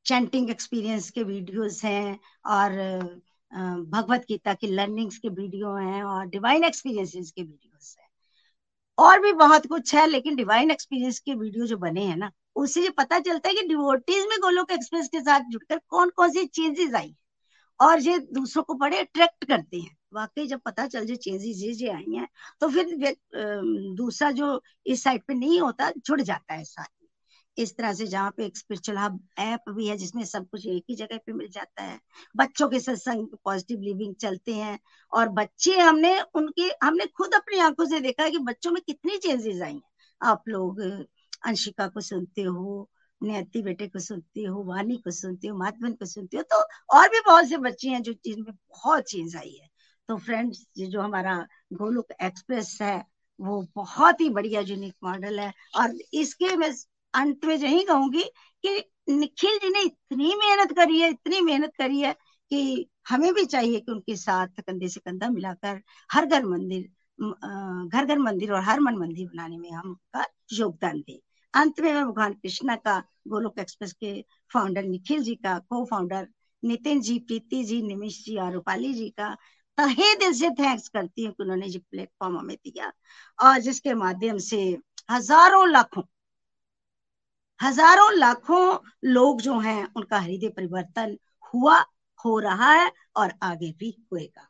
चैंटिंग 0.05 0.49
एक्सपीरियंस 0.49 1.09
के 1.09 1.23
वीडियोस 1.23 1.83
हैं, 1.85 2.19
और 2.45 2.71
भगवत 3.89 4.25
गीता 4.29 4.53
की 4.53 4.67
लर्निंग्स 4.67 5.17
के 5.17 5.29
वीडियो 5.31 5.73
हैं, 5.75 6.03
और 6.03 6.25
डिवाइन 6.27 6.63
एक्सपीरियंसेस 6.63 7.31
के 7.31 7.41
वीडियोस 7.41 7.95
हैं। 7.99 8.07
और 8.97 9.19
भी 9.21 9.31
बहुत 9.33 9.65
कुछ 9.67 9.93
है, 9.95 10.05
लेकिन 10.07 10.35
डिवाइन 10.35 10.71
एक्सपीरियंस 10.71 11.19
के 11.19 11.33
वीडियो 11.35 11.65
जो 11.67 11.77
बने 11.77 12.03
हैं 12.03 12.15
ना 12.17 12.31
उससे 12.55 12.81
ये 12.81 12.89
पता 12.89 13.19
चलता 13.19 13.49
है 13.49 13.55
कि 13.55 13.67
डिवोटीज 13.67 14.25
में 14.29 14.37
गोलोक 14.41 14.71
एक्सप्रेस 14.71 15.07
के 15.07 15.19
साथ 15.21 15.49
जुड़कर 15.51 15.79
कौन 15.89 16.09
कौन 16.09 16.31
सी 16.31 16.45
चेंजेस 16.47 16.93
आई 16.95 17.15
और 17.79 18.01
ये 18.01 18.17
दूसरों 18.33 18.63
को 18.63 18.73
बड़े 18.73 18.99
अट्रैक्ट 18.99 19.45
करते 19.45 19.77
हैं। 19.77 19.95
वाकई 20.13 20.47
जब 20.47 20.59
पता 20.65 20.85
चल 20.87 21.05
जाए 21.05 21.15
चेंजेस 21.17 21.57
ये 21.57 21.71
ये 21.75 21.89
आई 21.91 22.15
हैं 22.15 22.27
तो 22.61 22.69
फिर 22.69 23.15
दूसरा 23.95 24.31
जो 24.31 24.61
इस 24.85 25.03
साइड 25.03 25.23
पे 25.27 25.33
नहीं 25.33 25.59
होता, 25.61 25.91
जुड़ 25.97 26.21
जाता 26.21 26.53
है 26.53 26.63
साथ 26.63 26.87
इस 27.57 27.75
तरह 27.77 27.93
से 27.93 28.05
जहाँ 28.07 28.31
पे 28.37 28.45
एक 28.45 28.57
स्पिरिचुअल 28.57 28.97
हब 28.97 29.19
ऐप 29.39 29.69
भी 29.69 29.87
है, 29.87 29.95
जिसमें 29.97 30.23
सब 30.25 30.47
कुछ 30.49 30.65
एक 30.67 30.83
ही 30.89 30.95
जगह 30.95 31.17
पे 31.17 31.33
मिल 31.33 31.47
जाता 31.49 31.83
है। 31.83 31.99
बच्चों 32.35 32.67
के 32.69 32.79
सत्संग 32.79 33.27
पॉजिटिव 33.45 33.81
लिविंग 33.81 34.15
चलते 34.15 34.53
हैं 34.53 34.79
और 35.11 35.29
बच्चे 35.29 35.77
हमने, 35.79 36.19
उनके, 36.35 36.69
हमने 36.83 37.05
खुद 37.07 37.33
अपनी 37.33 37.59
आँखों 37.59 37.85
से 37.85 37.99
देखा 37.99 38.23
है 38.23 38.31
कि 38.31 38.37
बच्चों 38.39 38.71
में 38.71 38.81
कितनी 38.87 39.17
चेंजेस 39.17 39.61
आई 39.61 39.73
हैं। 39.73 39.81
आप 40.21 40.43
लोग 40.47 40.81
अंशिका 41.45 41.87
को 41.87 42.01
सुनते 42.01 42.41
हो, 42.41 42.89
नियति 43.21 43.61
बेटे 43.61 43.87
को 43.87 43.99
सुनते 43.99 44.43
हो 44.43 44.63
वानी 44.63 44.97
को 44.97 45.11
सुनते 45.11 45.47
हो, 45.47 45.57
माधवन 45.57 45.93
को 45.93 46.05
सुनते 46.05 46.37
हो 46.37 46.43
तो 46.43 46.61
और 46.97 47.07
भी 47.09 47.19
बहुत 47.27 47.49
से 47.49 47.57
बच्चे 47.59 47.89
हैं 47.89 48.01
जो 48.03 48.13
जिनमें 48.25 48.53
बहुत 48.53 49.03
चेंज 49.03 49.35
आई 49.35 49.53
है। 49.53 49.67
तो 50.09 50.17
फ्रेंड्स 50.17 50.65
जो 50.79 51.01
हमारा 51.01 51.37
गोलुक 51.73 52.11
एक्सप्रेस 52.23 52.77
है, 52.81 53.03
वो 53.39 53.61
बहुत 53.75 54.21
ही 54.21 54.29
बढ़िया 54.29 54.61
यूनिक 54.61 54.93
मॉडल 55.03 55.39
है। 55.39 55.51
और 55.77 55.93
इसके 56.13 56.55
मैं 56.57 56.71
अंत 57.13 57.45
में 57.45 57.55
यही 57.55 57.83
कहूँगी 57.83 58.23
कि 58.63 58.83
निखिल 59.09 59.57
जी 59.59 59.69
ने 59.69 59.81
इतनी 59.81 60.33
मेहनत 60.35 60.71
करी 60.77 60.99
है, 60.99 61.09
इतनी 61.09 61.41
मेहनत 61.41 61.71
करी 61.77 61.99
है 61.99 62.13
कि 62.51 62.89
हमें 63.09 63.33
भी 63.33 63.45
चाहिए 63.45 63.79
कि 63.79 63.91
उनके 63.91 64.15
साथ 64.15 64.61
कंधे 64.61 64.87
से 64.89 64.99
कंधा 64.99 65.29
मिलाकर 65.29 65.81
हर 66.11 66.25
घर 66.25 66.45
मंदिर 66.45 66.89
घर 67.19 68.05
घर 68.05 68.17
मंदिर 68.19 68.51
और 68.53 68.61
हर 68.63 68.79
मन 68.79 68.97
मंदिर 68.97 69.27
बनाने 69.27 69.57
में 69.57 69.71
हम 69.71 69.95
योगदान 70.53 70.99
दें। 70.99 71.19
अंत 71.55 71.79
में 71.79 71.93
मैं 71.93 72.05
भगवान 72.05 72.33
कृष्णा 72.33 72.75
का 72.75 73.03
गोलोक 73.27 73.59
एक्सप्रेस 73.59 73.93
के 73.93 74.25
फाउंडर 74.53 74.83
निखिल 74.83 75.23
जी 75.23 75.35
का 75.35 75.57
को 75.59 75.85
फाउंडर 75.85 76.27
नितिन 76.63 77.01
जी, 77.01 77.19
प्रीति 77.19 77.63
जी 77.63 77.81
निमिश 77.81 78.23
जी 78.25 78.37
और 78.37 78.51
रूपाली 78.53 78.93
जी 78.93 79.09
का 79.09 79.37
तहे 79.77 80.15
दिल 80.15 80.33
से 80.33 80.49
थैंक्स 80.49 80.87
करती 80.89 81.25
हूँ 81.25 81.33
कि 81.33 81.43
उन्होंने 81.43 81.69
जो 81.69 81.79
प्लेटफॉर्म 81.91 82.37
हमें 82.37 82.55
दिया। 82.55 82.91
और 83.39 83.59
जिसके 83.59 83.93
माध्यम 83.93 84.37
से 84.37 84.77
हज़ारों 85.11 85.67
लाखों 85.69 86.03
हज़ारों 87.59 88.13
लाखों 88.13 88.77
लोग 89.03 89.41
जो 89.41 89.59
हैं, 89.59 89.87
उनका 89.95 90.19
हृदय 90.19 90.49
परिवर्तन 90.49 91.17
हुआ, 91.53 91.79
हो 92.25 92.39
रहा 92.39 92.71
है 92.71 92.91
और 93.15 93.33
आगे 93.43 93.71
भी 93.71 93.97
होएगा। 94.13 94.49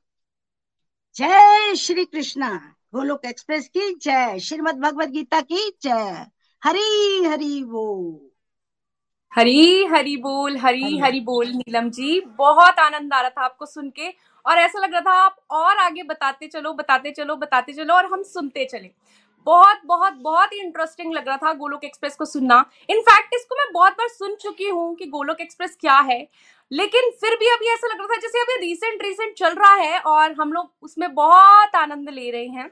जय 1.16 1.76
श्री 1.76 2.06
कृष्णा। 2.06 2.50
गोलोक 2.94 3.26
एक्सप्रेस 3.26 3.68
की 3.68 3.94
जय। 3.96 4.40
श्रीमद 4.40 4.76
भगवत 4.76 5.10
गीता 5.10 5.42
की 5.42 5.70
जय। 5.82 6.26
हरी 6.66 7.24
हरी 7.26 7.64
बोल। 7.64 8.30
हरी 9.36 9.86
हरी 9.86 10.18
बोल 10.18 10.58
हरी 10.58 10.84
हरी, 10.84 10.98
हरी 10.98 11.20
बोल 11.20 11.48
नीलम 11.48 11.90
जी। 11.90 12.22
बहुत 12.22 12.80
आनंद 12.80 13.14
आ 13.14 13.22
रहा 13.22 13.30
था 13.30 13.44
आपको 13.44 13.66
सुन 13.66 13.90
के। 13.90 14.10
और 14.46 14.58
ऐसा 14.58 14.80
लग 14.80 14.92
रहा 14.92 15.02
था 15.02 15.12
आप 15.12 15.38
और 15.52 15.78
आगे 15.78 16.04
बताते 16.04 16.48
चलो 16.48 16.74
बताते 16.74 17.12
चलो 17.12 17.36
बताते 17.36 17.74
चलो 17.74 17.94
और 17.94 18.06
हम 18.06 18.24
सुनते 18.24 18.66
चले। 18.66 18.92
बहुत 19.46 19.82
बहुत 19.86 20.14
बहुत 20.14 20.54
ही 20.54 20.60
इंटरेस्टिंग 20.60 21.14
लग 21.14 21.28
रहा 21.28 21.38
था 21.38 21.54
गोलोक 21.54 21.84
एक्सप्रेस 21.84 22.16
को 22.16 22.26
सुनना। 22.26 22.66
इनफैक्ट 22.90 23.36
इसको 23.36 23.56
मैं 23.56 23.74
बहुत 23.74 23.94
बार 23.94 24.08
सुन 24.08 24.36
चुकी 24.36 24.70
हूँ 24.70 24.96
कि 24.96 25.06
गोलोक 25.06 25.42
एक्सप्रेस 25.42 25.78
क्या 25.82 25.98
है। 25.98 26.28
लेकिन 26.72 27.12
फिर 27.12 27.36
भी 27.36 27.46
अभी 27.46 27.68
ऐसा 27.68 27.88
लग 27.88 28.00
रहा 28.00 28.08
था 28.08 28.16
जैसे 28.16 28.40
अभी 28.40 28.68
रिसेंट 28.68 29.04
रिसेंट 29.04 29.34
चल 29.34 29.54
रहा 29.54 29.74
है 29.74 30.00
और 30.00 30.32
हम 30.32 30.54
लोग 30.54 30.72
उसमें 30.82 31.14
बहुत 31.16 31.76
आनंद 31.76 32.10
ले 32.10 32.32
रहे 32.32 32.48
हैं। 32.48 32.72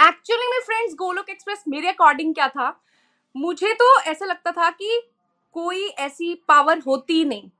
एक्चुअली 0.00 0.46
में 0.46 0.60
फ्रेंड्स 0.60 0.94
गोलोक 0.94 1.28
एक्सप्रेस 1.28 1.64
मेरे 1.68 1.88
अकॉर्डिंग 1.88 2.34
क्या 2.34 2.48
था? 2.48 2.82
मुझे 3.36 3.74
तो 3.74 4.00
ऐसा 4.00 4.26
लगता 4.26 4.50
था 4.50 4.70
कि 4.70 5.10
कोई 5.52 5.86
ऐसी 5.86 6.34
पावर 6.48 6.78
होती 6.78 7.24
नहीं। 7.24 7.50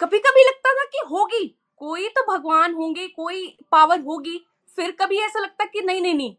कभी 0.00 0.18
कभी 0.18 0.44
लगता 0.46 0.72
था 0.72 0.84
कि 0.84 0.98
होगी, 1.10 1.56
कोई 1.76 2.08
तो 2.08 2.22
भगवान 2.32 2.74
होंगे, 2.74 3.08
कोई 3.08 3.58
पावर 3.72 4.00
होगी, 4.00 4.46
फिर 4.76 4.90
कभी 4.90 5.18
ऐसा 5.18 5.40
लगता 5.40 5.64
कि 5.64 5.80
नहीं 5.80 6.00
नहीं 6.00 6.14
नहीं। 6.14 6.34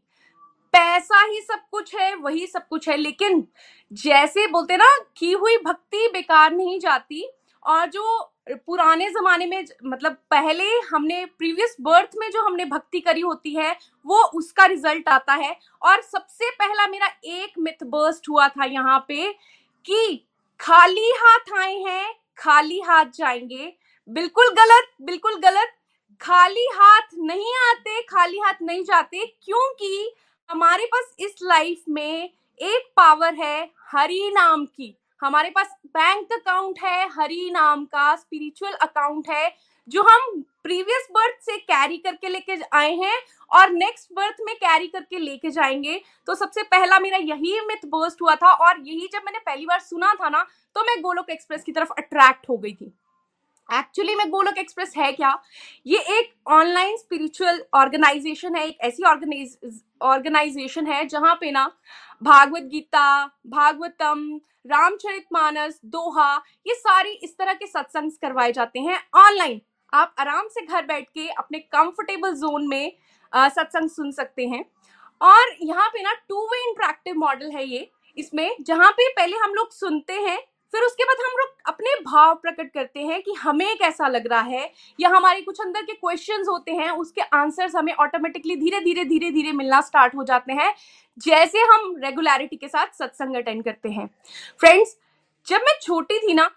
पैसा 0.74 1.26
ही 1.26 1.42
सब 1.42 1.60
कुछ 1.72 1.96
है, 1.96 2.16
वही 2.16 2.48
सब 2.48 2.68
कुछ 2.68 2.90
है, 2.90 2.98
लेकिन 2.98 3.48
जैसे 3.94 4.48
बोलते 4.48 4.78
ना, 4.78 4.98
की 5.18 5.32
हुई 5.32 5.58
भक्ति 5.58 6.08
बेकार 6.08 6.52
नहीं 6.52 6.80
जाती, 6.80 7.32
और 7.66 7.86
जो 7.86 8.31
पुराने 8.54 9.10
जमाने 9.10 9.46
में 9.46 9.66
मतलब 9.86 10.14
पहले 10.14 10.64
हमने 10.64 11.26
प्रीवियस 11.26 11.78
बर्थ 11.82 12.10
में 12.18 12.32
जो 12.32 12.42
हमने 12.42 12.66
भक्ति 12.66 13.00
करी 13.00 13.22
होती 13.22 13.56
है, 13.56 13.78
वो 14.06 14.24
उसका 14.24 14.66
रिज़ल्ट 14.66 15.10
आता 15.10 15.34
है। 15.34 15.60
और 15.82 16.02
सबसे 16.02 16.50
पहला 16.52 16.88
मेरा 16.88 17.08
एक 17.26 17.54
मिथ 17.60 17.84
बर्स्ट 17.84 18.30
हुआ 18.30 18.48
था 18.48 18.66
यहाँ 18.66 19.06
पे 19.08 19.34
कि 19.86 20.26
खाली 20.60 21.12
हाथ 21.18 21.58
आए 21.58 21.76
हैं, 21.76 22.16
खाली 22.38 22.80
हाथ 22.80 23.06
जाएँगे। 23.06 23.74
बिल्कुल 24.10 24.50
गलत 24.50 24.92
बिल्कुल 25.02 25.36
गलत। 25.36 25.74
खाली 26.22 26.68
हाथ 26.74 27.08
नहीं 27.18 27.54
आते, 27.70 28.02
खाली 28.02 28.40
हाथ 28.40 28.54
नहीं 28.62 28.84
जाते, 28.84 29.26
क्योंकि 29.44 30.16
हमारे 30.50 30.86
पास 30.86 31.16
इस 31.20 31.36
लाइफ 31.44 31.84
में 31.90 32.30
एक 32.62 32.92
पावर 32.98 33.34
है, 33.34 33.70
हरि 33.92 34.32
नाम 34.34 34.66
की। 34.66 34.98
हमारे 35.22 35.50
पास 35.50 35.76
बैंक 35.88 36.32
अकाउंट 36.34 36.80
है, 36.84 37.08
हरि 37.10 37.50
नाम 37.54 37.84
का 37.86 38.16
स्पिरिचुअल 38.16 38.74
अकाउंट 38.74 39.30
है, 39.30 39.52
जो 39.88 40.04
हम 40.04 40.42
प्रीवियस 40.64 41.08
बर्थ 41.12 41.42
से 41.42 41.58
कैरी 41.60 41.98
करके 41.98 42.30
लेके 42.30 42.58
आए 42.74 42.94
हैं 42.96 43.20
और 43.52 43.70
नेक्स्ट 43.72 44.14
बर्थ 44.14 44.38
में 44.42 44.56
कैरी 44.56 44.88
करके 44.88 45.20
लेके 45.20 45.50
जाएँगे। 45.52 46.02
तो 46.28 46.36
सबसे 46.36 46.64
पहला 46.66 47.00
मेरा 47.00 47.18
यही 47.20 47.60
मिथ 47.68 47.86
बर्स्ट 47.88 48.22
हुआ 48.22 48.36
था 48.36 48.52
और 48.66 48.80
यही 48.80 49.10
जब 49.14 49.22
मैंने 49.26 49.40
पहली 49.40 49.66
बार 49.66 49.80
सुना 49.82 50.14
था 50.14 50.30
ना 50.30 50.46
तो 50.76 50.84
मैं 50.84 51.02
गोलोक 51.02 51.30
एक्सप्रेस 51.30 51.64
की 51.64 51.72
तरफ़ 51.72 51.92
अट्रैक्ट 51.98 52.50
हो 52.50 52.58
गई 52.58 52.74
थी। 52.74 52.94
एक्चुअली 53.70 54.16
में 54.16 54.30
गोलोक 54.30 54.58
एक्सप्रेस 54.58 54.94
है 54.98 55.12
क्या? 55.14 55.38
ये 55.88 55.98
एक 56.12 56.34
ऑनलाइन 56.50 56.98
स्पिरिचुअल 56.98 57.64
ऑर्गेनाइजेशन 57.74 58.56
है, 58.56 58.66
एक 58.68 58.78
ऐसी 58.82 59.04
ऑर्गेनाइजेशन 60.04 60.88
है 60.88 61.06
जहाँ 61.08 61.36
पे 61.36 61.52
ना 61.52 61.72
भागवत 62.22 62.64
गीता, 62.64 63.26
भागवतम 63.48 64.40
रामचरित 64.66 65.26
मानस 65.34 65.80
दोहा, 65.86 66.36
ये 66.66 66.74
सारी 66.76 67.12
इस 67.14 67.38
तरह 67.38 67.54
के 67.54 67.68
सत्संग 67.68 68.12
करवाए 68.22 68.52
जाते 68.52 68.80
हैं 68.80 69.00
ऑनलाइन 69.18 69.62
आप 69.94 70.14
आराम 70.20 70.48
से 70.48 70.62
घर 70.62 70.86
बैठ 70.86 71.06
के 71.06 71.28
अपने 71.30 71.60
कंफर्टेबल 71.60 72.34
जोन 72.36 72.68
में 72.68 72.92
सत्संग 73.34 73.90
सुन 73.90 74.12
सकते 74.12 74.46
हैं। 74.48 74.64
और 75.22 75.56
यहाँ 75.62 75.88
पे 75.90 76.02
ना 76.04 76.14
टू 76.30 76.46
वे 76.46 76.60
इंटरेक्टिव 76.62 77.16
मॉडल 77.18 77.52
है 77.52 77.66
ये। 77.66 77.90
इसमें 78.18 78.56
जहाँ 78.62 78.92
पे 78.92 79.08
पहले 79.10 79.38
हम 79.38 79.54
लोग 79.54 79.72
सुनते 79.72 80.14
हैं 80.14 80.38
फिर 80.74 80.84
उसके 80.84 81.04
बाद 81.04 81.18
हम 81.22 81.38
लोग 81.38 81.50
अपने 81.68 81.94
भाव 82.02 82.34
प्रकट 82.36 82.72
करते 82.74 83.00
हैं 83.02 83.22
कि 83.22 83.34
हमें 83.34 83.76
कैसा 83.78 84.08
लग 84.08 84.28
रहा 84.28 84.42
है, 84.42 84.72
या 85.00 85.10
हमारे 85.10 85.42
कुछ 85.42 85.60
अंदर 85.62 85.82
के 85.82 85.94
क्वेश्चंस 85.94 86.48
होते 86.48 86.72
हैं, 86.72 86.90
उसके 86.92 87.22
आंसर्स 87.22 87.76
हमें 87.76 87.94
ऑटोमेटिकली 87.96 88.56
धीरे 88.56 88.80
धीरे 88.80 89.04
धीरे 89.06 89.32
धीरे 89.32 89.52
मिलना 89.52 89.82
स्टार्ट 89.82 90.16
हो 90.16 90.24
जाते 90.24 90.54
हैं, 90.54 90.74
जैसे 91.18 91.60
हम 91.64 91.94
रेगुलरिटी 92.04 92.56
के 92.56 92.68
साथ 92.68 92.98
सत्संग 92.98 93.36
अटेंड 93.36 93.64
करते 93.64 93.90
हैं। 93.90 94.10
फ्रेंड्स 94.60 94.96
जब 95.48 95.62
मैं 95.62 95.78
छोटी 95.82 96.20
थी 96.20 96.34
ना 96.34 96.50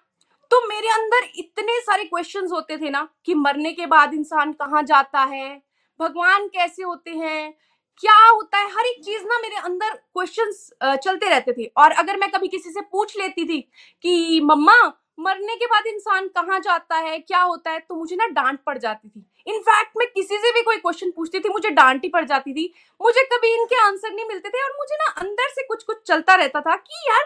तो 0.51 0.61
मेरे 0.69 0.89
अंदर 0.91 1.29
इतने 1.37 1.81
सारे 1.81 2.05
क्वेश्चंस 2.05 2.51
होते 2.53 2.77
थे 2.79 2.91
ना 2.91 3.09
कि 3.27 3.35
मरने 3.35 3.73
के 3.73 3.87
बाद 3.87 4.15
इंसान 4.15 4.53
कहाँ 4.53 4.83
जाता 4.85 5.21
है, 5.23 5.63
भगवान 6.01 6.47
कैसे 6.49 6.83
होते 6.83 7.11
हैं 7.11 7.55
क्या 8.01 8.17
होता 8.27 8.59
है? 8.59 8.71
हर 8.71 8.87
एक 8.87 9.05
चीज़ 9.05 9.25
ना 9.25 9.39
मेरे 9.39 9.57
अंदर 9.57 9.91
क्वेश्चंस 9.91 10.71
चलते 11.05 11.29
रहते 11.29 11.53
थे। 11.53 11.65
और 11.77 11.93
अगर 11.93 12.17
मैं 12.17 12.31
कभी 12.31 12.49
किसी 12.49 12.71
से 12.71 12.81
पूछ 12.81 13.17
लेती 13.19 13.45
थी 13.45 13.61
कि, 14.03 14.41
मम्मा, 14.45 14.75
मरने 15.21 15.55
के 15.57 15.67
बाद 15.67 15.87
इंसान 15.87 16.27
कहाँ 16.29 16.59
जाता 16.61 16.97
है? 16.97 17.19
क्या 17.19 17.41
होता 17.41 17.71
है? 17.71 17.79
तो 17.81 17.95
मुझे 17.95 18.17
ना 18.17 18.27
डांट 18.29 18.59
पड़ 18.67 18.77
जाती 18.79 19.09
थी। 19.09 19.25
इनफैक्ट 19.47 19.93
मैं 19.99 20.07
किसी 20.15 20.39
से 20.39 20.53
भी 20.53 20.63
कोई 20.63 20.77
क्वेश्चन 20.77 21.11
पूछती 21.11 21.41
थी, 21.41 21.49
मुझे 21.49 21.71
डांट 21.71 22.03
ही 22.05 22.09
पड़ 22.09 22.25
जाती 22.25 22.55
थी। 22.55 22.73
मुझे 23.01 23.23
कभी 23.33 23.53
इनके 23.55 23.77
आंसर 23.77 24.13
नहीं 24.13 24.27
मिलते 24.29 24.49
थे 24.49 24.63
और 24.65 24.73
मुझे 24.79 24.97
ना 24.97 25.11
अंदर 25.21 25.49
से 25.51 25.63
कुछ 25.63 25.83
कुछ 25.83 26.03
चलता 26.07 26.35
रहता 26.35 26.61
था 26.61 26.77
कि, 26.77 27.05
यार, 27.11 27.25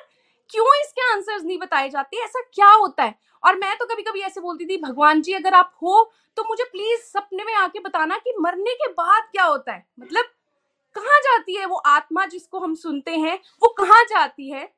क्यों 0.51 0.67
इसके 0.81 1.11
आंसर्स 1.13 1.43
नहीं 1.45 1.59
बताए 1.59 1.89
जाते? 1.91 2.23
ऐसा 2.25 2.41
क्या 2.55 2.71
होता 2.71 3.05
है? 3.05 3.15
और 3.43 3.57
मैं 3.57 3.77
तो 3.79 3.87
कभी 3.87 4.03
कभी 4.03 4.21
ऐसे 4.21 4.41
बोलती 4.41 4.67
थी, 4.67 4.77
भगवान 4.83 5.21
जी, 5.23 5.33
अगर 5.33 5.55
आप 5.55 5.73
हो 5.83 6.11
तो 6.37 6.45
मुझे 6.49 6.65
प्लीज़ 6.65 7.01
सपने 7.03 7.45
में 7.45 7.55
आके 7.55 7.81
बताना 7.81 8.17
कि 8.19 8.35
मरने 8.41 8.75
के 8.75 8.87
बाद 8.93 9.23
क्या 9.33 9.45
होता 9.45 9.73
है? 9.73 9.87
मतलब 10.01 10.25
कहाँ 10.99 11.21
जाती 11.21 11.57
है 11.57 11.67
वो 11.67 11.77
आत्मा 11.77 12.27
जिसको 12.27 12.59
हम 12.59 12.75
सुनते 12.77 13.11
हैं? 13.13 13.39
वो 13.63 13.69
कहाँ 13.79 14.03
जाती 14.05 14.51
है? 14.51 14.69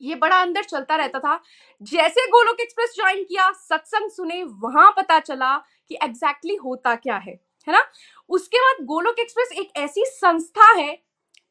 ये 0.00 0.14
बड़ा 0.14 0.40
अंदर 0.42 0.64
चलता 0.64 0.96
रहता 0.96 1.18
था। 1.18 1.40
जैसे 1.82 2.26
गोलोक 2.26 2.60
एक्सप्रेस 2.60 2.94
ज्वाइन 2.96 3.22
किया, 3.24 3.50
सत्संग 3.52 4.10
सुने, 4.10 4.42
वहाँ 4.42 4.90
पता 4.96 5.18
चला 5.20 5.56
कि 5.56 5.94
एग्जैक्टली 5.94 6.50
exactly 6.50 6.64
होता 6.64 6.94
क्या 6.96 7.16
है 7.16 7.38
है 7.66 7.72
ना? 7.72 7.82
उसके 8.30 8.58
बाद 8.58 8.84
गोलोक 8.86 9.18
एक्सप्रेस 9.18 9.52
एक 9.52 9.76
ऐसी 9.76 10.04
संस्था 10.06 10.70
है, 10.72 10.98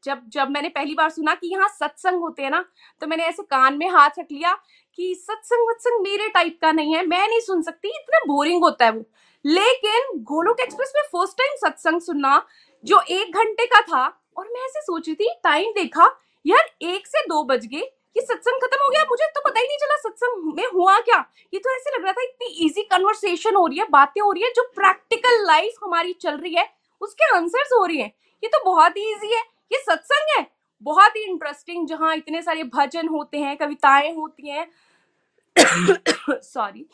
जब 0.04 0.22
जब 0.30 0.50
मैंने 0.50 0.70
पहली 0.70 0.94
बार 0.96 1.10
सुना 1.10 1.36
कि 1.36 1.48
यहाँ 1.48 1.68
सत्संग 1.70 2.20
होते 2.22 2.44
हैं 2.44 2.50
ना 2.52 2.64
तो 3.02 3.08
मैंने 3.08 3.24
ऐसे 3.24 3.44
कान 3.44 3.78
में 3.78 3.90
हाथ 3.90 4.20
रख 4.20 4.28
लिया 4.32 4.54
कि 4.98 5.14
सत्संग 5.20 5.68
वत्संग 5.70 6.02
मेरे 6.04 6.28
टाइप 6.30 6.58
का 6.62 6.72
नहीं 6.72 6.96
है, 6.96 7.06
मैं 7.06 7.28
नहीं 7.28 7.40
सुन 7.40 7.62
सकती, 7.62 7.90
इतना 7.90 8.20
बोरिंग 8.28 8.64
होता 8.64 8.86
है 8.86 8.92
वो। 8.92 9.06
लेकिन 9.46 10.24
गोलोक 10.24 10.60
एक्सप्रेस 10.60 10.94
में 10.96 11.04
फ़र्स्ट 11.04 11.38
टाइम 11.38 11.56
सत्संग 11.58 12.02
सुनना 12.02 12.38
जो 12.86 13.02
एक 13.02 13.36
घंटे 13.36 13.66
का 13.66 13.82
था। 13.82 14.22
और 14.38 14.46
मैं 14.46 14.66
ऐसे 14.66 14.82
सोच 14.82 15.08
रही 15.08 15.16
थी 15.16 15.30
टाइम 15.44 15.72
देखा, 15.72 16.16
यार 16.46 16.70
एक 16.82 17.08
से 17.08 17.22
दो 17.22 17.44
बज 17.44 17.66
गए। 17.66 17.92
ये 18.18 18.22
सत्संग 18.22 18.62
खत्म 18.62 18.78
हो 18.82 18.90
गया। 18.90 19.04
मुझे 19.10 19.26
तो 19.28 19.42
पता 19.42 19.60
ही 19.60 19.66
नहीं 19.68 19.78
चला 19.78 19.96
सत्संग 19.98 20.54
में 20.56 20.66
हुआ 20.74 21.00
क्या। 21.00 21.26
ये 21.54 21.60
तो 21.60 21.76
ऐसे 21.76 21.98
लग 21.98 22.04
रहा 22.04 22.14
था 22.14 22.24
इतनी 22.24 22.48
इजी 22.66 22.82
कन्वर्सेशन 22.82 23.56
हो 23.56 23.68
रही 23.68 23.80
है, 23.80 23.86
बातें 23.90 24.22
हो 24.22 24.32
रही 24.32 24.44
है, 24.44 24.50
जो 24.50 24.64
प्रैक्टिकल 24.76 25.46
लाइफ 25.48 25.74
हमारी 25.84 26.14
चल 26.14 26.38
रही 26.38 26.54
है, 26.54 26.70
उसके 27.02 27.36
आंसर्स 27.36 27.70
हो 27.74 27.86
रही 27.86 27.98
है। 27.98 28.08
ये 28.44 28.48
तो 28.48 28.64
बहुत 28.66 28.98
ही 28.98 29.12
ईजी 29.12 29.34
है। 29.34 29.42
ये 29.72 29.80
सत्संग 29.80 30.40
है। 30.40 30.46
बहुत 30.82 31.16
ही 31.16 31.24
इंटरेस्टिंग 31.24 31.88
जहाँ 31.88 32.16
इतने 32.16 32.42
सारे 32.42 32.64
भजन 32.64 33.08
होते 33.08 33.38
हैं, 33.38 33.58
कविताएँ 33.58 34.14
होती 34.16 34.50
हैं। 34.50 34.68
सॉरी 36.42 36.86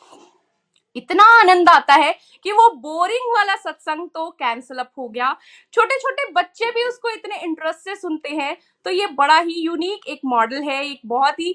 इतना 0.96 1.24
आनंद 1.38 1.68
आता 1.68 1.94
है 1.96 2.12
कि 2.44 2.52
वो 2.52 2.68
बोरिंग 2.78 3.32
वाला 3.34 3.56
सत्संग 3.58 4.08
तो 4.10 4.28
कैंसिल 4.32 4.78
अप 4.78 4.90
हो 4.98 5.08
गया। 5.08 5.32
छोटे 5.74 5.98
छोटे 5.98 6.30
बच्चे 6.32 6.70
भी 6.70 6.84
उसको 6.84 7.10
इतने 7.10 7.40
इंटरेस्ट 7.40 7.80
से 7.80 7.94
सुनते 7.96 8.28
हैं 8.32 8.56
तो 8.86 8.90
ये 8.92 9.06
बड़ा 9.14 9.38
ही 9.38 9.60
यूनिक 9.60 10.06
एक 10.08 10.20
मॉडल 10.26 10.62
है, 10.62 10.84
एक 10.84 11.00
बहुत 11.06 11.40
ही 11.40 11.54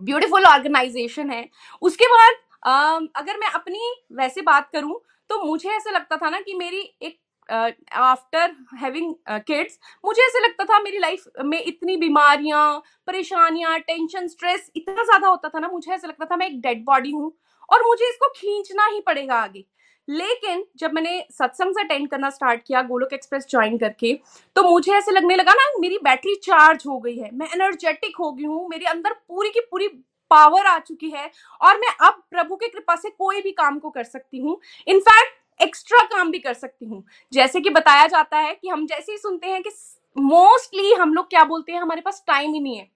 ब्यूटीफुल 0.00 0.44
ऑर्गेनाइजेशन 0.46 1.30
है। 1.30 1.48
उसके 1.82 2.06
बाद 2.08 3.08
अगर 3.16 3.38
मैं 3.38 3.48
अपनी 3.50 3.94
वैसे 4.14 4.42
बात 4.42 4.70
करूँ 4.72 5.00
तो 5.30 5.42
मुझे 5.44 5.68
ऐसा 5.70 5.90
लगता 5.90 6.16
था 6.16 6.30
ना 6.30 6.40
कि 6.40 6.54
मेरी 6.56 6.80
एक 7.02 7.18
आफ्टर 7.48 8.54
हैविंग 8.80 9.14
किड्स 9.28 9.78
मुझे 10.04 10.22
ऐसे 10.22 10.40
लगता 10.40 10.64
था 10.64 10.78
मेरी 10.80 10.98
लाइफ 10.98 11.24
में 11.40 11.58
इतनी 11.60 11.96
बीमारियाँ, 11.96 12.82
परेशानियाँ 13.06 13.78
टेंशन 13.80 14.28
स्ट्रेस 14.28 14.70
इतना 14.76 15.04
ज़्यादा 15.04 15.28
होता 15.28 15.48
था 15.48 15.58
ना, 15.58 15.68
मुझे 15.68 15.92
ऐसा 15.92 16.08
लगता 16.08 16.24
था 16.24 16.36
मैं 16.36 16.46
एक 16.46 16.60
डेड 16.60 16.84
बॉडी 16.84 17.10
हूँ। 17.10 17.32
और 17.70 17.86
मुझे 17.86 18.08
इसको 18.08 18.28
खींचना 18.30 18.86
ही 18.86 19.00
पड़ेगा 19.00 19.34
आगे। 19.34 19.64
लेकिन 20.08 20.64
जब 20.78 20.92
मैंने 20.92 21.24
सत्संग 21.32 21.74
से 21.74 21.82
अटेंड 21.82 22.08
करना 22.10 22.30
स्टार्ट 22.30 22.62
किया, 22.66 22.82
गोलोक 22.82 23.12
एक्सप्रेस 23.12 23.46
ज्वाइन 23.50 23.76
करके 23.78 24.12
तो 24.56 24.62
मुझे 24.64 24.92
ऐसे 24.92 25.12
लगने 25.12 25.36
लगा 25.36 25.52
ना, 25.52 25.70
मेरी 25.80 25.98
बैटरी 25.98 26.34
चार्ज 26.36 26.84
हो 26.86 26.98
गई 26.98 27.16
है। 27.16 27.30
मैं 27.32 27.48
एनर्जेटिक 27.48 28.16
हो 28.16 28.32
गई 28.32 28.44
हूँ, 28.44 28.68
मेरे 28.68 28.86
अंदर 28.86 29.12
पूरी 29.12 29.50
की 29.50 29.60
पूरी 29.60 29.88
पावर 30.30 30.66
आ 30.66 30.78
चुकी 30.78 31.10
है 31.10 31.30
और 31.60 31.78
मैं 31.78 31.94
अब 32.00 32.22
प्रभु 32.30 32.56
की 32.56 32.68
कृपा 32.68 32.96
से 32.96 33.10
कोई 33.10 33.40
भी 33.40 33.50
काम 33.52 33.78
को 33.78 33.90
कर 33.90 34.04
सकती 34.04 34.38
हूँ। 34.38 34.58
इनफैक्ट 34.86 35.38
एक्स्ट्रा 35.60 36.02
काम 36.06 36.30
भी 36.30 36.38
कर 36.38 36.54
सकती 36.54 36.86
हूँ। 36.86 37.02
जैसे 37.32 37.60
कि 37.60 37.70
बताया 37.70 38.06
जाता 38.06 38.38
है 38.38 38.54
कि 38.54 38.68
हम 38.68 38.86
जैसे 38.86 39.12
ही 39.12 39.18
सुनते 39.18 39.46
हैं 39.46 39.62
कि 39.62 39.70
मोस्टली 40.16 40.92
हम 40.92 41.14
लोग 41.14 41.28
क्या 41.30 41.44
बोलते 41.44 41.72
हैं, 41.72 41.80
हमारे 41.80 42.00
पास 42.00 42.22
टाइम 42.26 42.52
ही 42.54 42.60
नहीं 42.60 42.76
है। 42.76 42.88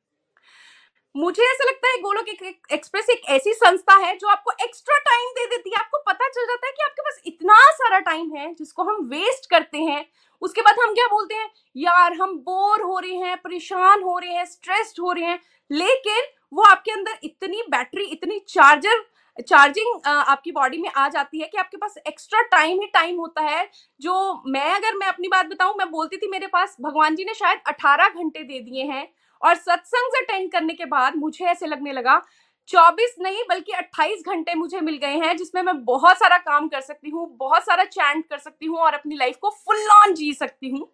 मुझे 1.17 1.43
ऐसा 1.43 1.65
लगता 1.65 1.89
है 1.89 1.99
गोलोक 1.99 2.29
एक्सप्रेस 2.73 3.11
एक 3.11 3.25
ऐसी 3.25 3.53
संस्था 3.53 3.97
है 3.97 4.17
जो 4.17 4.29
आपको 4.29 4.53
एक्स्ट्रा 4.63 4.97
टाइम 4.99 5.29
दे 5.31 5.45
देती 5.47 5.71
है। 5.71 5.77
आपको 5.77 5.99
पता 6.07 6.29
चल 6.29 6.47
जाता 6.47 6.67
है 6.67 6.73
कि 6.73 6.83
आपके 6.85 7.03
पास 7.03 7.21
इतना 7.27 7.59
सारा 7.73 7.99
टाइम 8.01 8.35
है 8.37 8.53
जिसको 8.55 8.83
हम 8.83 9.05
वेस्ट 9.13 9.49
करते 9.51 9.79
हैं। 9.79 10.05
उसके 10.43 10.61
बाद 10.61 10.81
हम 10.81 10.95
क्या 10.95 11.07
बोलते 11.07 11.35
हैं? 11.35 11.51
यार, 11.77 12.13
हम 12.13 12.37
बोर 12.39 12.83
हो 12.83 12.99
रहे 12.99 13.15
हैं, 13.17 13.37
परेशान 13.37 14.03
हो 14.03 14.19
रहे 14.19 14.35
हैं 14.35 14.45
स्ट्रेस्ड 14.45 15.01
हो 15.01 15.13
रहे 15.13 15.25
हैं। 15.25 15.41
लेकिन 15.71 16.23
वो 16.53 16.63
आपके 16.63 16.93
अंदर 16.93 17.19
इतनी 17.25 17.63
बैटरी 17.71 18.05
इतनी 18.07 18.39
चार्जर 18.49 19.05
चार्जिंग 19.39 20.01
आपकी 20.07 20.53
बॉडी 20.53 20.79
में 20.79 20.91
आ 20.91 21.09
जाती 21.09 21.41
है 21.41 21.47
कि 21.49 21.59
आपके 21.59 21.77
पास 21.77 21.95
एक्स्ट्रा 22.07 22.43
टाइम 22.43 22.81
ही 22.81 22.87
टाइम 22.87 23.17
होता 23.17 23.43
है। 23.43 23.69
जो 24.01 24.43
मैं, 24.47 24.71
अगर 24.73 24.95
मैं 24.95 25.07
अपनी 25.07 25.29
बात 25.29 25.47
बताऊँ, 25.47 25.75
मैं 25.79 25.91
बोलती 25.91 26.17
थी 26.17 26.29
मेरे 26.29 26.47
पास, 26.47 26.77
भगवान 26.81 27.17
जी 27.17 27.25
ने 27.25 27.35
शायद 27.35 27.61
18 27.67 28.09
घंटे 28.09 28.43
दे 28.43 28.61
दिए 28.61 28.85
हैं। 28.85 29.09
और 29.45 29.55
सत्संग 29.55 30.17
अटेंड 30.17 30.51
करने 30.53 30.75
के 30.75 30.85
बाद 30.85 31.17
मुझे 31.17 31.45
ऐसे 31.45 31.67
लगने 31.67 31.93
लगा 31.93 32.23
24 32.69 33.15
नहीं 33.21 33.43
बल्कि 33.49 33.73
28 33.73 34.23
घंटे 34.27 34.55
मुझे 34.55 34.81
मिल 34.81 34.97
गए 34.97 35.17
हैं, 35.17 35.37
जिसमें 35.37 35.63
मैं 35.63 35.85
बहुत 35.85 36.19
सारा 36.19 36.39
काम 36.39 36.69
कर 36.69 36.81
सकती 36.81 37.11
हूँ, 37.11 37.37
बहुत 37.37 37.65
सारा 37.65 37.85
चैंट 37.85 38.29
कर 38.29 38.39
सकती 38.39 38.67
हूँ 38.67 38.79
और 38.79 38.95
अपनी 38.95 39.17
लाइफ 39.17 39.37
को 39.37 39.51
फुल 39.51 39.89
ऑन 39.93 40.15
जी 40.15 40.33
सकती 40.33 40.69
हूँ। 40.69 40.87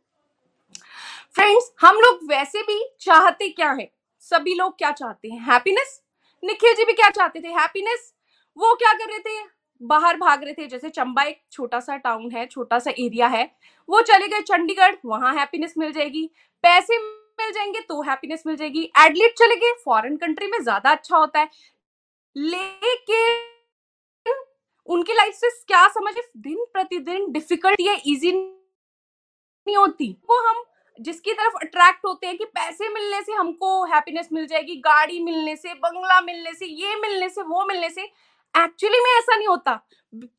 फ्रेंड्स 1.34 1.72
हम 1.80 1.96
लोग 1.96 2.20
वैसे 2.30 2.62
भी 2.62 2.82
चाहते 3.00 3.48
क्या 3.48 3.70
है? 3.70 3.90
सभी 4.20 4.54
लोग 4.54 4.76
क्या 4.78 4.90
चाहते 4.92 5.28
हैं? 5.28 5.40
हैप्पीनेस 5.42 6.00
निखिल 6.42 6.74
जी 6.74 6.84
भी 6.84 6.92
क्या 6.92 7.10
चाहते 7.10 7.40
थे? 7.40 7.48
हैप्पीनेस 7.48 8.12
वो 8.56 8.74
क्या 8.74 8.92
कर 8.92 9.08
रहे 9.08 9.18
थे? 9.18 9.48
बाहर 9.80 10.16
भाग 10.16 10.42
रहे 10.44 10.52
थे, 10.52 10.66
जैसे 10.66 10.88
चंबा 10.88 11.22
एक 11.22 11.40
छोटा 11.52 11.80
सा 11.80 11.96
टाउन 11.96 12.30
है, 12.30 12.46
छोटा 12.46 12.78
सा 12.78 12.90
एरिया 12.90 13.26
है, 13.26 13.44
वो 13.88 14.00
चले 14.02 14.28
गए 14.28 14.40
चंडीगढ़, 14.40 14.94
वहाँ 15.04 15.34
हैप्पीनेस 15.34 15.74
मिल 15.78 15.92
जाएगी। 15.92 16.30
पैसे 16.64 16.98
मिल 17.40 17.52
जाएँगे 17.52 17.80
तो 17.80 18.00
हैप्पीनेस 18.02 18.42
मिल 18.46 18.56
जाएगी। 18.56 18.82
एडलिट 18.98 19.34
चले 19.38 19.56
गए 19.56 19.72
फॉरेन 19.84 20.16
कंट्री 20.16 20.46
में 20.46 20.58
ज़्यादा 20.62 20.90
अच्छा 20.90 21.16
होता 21.16 21.40
है। 21.40 21.48
लेकिन 22.36 23.48
उनकी 24.88 25.12
लाइफ 25.12 25.34
से 25.34 25.50
क्या 25.66 25.86
समझ, 25.88 26.14
दिन 26.36 26.64
प्रतिदिन 26.72 27.30
डिफ़िकल्ट 27.32 27.80
या 27.80 27.96
इजी 28.06 28.32
नहीं 28.32 29.76
होती। 29.76 30.10
वो 30.30 30.38
हम 30.48 30.62
जिसकी 30.98 31.32
तरफ़ 31.32 31.54
अट्रैक्ट 31.56 32.04
होते 32.06 32.26
हैं 32.26 32.36
कि 32.38 32.44
पैसे 32.46 32.88
मिलने 32.88 33.20
से 33.22 33.32
हमको 33.32 33.84
हैप्पीनेस 33.84 34.28
मिल 34.32 34.46
जाएगी, 34.46 34.74
गाड़ी 34.76 35.20
मिलने 35.20 35.54
से, 35.56 35.74
बंगला 35.74 36.20
मिलने 36.20 36.52
से, 36.54 36.66
ये 36.66 36.94
मिलने 36.96 37.28
से, 37.28 37.42
वो 37.42 37.64
मिलने 37.66 37.90
से 37.90 38.02
एक्चुअली 38.54 38.98
में 38.98 39.10
ऐसा 39.10 39.36
नहीं 39.36 39.48
होता। 39.48 39.80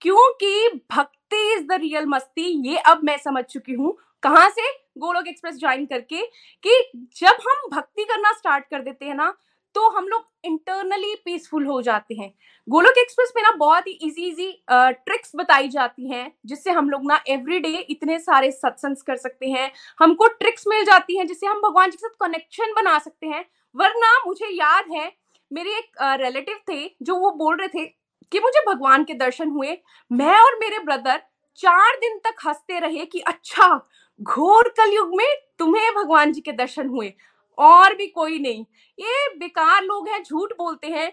क्योंकि 0.01 0.69
भक्ति 0.91 1.53
इज़ 1.53 1.63
द 1.63 1.79
रियल 1.81 2.05
मस्ती, 2.05 2.69
ये 2.69 2.77
अब 2.77 3.03
मैं 3.03 3.17
समझ 3.17 3.43
चुकी 3.43 3.73
हूँ। 3.73 3.97
कहाँ 4.23 4.49
से 4.49 4.71
गोलोक 4.99 5.27
एक्सप्रेस 5.27 5.55
ज्वाइन 5.55 5.85
करके 5.85 6.25
कि 6.63 6.81
जब 7.17 7.37
हम 7.47 7.69
भक्ति 7.71 8.03
करना 8.03 8.31
स्टार्ट 8.33 8.65
कर 8.71 8.81
देते 8.81 9.05
हैं 9.05 9.15
ना 9.15 9.33
तो 9.75 9.89
हम 9.89 10.07
लोग 10.07 10.23
इंटरनली 10.45 11.13
पीसफुल 11.25 11.65
हो 11.65 11.81
जाते 11.81 12.15
हैं। 12.15 12.29
गोलोक 12.67 12.97
एक्सप्रेस 12.97 13.31
में 13.35 13.41
ना 13.43 13.51
बहुत 13.57 13.87
ही 13.87 13.91
इजी 13.93 14.27
इजी 14.27 14.51
ट्रिक्स 14.71 15.31
बताई 15.35 15.67
जाती 15.69 16.09
हैं, 16.09 16.31
जिससे 16.45 16.71
हम 16.71 16.89
लोग 16.89 17.05
ना 17.07 17.19
एवरी 17.29 17.59
डे 17.59 17.69
इतने 17.79 18.17
सारे 18.19 18.51
सत्संग 18.51 18.95
कर 19.07 19.15
सकते 19.17 19.49
हैं। 19.49 19.71
हमको 19.99 20.27
ट्रिक्स 20.29 20.67
मिल 20.67 20.83
जाती 20.85 21.17
हैं, 21.17 21.27
जिससे 21.27 21.47
हम 21.47 21.61
भगवान 21.61 21.89
जी 21.89 21.97
के 21.97 22.07
साथ 22.07 22.25
कनेक्शन 22.25 22.73
बना 22.73 22.97
सकते 22.99 23.27
हैं। 23.27 23.45
वरना 23.75 24.13
मुझे 24.27 24.47
याद 24.47 24.91
है, 24.91 25.11
मेरे 25.51 25.77
एक 25.77 26.01
रिलेटिव 26.21 26.59
थे, 26.69 26.85
जो 27.01 27.15
वो 27.15 27.31
बोल 27.33 27.57
रहे 27.57 27.67
थे 27.69 27.85
कि 28.31 28.39
मुझे 28.39 28.65
भगवान 28.67 29.03
के 29.03 29.13
दर्शन 29.15 29.49
हुए। 29.49 29.77
मैं 30.11 30.37
और 30.37 30.59
मेरे 30.59 30.79
ब्रदर 30.81 31.21
चार 31.59 31.95
दिन 31.97 32.17
तक 32.17 32.47
हँसते 32.47 32.79
रहे 32.79 33.05
कि 33.05 33.19
अच्छा 33.21 33.75
घोर 34.21 34.69
कलयुग 34.77 35.15
में 35.15 35.27
तुम्हें 35.59 35.93
भगवान 35.95 36.31
जी 36.31 36.41
के 36.41 36.51
दर्शन 36.53 36.87
हुए, 36.87 37.13
और 37.57 37.95
भी 37.95 38.07
कोई 38.07 38.39
नहीं। 38.39 38.65
ये 38.97 39.27
बेकार 39.37 39.83
लोग 39.83 40.07
हैं, 40.09 40.21
झूठ 40.23 40.53
बोलते 40.53 40.87
हैं। 40.87 41.11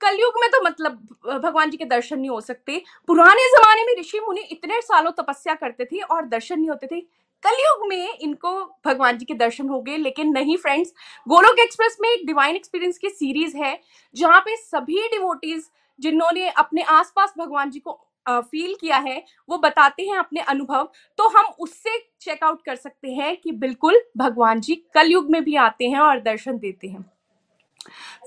कलयुग 0.00 0.34
में 0.40 0.48
तो 0.50 0.62
मतलब 0.64 0.98
भगवान 1.34 1.70
जी 1.70 1.76
के 1.76 1.84
दर्शन 1.84 2.18
नहीं 2.18 2.30
हो 2.30 2.40
सकते। 2.40 2.82
पुराने 3.08 3.48
जमाने 3.50 3.84
में 3.84 3.94
ऋषि 4.00 4.20
मुनि 4.20 4.40
इतने 4.42 4.80
सालों 4.82 5.10
तपस्या 5.12 5.54
करते 5.54 5.84
थे 5.84 6.00
और 6.00 6.26
दर्शन 6.26 6.58
नहीं 6.58 6.68
होते 6.68 6.86
थे। 6.86 7.00
कलयुग 7.42 7.86
में 7.88 8.18
इनको 8.18 8.50
भगवान 8.86 9.18
जी 9.18 9.24
के 9.24 9.34
दर्शन 9.34 9.68
हो 9.68 9.80
गए, 9.80 9.96
लेकिन 9.96 10.32
नहीं 10.32 10.56
फ्रेंड्स 10.56 10.92
गोलोक 11.26 11.58
एक्सप्रेस 11.58 11.96
में 12.00 12.08
एक 12.08 12.26
डिवाइन 12.26 12.56
एक्सपीरियंस 12.56 12.98
की 12.98 13.10
सीरीज़ 13.10 13.56
है, 13.56 13.78
जहाँ 14.14 14.40
पे 14.40 14.56
सभी 14.56 15.08
डिवोटीज 15.08 15.68
जिन्होंने 15.98 16.48
अपने 16.50 16.82
आसपास 16.82 17.34
भगवान 17.38 17.70
जी 17.70 17.78
को 17.78 18.00
फील 18.28 18.74
किया 18.74 18.96
है, 18.98 19.22
वो 19.48 19.58
बताते 19.58 20.02
हैं 20.02 20.16
अपने 20.18 20.40
अनुभव 20.42 20.88
तो 21.18 21.28
हम 21.28 21.52
उससे 21.60 21.98
चेकआउट 22.20 22.62
कर 22.62 22.76
सकते 22.76 23.10
हैं 23.10 23.36
कि 23.36 23.52
बिल्कुल 23.54 24.00
भगवान 24.18 24.60
जी 24.60 24.74
कलयुग 24.94 25.30
में 25.30 25.42
भी 25.44 25.56
आते 25.56 25.88
हैं 25.88 26.00
और 26.00 26.20
दर्शन 26.20 26.58
देते 26.58 26.88
हैं। 26.88 27.04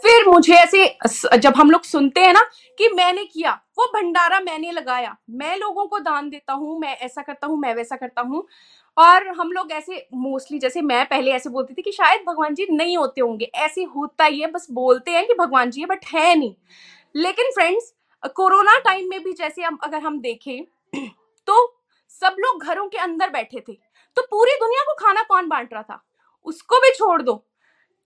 फिर 0.03 0.27
मुझे 0.27 0.53
ऐसे 0.53 1.37
जब 1.37 1.53
हम 1.57 1.71
लोग 1.71 1.83
सुनते 1.83 2.21
हैं 2.21 2.33
ना 2.33 2.41
कि 2.77 2.87
मैंने 2.87 3.23
किया, 3.23 3.51
वो 3.77 3.85
भंडारा 3.93 4.39
मैंने 4.39 4.71
लगाया, 4.71 5.15
मैं 5.29 5.57
लोगों 5.57 5.85
को 5.87 5.99
दान 5.99 6.29
देता 6.29 6.53
हूँ, 6.53 6.79
मैं 6.79 6.95
ऐसा 6.97 7.21
करता 7.21 7.47
हूँ, 7.47 7.57
मैं 7.57 7.73
वैसा 7.75 7.95
करता 7.95 8.21
हूँ, 8.21 8.45
और 8.97 9.27
हम 9.29 9.51
लोग 9.51 9.71
ऐसे 9.71 10.07
मोस्टली 10.13 10.59
जैसे 10.59 10.81
मैं 10.81 11.05
पहले 11.05 11.31
ऐसे 11.31 11.49
बोलती 11.49 11.73
थी 11.73 11.81
कि 11.81 11.91
शायद 11.91 12.23
भगवान 12.27 12.55
जी 12.55 12.67
नहीं 12.71 12.97
होते 12.97 13.21
होंगे, 13.21 13.45
ऐसे 13.45 13.83
होता 13.85 14.25
ही 14.25 14.39
है, 14.39 14.47
बस 14.47 14.67
बोलते 14.71 15.11
हैं 15.11 15.25
कि 15.27 15.33
भगवान 15.33 15.71
जी 15.71 15.81
है 15.81 15.87
बट 15.87 16.05
है 16.13 16.35
नहीं। 16.35 16.53
लेकिन 17.15 17.51
फ्रेंड्स 17.51 17.93
कोरोना 18.25 18.77
टाइम 18.77 19.09
में 19.09 19.23
भी 19.23 19.33
जैसे 19.33 19.61
हम, 19.63 19.77
अगर 19.83 19.99
हम 19.99 20.19
देखें 20.19 20.63
तो 21.47 21.81
सब 22.09 22.35
लोग 22.39 22.63
घरों 22.63 22.87
के 22.87 22.97
अंदर 22.97 23.29
बैठे 23.29 23.59
थे। 23.59 23.73
तो 24.15 24.21
पूरी 24.21 24.51
दुनिया 24.51 24.83
को 24.83 24.93
खाना 24.93 25.23
कौन 25.23 25.47
बांट 25.47 25.73
रहा 25.73 25.83
था? 25.83 26.03
उसको 26.45 26.77
भी 26.77 26.91
छोड़ 26.91 27.21
दो। 27.21 27.45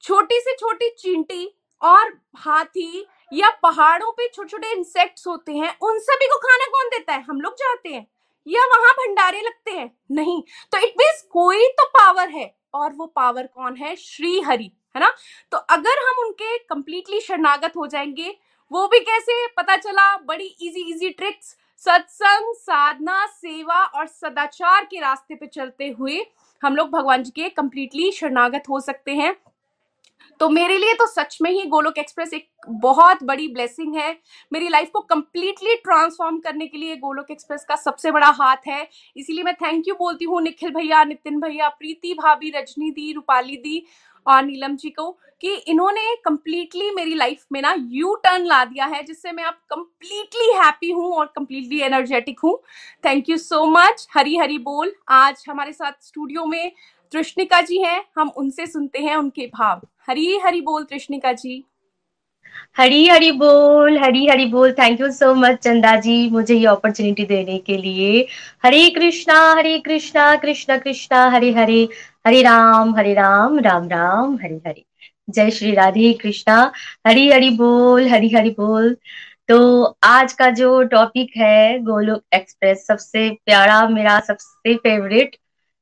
छोटी 0.02 0.40
से 0.40 0.56
छोटी 0.56 0.90
चींटी 0.90 1.58
और 1.82 2.20
हाथी 2.36 3.06
या 3.34 3.50
पहाड़ों 3.50 4.12
पे 4.12 4.28
छोटे 4.28 4.50
छोटे 4.50 4.72
इंसेक्ट्स 4.72 5.28
होते 5.28 5.52
हैं, 5.52 5.78
उन 5.82 6.00
सभी 6.00 6.26
को 6.26 6.38
खाना 6.38 6.66
कौन 6.66 6.88
देता 6.88 7.14
है? 7.14 7.22
हम 7.22 7.42
लोग 7.42 7.54
जाते 7.54 7.90
हैं। 7.90 8.08
या 8.48 8.66
वहाँ 8.66 8.94
भंडारे 8.94 9.42
लगते 9.42 9.72
हैं? 9.72 9.98
नहीं। 10.12 10.44
तो 10.72 10.78
इट 10.78 10.94
मीन 10.98 11.28
कोई 11.30 11.68
तो 11.68 11.86
पावर 11.86 12.30
है 12.30 12.56
और 12.74 12.94
वो 12.94 13.06
पावर 13.06 13.48
कौन 13.48 13.76
है? 13.76 13.96
श्री 13.96 14.42
हरि, 14.42 14.72
है 14.96 15.00
ना? 15.00 15.14
तो 15.52 15.58
अगर 15.58 16.08
हम 16.08 16.26
उनके 16.26 16.58
कंप्लीटली 16.58 17.20
शरणागत 17.20 17.74
हो 17.78 17.88
जाएँगे 17.88 18.40
वो 18.74 18.88
भी 18.88 19.00
कैसे? 19.00 19.46
पता 19.48 19.76
चला, 19.78 20.16
बड़ी 20.18 20.46
इजी 20.46 20.90
इजी 20.92 21.10
ट्रिक्स 21.10 21.56
सत्संग, 21.84 22.54
साधना, 22.56 23.26
सेवा 23.26 23.84
और 23.86 24.08
सदाचार 24.08 24.86
के 24.86 25.00
रास्ते 25.00 25.36
पे 25.36 25.48
चलते 25.48 25.90
हुए 25.90 26.26
हम 26.64 26.76
लोग 26.76 26.90
भगवान 26.90 27.24
जी 27.24 27.32
के 27.32 27.50
कंप्लीटली 27.50 28.12
शरणागत 28.12 28.64
हो 28.70 28.80
सकते 28.80 29.12
हैं। 29.12 29.36
तो 30.40 30.50
मेरे 30.50 30.78
लिए 30.78 30.94
तो 30.94 31.06
सच 31.08 31.38
में 31.42 31.50
ही 31.52 31.66
गोलोक 31.66 31.98
एक्सप्रेस 31.98 32.34
एक 32.34 32.48
बहुत 32.70 33.24
बड़ी 33.24 33.48
ब्लेसिंग 33.48 33.96
है। 33.96 34.18
मेरी 34.54 34.70
लाइफ 34.70 34.90
को 34.90 35.00
कंप्लीटली 35.02 35.76
ट्रांसफॉर्म 35.76 36.40
करने 36.40 36.68
के 36.68 36.78
लिए 36.78 36.96
गोलोक 36.96 37.32
एक्सप्रेस 37.32 37.66
का 37.70 37.76
सबसे 37.76 38.12
बड़ा 38.12 38.28
हाथ 38.28 38.68
है। 38.68 38.88
इसीलिए 39.18 39.44
मैं 39.44 39.54
थैंक 39.56 39.88
यू 39.88 39.96
बोलती 39.96 40.26
हूँ, 40.26 40.42
निखिल 40.42 40.70
भैया, 40.70 41.04
नितिन 41.04 41.40
भैया, 41.40 41.70
प्रीति, 41.70 42.14
भाभी, 42.14 42.50
रजनी 42.50 42.92
दी, 42.92 43.12
रूपाली 43.14 43.58
दी। 43.58 43.86
और 44.28 44.44
नीलम 44.46 44.76
जी 44.76 44.90
को, 44.90 45.10
कि 45.42 45.54
इन्होंने 45.68 46.16
कम्प्लीटली 46.26 46.90
मेरी 46.92 47.16
लाइफ 47.16 47.46
में 47.52 47.62
ना 47.62 47.74
यू 47.80 48.14
टर्न 48.16 48.46
ला 48.46 48.64
दिया 48.66 48.86
है, 48.86 49.02
जिससे 49.04 49.32
मैं 49.32 49.44
अब 49.44 49.58
कम्प्लीटली 49.70 50.52
हैप्पी 50.56 50.92
हूँ 50.92 51.12
और 51.14 51.32
कम्प्लीटली 51.36 51.80
एनर्जेटिक 51.82 52.40
हूँ। 52.40 52.58
Thank 53.04 53.30
you 53.30 53.38
so 53.38 53.66
much 53.68 54.08
Hari 54.16 54.38
Hari 54.38 54.58
बोल। 54.60 54.94
आज 55.10 55.44
हमारे 55.50 55.74
साथ 55.74 56.04
स्टूडियो 56.04 56.46
में 56.46 56.72
तृष्णिका 57.14 57.62
जी 57.62 57.82
हैं। 57.82 58.04
हम 58.18 58.32
उनसे 58.38 58.68
सुनते 58.68 59.00
हैं 59.00 59.16
उनके 59.16 59.48
भाव। 59.48 59.82
हरी 60.08 60.38
हरी 60.38 60.62
बोल 60.62 60.84
तृष्णिका 60.84 61.32
जी। 61.34 61.64
हरी 62.78 63.08
हरी 63.08 63.32
बोल, 63.32 63.98
हरी 63.98 64.28
हरी 64.28 64.46
बोल। 64.46 64.72
थैंक 64.72 65.02
यू 65.02 65.12
सो 65.12 65.34
मच 65.34 65.58
चंदा 65.58 65.96
जी, 65.96 66.30
मुझे 66.30 66.56
ये 66.56 66.66
अपॉर्चुनिटी 66.66 67.26
देने 67.26 67.58
के 67.58 67.78
लिए। 67.78 68.28
हरे 68.66 68.90
कृष्णा 68.90 69.54
हरे 69.54 69.80
कृष्णा 69.80 70.36
कृष्णा 70.36 70.78
कृष्णा, 70.78 71.30
हरे 71.30 71.52
हरे 71.52 71.88
हरे 72.28 72.42
राम 72.42 72.96
हरे 72.96 73.14
राम 73.14 73.60
राम 73.60 73.90
राम, 73.90 74.36
हरे 74.36 74.56
हरे। 74.56 74.86
जय 75.30 75.52
श्री 75.52 75.72
राधे 75.72 76.14
कृष्णा। 76.14 76.72
हरी 77.08 77.32
हरी 77.32 77.50
बोल, 77.50 78.08
हरी 78.08 78.30
हरी 78.30 78.50
बोल। 78.50 78.98
तो 79.48 79.84
आज 80.04 80.34
का 80.34 80.50
जो 80.50 80.84
टॉपिक 80.84 81.32
है, 81.38 81.80
गोलोक 81.80 82.24
एक्सप्रेस 82.34 82.88
सबसे 82.88 83.30
प्यारा, 83.46 83.88
मेरा 83.90 84.20
सबसे 84.20 84.76
फेवरेट 84.76 85.36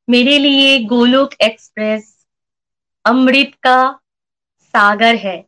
मेरे 0.09 0.37
लिए 0.37 0.79
गोलोक 0.79 1.33
एक्सप्रेस 1.41 2.25
अमृत 3.05 3.51
का 3.63 3.99
सागर 4.61 5.15
है। 5.15 5.45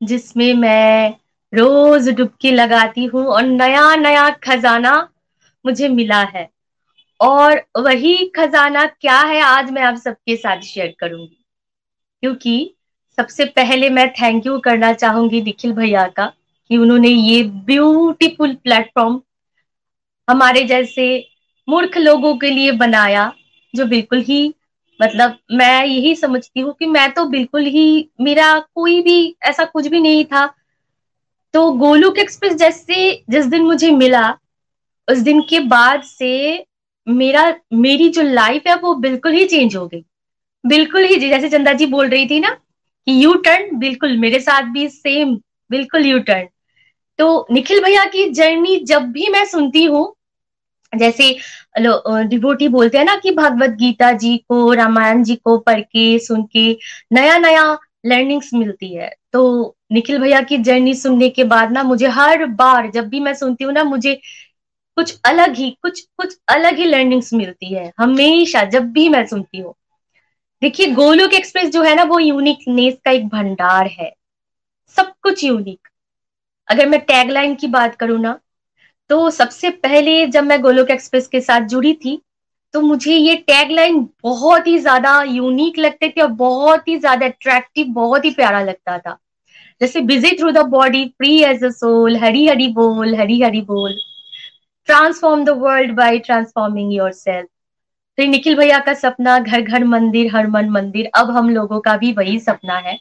जिसमें 0.00 0.52
मैं 0.54 1.14
रोज 1.52 2.08
डुबकी 2.08 2.50
लगाती 2.50 3.04
हूँ 3.04 3.24
और 3.26 3.42
नया 3.42 3.94
नया 3.96 4.28
खजाना 4.44 4.96
मुझे 5.64 5.88
मिला 5.88 6.22
है। 6.24 6.48
और 7.20 7.62
वही 7.78 8.26
खजाना 8.36 8.84
क्या 8.86 9.18
है, 9.20 9.40
आज 9.40 9.70
मैं 9.70 9.82
आप 9.82 9.96
सबके 9.96 10.36
साथ 10.36 10.60
शेयर 10.60 10.94
करूँगी। 11.00 11.36
क्योंकि 12.22 12.74
सबसे 13.18 13.44
पहले 13.44 13.88
मैं 13.90 14.08
थैंक 14.12 14.46
यू 14.46 14.58
करना 14.58 14.92
चाहूँगी 14.92 15.40
निखिल 15.42 15.72
भैया 15.72 16.06
का 16.08 16.26
कि 16.70 16.76
उन्होंने 16.76 17.08
ये 17.08 17.42
ब्यूटीफुल 17.66 18.54
प्लेटफॉर्म 18.54 19.20
हमारे 20.28 20.62
जैसे 20.62 21.06
मूर्ख 21.68 21.96
लोगों 21.98 22.34
के 22.38 22.50
लिए 22.50 22.72
बनाया, 22.72 23.32
जो 23.74 23.86
बिल्कुल 23.86 24.20
ही 24.20 24.54
मतलब 25.00 25.36
मैं 25.52 25.84
यही 25.84 26.14
समझती 26.14 26.60
हूँ 26.60 26.74
कि 26.78 26.86
मैं 26.86 27.10
तो 27.12 27.24
बिल्कुल 27.24 27.64
ही, 27.66 28.10
मेरा 28.20 28.58
कोई 28.74 29.00
भी 29.02 29.36
ऐसा 29.42 29.64
कुछ 29.64 29.86
भी 29.86 30.00
नहीं 30.00 30.24
था। 30.24 30.46
तो 31.54 31.70
गोलुक 31.72 32.18
एक्सप्रेस 32.18 32.54
जैसे, 32.54 33.24
जिस 33.30 33.46
दिन 33.46 33.62
मुझे 33.62 33.90
मिला, 33.90 34.28
उस 35.08 35.18
दिन 35.18 35.40
के 35.40 35.60
बाद 35.60 36.02
से 36.02 36.64
मेरा, 37.06 37.54
मेरी 37.72 38.08
जो 38.08 38.22
लाइफ 38.22 38.66
है 38.66 38.76
वो 38.76 38.94
बिल्कुल 38.94 39.32
ही 39.32 39.44
चेंज 39.44 39.76
हो 39.76 39.86
गई। 39.86 40.04
बिल्कुल 40.64 41.04
ही 41.04 41.16
जैसे 41.16 41.48
चंदा 41.48 41.72
जी 41.72 41.86
बोल 41.86 42.08
रही 42.08 42.26
थी 42.26 42.40
ना 42.40 42.50
कि 43.06 43.24
यू 43.24 43.34
टर्न 43.34 43.76
बिल्कुल 43.78 44.16
मेरे 44.18 44.40
साथ 44.40 44.62
भी 44.62 44.88
सेम 44.88 45.34
बिल्कुल 45.70 46.06
यू 46.06 46.18
टर्न 46.18 46.48
तो 47.18 47.46
निखिल 47.50 47.82
भैया 47.82 48.04
की 48.04 48.28
जर्नी 48.30 48.76
जब 48.84 49.02
भी 49.02 49.28
मैं 49.28 49.44
सुनती 49.44 49.84
हूँ 49.84 50.04
जैसे 50.92 51.34
डिवोटी 51.78 52.68
बोलते 52.68 52.98
हैं 52.98 53.04
ना 53.04 53.14
कि 53.16 53.30
भगवत 53.30 53.70
गीता 53.70 54.10
जी 54.12 54.36
को, 54.38 54.72
रामायण 54.72 55.22
जी 55.24 55.36
को 55.36 55.56
पढ़ 55.58 55.80
के 55.80 56.18
सुन 56.18 56.42
के 56.52 56.70
नया 57.12 57.38
नया 57.38 57.78
लर्निंग्स 58.06 58.52
मिलती 58.54 58.94
है। 58.94 59.10
तो 59.32 59.76
निखिल 59.92 60.18
भैया 60.18 60.40
की 60.42 60.58
जर्नी 60.58 60.94
सुनने 60.94 61.28
के 61.28 61.44
बाद 61.44 61.72
ना 61.72 61.82
मुझे 61.82 62.08
हर 62.08 62.44
बार 62.46 62.90
जब 62.90 63.08
भी 63.08 63.20
मैं 63.20 63.34
सुनती 63.34 63.64
हूँ 63.64 63.72
ना, 63.72 63.84
मुझे 63.84 64.14
कुछ 64.96 65.18
अलग 65.24 65.54
ही, 65.54 65.70
कुछ 65.82 66.00
कुछ 66.16 66.36
अलग 66.48 66.76
ही 66.76 66.84
लर्निंग्स 66.84 67.32
मिलती 67.34 67.74
है। 67.74 67.92
हमेशा 67.98 68.62
जब 68.64 68.90
भी 68.92 69.08
मैं 69.08 69.24
सुनती 69.26 69.58
हूँ। 69.58 69.74
देखिए, 70.62 70.86
गोलोक 70.86 71.34
एक्सप्रेस 71.34 71.70
जो 71.70 71.82
है 71.82 71.94
ना, 71.96 72.02
वो 72.04 72.18
यूनिकनेस 72.18 72.94
का 73.04 73.10
एक 73.10 73.28
भंडार 73.28 73.86
है। 73.90 74.12
सब 74.96 75.12
कुछ 75.22 75.44
यूनिक 75.44 75.88
अगर 76.68 76.88
मैं 76.88 77.00
टैगलाइन 77.00 77.54
की 77.54 77.66
बात 77.68 77.94
करूँ 77.94 78.20
ना 78.20 78.38
तो 79.10 79.30
सबसे 79.30 79.70
पहले 79.84 80.26
जब 80.26 80.44
मैं 80.44 80.60
गोलोक 80.62 80.90
एक्सप्रेस 80.90 81.26
के 81.28 81.40
साथ 81.40 81.60
जुड़ी 81.68 81.92
थी 81.94 82.20
तो 82.74 82.80
मुझे 82.80 83.14
ये 83.14 83.34
टैगलाइन 83.36 83.98
बहुत 84.22 84.66
ही 84.66 84.78
ज़्यादा 84.78 85.22
यूनिक 85.22 85.78
लगते 85.78 86.08
थे 86.08 86.20
और 86.20 86.28
बहुत 86.40 86.88
ही 86.88 86.96
ज़्यादा 86.98 87.26
अट्रैक्टिव 87.26 87.86
बहुत 87.86 88.24
ही 88.24 88.30
प्यारा 88.30 88.62
लगता 88.62 88.98
था। 88.98 89.16
जैसे 89.80 90.00
busy 90.00 90.30
through 90.38 90.50
the 90.50 90.58
body 90.68 91.04
free 91.08 91.36
as 91.42 91.64
a 91.64 91.68
soul 91.70 92.16
Hari 92.16 92.46
Hari 92.46 92.68
बोल, 92.68 93.14
हरी 93.14 93.40
हरी 93.42 93.60
बोल। 93.62 93.96
Transform 94.88 95.44
the 95.44 95.50
world 95.58 95.94
by 95.96 96.18
transforming 96.18 96.92
yourself 97.12 97.48
फिर 98.18 98.28
निखिल 98.28 98.56
भैया 98.56 98.78
का 98.78 98.94
सपना, 98.94 99.38
घर 99.38 99.60
घर 99.60 99.84
मंदिर 99.84 100.30
हर 100.36 100.46
मन 100.46 100.68
मंदिर, 100.70 101.10
अब 101.14 101.30
हम 101.30 101.50
लोगों 101.50 101.80
का 101.80 101.96
भी 101.96 102.12
वही 102.12 102.38
सपना 102.40 102.76
है। 102.78 102.96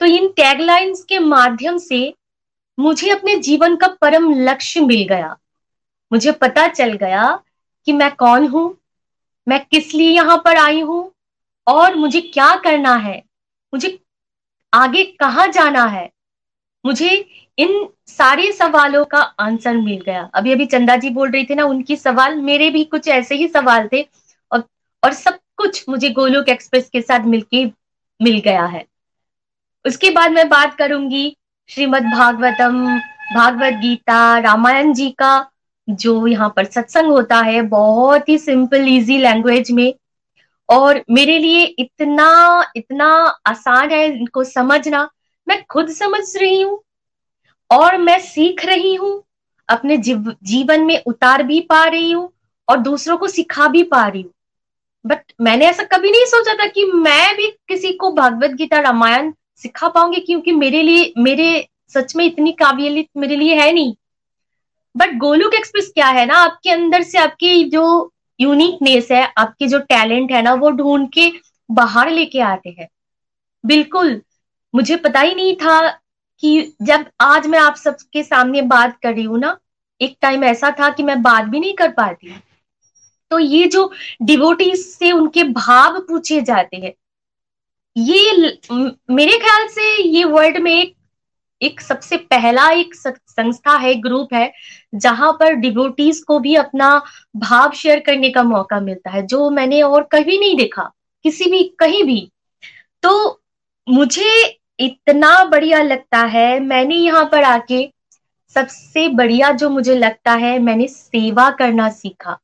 तो 0.00 0.06
इन 0.06 0.28
टैगलाइंस 0.36 1.04
के 1.04 1.18
माध्यम 1.18 1.76
से 1.78 2.12
मुझे 2.78 3.10
अपने 3.10 3.36
जीवन 3.38 3.76
का 3.76 3.86
परम 4.00 4.32
लक्ष्य 4.40 4.80
मिल 4.80 5.06
गया। 5.08 5.36
मुझे 6.12 6.32
पता 6.32 6.66
चल 6.68 6.92
गया 6.94 7.26
कि 7.86 7.92
मैं 7.92 8.10
कौन 8.16 8.46
हूँ, 8.46 8.76
मैं 9.46 9.64
किस 9.66 9.94
लिए 9.94 10.10
यहाँ 10.10 10.36
पर 10.44 10.56
आई 10.56 10.80
हूँ, 10.80 11.10
और 11.66 11.94
मुझे 11.94 12.20
क्या 12.20 12.54
करना 12.56 12.94
है, 12.96 13.22
मुझे 13.72 13.98
आगे 14.72 15.04
कहाँ 15.20 15.46
जाना 15.48 15.84
है। 15.86 16.10
मुझे 16.84 17.10
इन 17.58 17.86
सारे 18.08 18.50
सवालों 18.52 19.04
का 19.04 19.18
आंसर 19.18 19.76
मिल 19.76 20.00
गया। 20.00 20.22
अभी 20.34 20.52
अभी 20.52 20.66
चंदा 20.66 20.96
जी 20.96 21.10
बोल 21.10 21.30
रही 21.30 21.44
थी 21.44 21.54
ना, 21.54 21.64
उनकी 21.64 21.96
सवाल 21.96 22.34
मेरे 22.38 22.70
भी 22.70 22.84
कुछ 22.84 23.08
ऐसे 23.08 23.34
ही 23.34 23.48
सवाल 23.48 23.88
थे, 23.92 24.02
और 24.52 24.64
और 25.02 25.12
सब 25.12 25.38
कुछ 25.56 25.84
मुझे 25.88 26.10
गोलोक 26.10 26.48
एक्सप्रेस 26.48 26.88
के 26.90 27.00
साथ 27.02 27.26
मिलके 27.26 27.64
मिल 28.20 28.38
गया 28.40 28.64
है। 28.66 28.84
उसके 29.84 30.10
बाद 30.10 30.32
मैं 30.32 30.48
बात 30.48 30.74
करूँगी 30.74 31.36
श्रीमद् 31.70 32.04
भागवतम 32.04 32.74
भागवत 33.34 33.74
गीता 33.74 34.38
रामायण 34.38 34.92
जी 34.94 35.08
का 35.10 35.30
जो 35.88 36.26
यहाँ 36.26 36.48
पर 36.56 36.64
सत्संग 36.64 37.10
होता 37.10 37.38
है 37.38 37.62
बहुत 37.68 38.28
ही 38.28 38.36
सिंपल 38.38 38.88
इजी 38.88 39.16
लैंग्वेज 39.18 39.70
में। 39.70 39.94
और 40.68 41.02
मेरे 41.10 41.38
लिए 41.38 41.64
इतना 41.78 42.28
इतना 42.76 43.08
आसान 43.46 43.90
है 43.90 44.04
इनको 44.06 44.44
समझना 44.44 45.08
मैं 45.46 45.62
खुद 45.70 45.90
समझ 45.90 46.22
रही 46.36 46.60
हूँ 46.60 46.80
और 47.70 47.96
मैं 47.98 48.18
सीख 48.20 48.64
रही 48.64 48.94
हूँ 48.94 49.22
अपने 49.68 49.96
जीव, 49.96 50.34
जीवन 50.42 50.84
में 50.84 51.02
उतार 51.06 51.42
भी 51.42 51.60
पा 51.60 51.84
रही 51.84 52.10
हूँ 52.10 52.30
और 52.68 52.76
दूसरों 52.80 53.16
को 53.16 53.28
सिखा 53.28 53.68
भी 53.68 53.82
पा 53.84 54.06
रही 54.06 54.22
हूँ। 54.22 54.32
बट 55.04 55.32
मैंने 55.40 55.66
ऐसा 55.66 55.84
कभी 55.92 56.10
नहीं 56.10 56.24
सोचा 56.26 56.54
था 56.54 56.66
कि 56.66 56.84
मैं 56.84 57.36
भी 57.36 57.50
किसी 57.68 57.92
को 57.92 58.12
भगवत 58.12 58.50
गीता 58.52 58.80
रामायण 58.80 59.32
सिखा 59.56 59.88
पाऊँगी 59.88 60.20
क्योंकि 60.20 60.52
मेरे 60.52 60.82
लिए, 60.82 61.12
मेरे 61.18 61.68
सच 61.88 62.16
में 62.16 62.24
इतनी 62.24 62.52
काबिलियत 62.52 63.06
मेरे 63.16 63.36
लिए 63.36 63.54
है 63.54 63.72
नहीं। 63.72 63.94
बट 64.96 65.16
गोलुक 65.16 65.54
एक्सप्रेस 65.54 65.90
क्या 65.94 66.06
है 66.06 66.26
ना, 66.26 66.34
आपके 66.34 66.70
अंदर 66.70 67.02
से 67.02 67.18
आपकी 67.18 67.64
जो 67.64 68.12
यूनिकनेस 68.40 69.10
है, 69.12 69.32
आपके 69.38 69.66
जो 69.66 69.78
टैलेंट 69.78 70.32
है 70.32 70.42
ना, 70.42 70.54
वो 70.54 70.70
ढूंढ 70.70 71.08
के 71.08 71.32
बाहर 71.70 72.10
लेके 72.10 72.40
आते 72.40 72.70
हैं। 72.70 72.88
बिल्कुल, 73.66 74.22
मुझे 74.74 74.96
पता 74.96 75.20
ही 75.20 75.34
नहीं 75.34 75.56
था 75.56 75.90
कि 76.40 76.74
जब 76.82 77.04
आज 77.20 77.46
मैं 77.46 77.58
आप 77.58 77.76
सबके 77.76 78.22
सामने 78.22 78.62
बात 78.62 78.98
कर 79.02 79.14
रही 79.14 79.24
हूँ 79.24 79.38
ना, 79.38 79.58
एक 80.00 80.16
टाइम 80.20 80.44
ऐसा 80.44 80.70
था 80.70 80.90
कि 80.90 81.02
मैं 81.02 81.22
बात 81.22 81.44
भी 81.44 81.60
नहीं 81.60 81.74
कर 81.74 81.90
पाती। 81.92 82.34
तो 83.30 83.38
ये 83.38 83.66
जो 83.66 83.92
डिवोटी 84.22 84.76
से 84.76 85.12
उनके 85.12 85.44
भाव 85.44 86.00
पूछे 86.00 86.40
जाते 86.40 86.76
हैं 86.76 86.92
ये 87.96 88.58
मेरे 89.10 89.38
ख्याल 89.38 89.66
से 89.68 90.02
ये 90.02 90.24
वर्ल्ड 90.24 90.58
में 90.58 90.72
एक 90.72 90.94
एक 91.60 91.80
सबसे 91.80 92.16
पहला 92.16 92.68
एक 92.70 92.94
संस्था 92.94 93.76
है, 93.76 93.94
ग्रुप 93.94 94.32
है, 94.34 94.52
जहाँ 94.94 95.32
पर 95.32 95.54
डिवोटीज 95.54 96.18
को 96.22 96.38
भी 96.38 96.54
अपना 96.54 97.02
भाव 97.36 97.72
शेयर 97.72 98.00
करने 98.00 98.30
का 98.30 98.42
मौका 98.42 98.80
मिलता 98.80 99.10
है, 99.10 99.26
जो 99.26 99.50
मैंने 99.50 99.80
और 99.82 100.08
कभी 100.12 100.38
नहीं 100.38 100.56
देखा, 100.56 100.90
किसी 101.24 101.50
भी, 101.50 101.62
कहीं 101.78 102.02
भी। 102.04 102.30
तो 103.02 103.42
मुझे 103.88 104.58
इतना 104.78 105.44
बढ़िया 105.44 105.82
लगता 105.82 106.18
है, 106.18 106.60
मैंने 106.60 106.96
यहाँ 106.96 107.24
पर 107.24 107.44
आके 107.44 107.88
सबसे 108.56 109.08
बढ़िया 109.08 109.50
जो 109.52 109.70
मुझे 109.70 109.94
लगता 109.96 110.32
है, 110.32 110.58
मैंने 110.58 110.88
सेवा 110.88 111.50
करना 111.50 111.88
सीखा। 111.90 112.38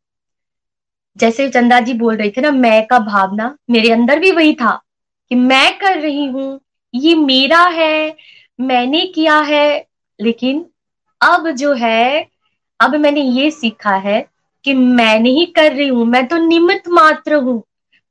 जैसे 1.16 1.48
चंदा 1.48 1.80
जी 1.80 1.94
बोल 1.94 2.16
रही 2.16 2.30
थे 2.30 2.40
ना, 2.40 2.51
मैं 2.51 2.86
का 2.86 2.98
भावना, 2.98 3.57
मेरे 3.70 3.92
अंदर 3.92 4.18
भी 4.18 4.30
वही 4.30 4.55
था। 4.55 4.80
कि 5.31 5.37
मैं 5.37 5.78
कर 5.78 5.99
रही 6.01 6.26
हूँ, 6.26 6.61
ये 6.95 7.14
मेरा 7.14 7.62
है, 7.64 8.16
मैंने 8.59 9.01
किया 9.07 9.39
है, 9.41 9.87
लेकिन 10.20 10.64
अब 11.20 11.51
जो 11.51 11.72
है, 11.74 12.26
अब 12.81 12.95
मैंने 12.95 13.20
ये 13.20 13.51
सीखा 13.51 13.95
है 13.97 14.20
कि 14.64 14.74
मैं 14.74 15.18
नहीं 15.20 15.47
कर 15.47 15.72
रही 15.72 15.89
हूँ, 15.89 16.05
मैं 16.07 16.26
तो 16.28 16.37
निमित 16.37 16.89
मात्र 16.89 17.35
हूँ, 17.35 17.62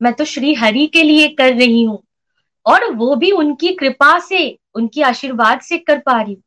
मैं 0.01 0.13
तो 0.13 0.25
श्री 0.25 0.53
हरि 0.53 0.85
के 0.87 1.03
लिए 1.03 1.27
कर 1.27 1.53
रही 1.53 1.83
हूँ, 1.83 2.01
और 2.65 2.91
वो 2.91 3.15
भी 3.15 3.31
उनकी 3.31 3.73
कृपा 3.73 4.19
से, 4.19 4.57
उनकी 4.75 5.01
आशीर्वाद 5.01 5.61
से 5.61 5.77
कर 5.77 5.99
पा 5.99 6.21
रही 6.21 6.37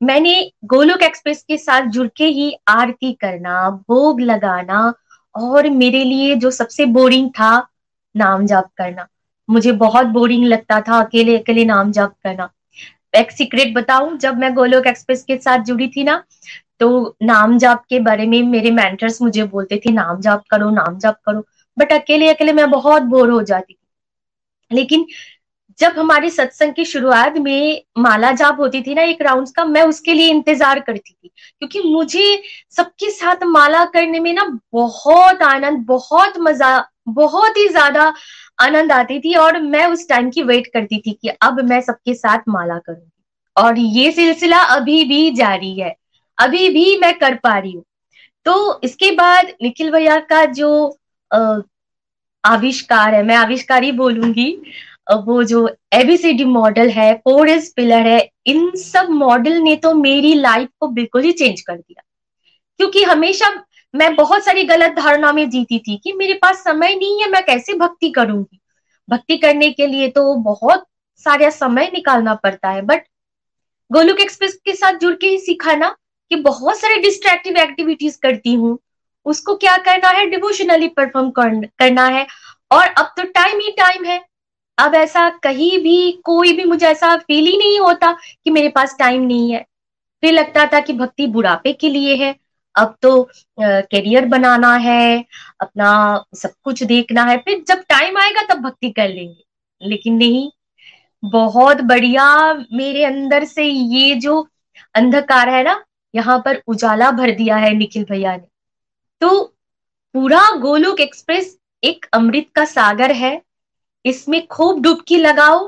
मैंने 0.00 0.52
गोलोक 0.64 1.02
एक्सप्रेस 1.02 1.42
के 1.42 1.56
साथ 1.58 1.86
जुड़ 1.86 2.08
के 2.16 2.24
ही 2.24 2.52
आरती 2.68 3.12
करना, 3.12 3.70
भोग 3.70 4.20
लगाना, 4.20 4.92
और 5.34 5.68
मेरे 5.70 6.04
लिए 6.04 6.34
जो 6.34 6.50
सबसे 6.50 6.84
बोरिंग 6.86 7.30
था, 7.30 7.68
नाम 8.16 8.46
जाप 8.46 8.70
करना। 8.76 9.06
मुझे 9.48 9.72
बहुत 9.74 10.06
बोरिंग 10.08 10.44
लगता 10.46 10.80
था 10.80 11.00
अकेले 11.00 11.38
अकेले 11.38 11.64
नाम 11.64 11.92
जाप 11.92 12.14
करना। 12.24 12.48
एक 13.16 13.30
सीक्रेट 13.32 13.74
बताऊँ, 13.74 14.16
जब 14.18 14.38
मैं 14.38 14.54
गोलोक 14.54 14.86
एक्सप्रेस 14.86 15.22
के 15.24 15.36
साथ 15.38 15.64
जुड़ी 15.64 15.88
थी 15.88 16.04
ना 16.04 16.22
तो 16.80 17.16
नाम 17.22 17.56
जाप 17.58 17.84
के 17.90 17.98
बारे 18.00 18.26
में 18.26 18.42
मेरे 18.44 18.70
मेंटर्स 18.70 19.20
मुझे 19.22 19.44
बोलते 19.44 19.76
थे, 19.76 19.92
नाम 19.92 20.20
जाप 20.20 20.44
करो, 20.50 20.70
नाम 20.70 20.98
जाप 20.98 21.16
करो। 21.26 21.44
बट 21.76 21.92
अकेले 21.92 22.28
अकेले 22.28 22.52
मैं 22.52 22.70
बहुत 22.70 23.02
बोर 23.04 23.30
हो 23.30 23.42
जाती 23.42 23.72
थी। 23.74 23.78
लेकिन 24.70 25.06
जब 25.78 25.98
हमारे 25.98 26.30
सत्संग 26.30 26.72
की 26.74 26.84
शुरुआत 26.84 27.36
में 27.38 27.82
माला 27.98 28.30
जाप 28.32 28.60
होती 28.60 28.82
थी 28.82 28.94
ना, 28.94 29.02
एक 29.02 29.22
राउंड 29.22 29.48
का, 29.56 29.64
मैं 29.64 29.82
उसके 29.84 30.14
लिए 30.14 30.30
इंतज़ार 30.30 30.80
करती 30.80 31.12
थी। 31.12 31.28
क्योंकि 31.28 31.82
मुझे 31.84 32.42
सबके 32.76 33.10
साथ 33.10 33.44
माला 33.46 33.84
करने 33.86 34.20
में 34.20 34.32
ना 34.34 34.44
बहुत 34.72 35.42
आनंद, 35.44 35.84
बहुत 35.86 36.38
मज़ा, 36.38 36.88
बहुत 37.10 37.56
ही 37.58 37.68
ज़्यादा 37.68 38.12
आनंद 38.58 38.92
आती 38.92 39.18
थी 39.20 39.34
और 39.36 39.60
मैं 39.62 39.86
उस 39.86 40.08
टाइम 40.08 40.30
की 40.30 40.42
वेट 40.42 40.66
करती 40.66 40.98
थी 41.00 41.12
कि 41.12 41.28
अब 41.28 41.60
मैं 41.64 41.80
सबके 41.80 42.14
साथ 42.14 42.48
माला 42.48 42.78
करूँगी। 42.78 43.10
और 43.56 43.78
ये 43.78 44.10
सिलसिला 44.12 44.62
अभी 44.74 45.02
भी 45.04 45.30
जारी 45.32 45.78
है। 45.80 45.94
अभी 46.38 46.68
भी 46.68 46.96
मैं 46.98 47.12
कर 47.18 47.34
पा 47.34 47.58
रही 47.58 47.72
हूँ। 47.72 47.84
तो 48.46 48.80
इसके 48.84 49.10
बाद 49.12 49.52
निखिल 49.62 49.90
भैया 49.90 50.18
का 50.30 50.44
जो 50.52 50.98
आविष्कार 52.44 53.14
है, 53.14 53.22
मैं 53.22 53.36
आविष्कार 53.36 53.82
ही 53.82 53.92
बोलूँगी 53.92 54.52
वो 55.18 55.42
जो 55.44 55.68
A B C D 55.92 56.44
model 56.44 56.88
है 56.90 57.12
फोर 57.18 57.48
एस 57.48 57.72
पिलर 57.76 58.06
है, 58.06 58.28
इन 58.46 58.70
सब 58.76 59.08
मॉडल 59.10 59.52
ने 59.62 59.74
तो 59.76 59.92
मेरी 59.94 60.32
लाइफ 60.34 60.68
को 60.80 60.88
बिल्कुल 60.88 61.22
ही 61.22 61.32
चेंज 61.32 61.60
कर 61.60 61.76
दिया। 61.76 62.02
क्योंकि 62.80 63.02
हमेशा 63.04 63.48
मैं 63.94 64.14
बहुत 64.16 64.44
सारी 64.44 64.62
गलत 64.62 64.92
धारणा 64.92 65.32
में 65.32 65.48
जीती 65.50 65.78
थी 65.78 65.96
कि 65.96 66.12
मेरे 66.12 66.34
पास 66.34 66.64
समय 66.64 66.94
नहीं 66.94 67.22
है, 67.22 67.30
मैं 67.30 67.44
कैसे 67.44 67.74
भक्ति 67.74 68.10
करूँगी? 68.10 68.60
भक्ति 69.08 69.36
करने 69.36 69.70
के 69.70 69.86
लिए 69.86 70.08
तो 70.08 70.34
बहुत 70.34 70.84
सारा 71.24 71.50
समय 71.50 71.90
निकालना 71.94 72.34
पड़ता 72.34 72.70
है 72.70 72.82
बट 72.82 73.06
गोलुक 73.90 74.20
एक्सप्रेस 74.20 74.54
के 74.64 74.74
साथ 74.74 74.92
जुड़ 74.92 75.14
के 75.14 75.26
ही 75.26 75.38
सीखा 75.38 75.74
ना 75.74 75.88
कि 76.30 76.36
बहुत 76.36 76.78
सारे 76.80 76.96
डिस्ट्रैक्टिव 76.96 77.56
एक्टिविटीज़ 77.56 78.18
करती 78.22 78.54
हूँ। 78.54 78.78
उसको 79.26 79.54
क्या 79.56 79.76
करना 79.76 80.08
है? 80.08 80.26
डिवोशनली 80.26 80.88
परफॉर्म 80.88 81.30
करना 81.30 82.06
है। 82.06 82.26
और 82.72 82.86
अब 82.86 83.12
तो 83.16 83.22
टाइम 83.24 83.58
ही 83.58 83.70
टाइम 83.70 84.04
है। 84.04 84.20
अब 84.78 84.94
ऐसा 84.94 85.28
कहीं 85.42 85.78
भी, 85.78 86.12
कोई 86.24 86.52
भी 86.52 86.64
मुझे 86.64 86.86
ऐसा 86.86 87.16
फील 87.16 87.46
ही 87.46 87.56
नहीं 87.58 87.78
होता 87.80 88.12
कि 88.44 88.50
मेरे 88.50 88.68
पास 88.68 88.96
टाइम 88.98 89.22
नहीं 89.22 89.52
है। 89.52 89.64
फिर 90.22 90.32
लगता 90.32 90.66
था 90.66 90.80
कि 90.80 90.92
भक्ति 90.92 91.26
बुढ़ापे 91.26 91.72
के 91.72 91.88
लिए 91.88 92.14
है। 92.16 92.34
अब 92.74 92.96
तो 93.02 93.22
करियर 93.60 94.26
बनाना 94.26 94.74
है, 94.76 95.24
अपना 95.60 96.24
सब 96.36 96.50
कुछ 96.64 96.82
देखना 96.84 97.24
है, 97.24 97.36
फिर 97.38 97.64
जब 97.68 97.82
टाइम 97.88 98.18
आएगा 98.18 98.42
तब 98.44 98.62
भक्ति 98.62 98.90
कर 98.90 99.08
लेंगे। 99.08 99.44
लेकिन 99.82 100.16
नहीं, 100.16 100.50
बहुत 101.22 101.80
बढ़िया 101.82 102.26
मेरे 102.72 103.04
अंदर 103.04 103.44
से 103.44 103.64
ये 103.64 104.14
जो 104.16 104.40
अंधकार 104.94 105.48
है 105.48 105.62
ना, 105.64 105.82
यहाँ 106.14 106.38
पर 106.44 106.62
उजाला 106.68 107.10
भर 107.10 107.30
दिया 107.32 107.56
है 107.56 107.72
निखिल 107.74 108.04
भैया 108.04 108.36
ने। 108.36 108.46
तो 109.22 109.42
पूरा 110.14 110.50
गोलोक 110.60 111.00
एक्सप्रेस 111.00 111.56
एक 111.82 112.06
अमृत 112.14 112.46
का 112.54 112.64
सागर 112.64 113.12
है। 113.12 113.40
इसमें 114.04 114.46
खूब 114.46 114.80
डुबकी 114.82 115.16
लगाओ 115.16 115.58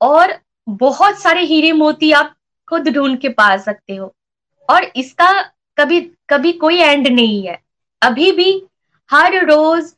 और 0.00 0.32
बहुत 0.68 1.18
सारे 1.18 1.42
हीरे 1.42 1.72
मोती 1.72 2.10
आप 2.12 2.34
खुद 2.68 2.88
ढूंढ 2.88 3.18
के 3.18 3.28
पा 3.30 3.56
सकते 3.56 3.96
हो। 3.96 4.14
और 4.68 4.84
इसका 4.96 5.30
कभी 5.78 6.00
कभी 6.28 6.52
कोई 6.54 6.78
एंड 6.78 7.08
नहीं 7.08 7.46
है। 7.46 7.58
अभी 8.02 8.30
भी 8.32 8.50
हर 9.10 9.44
रोज 9.46 9.92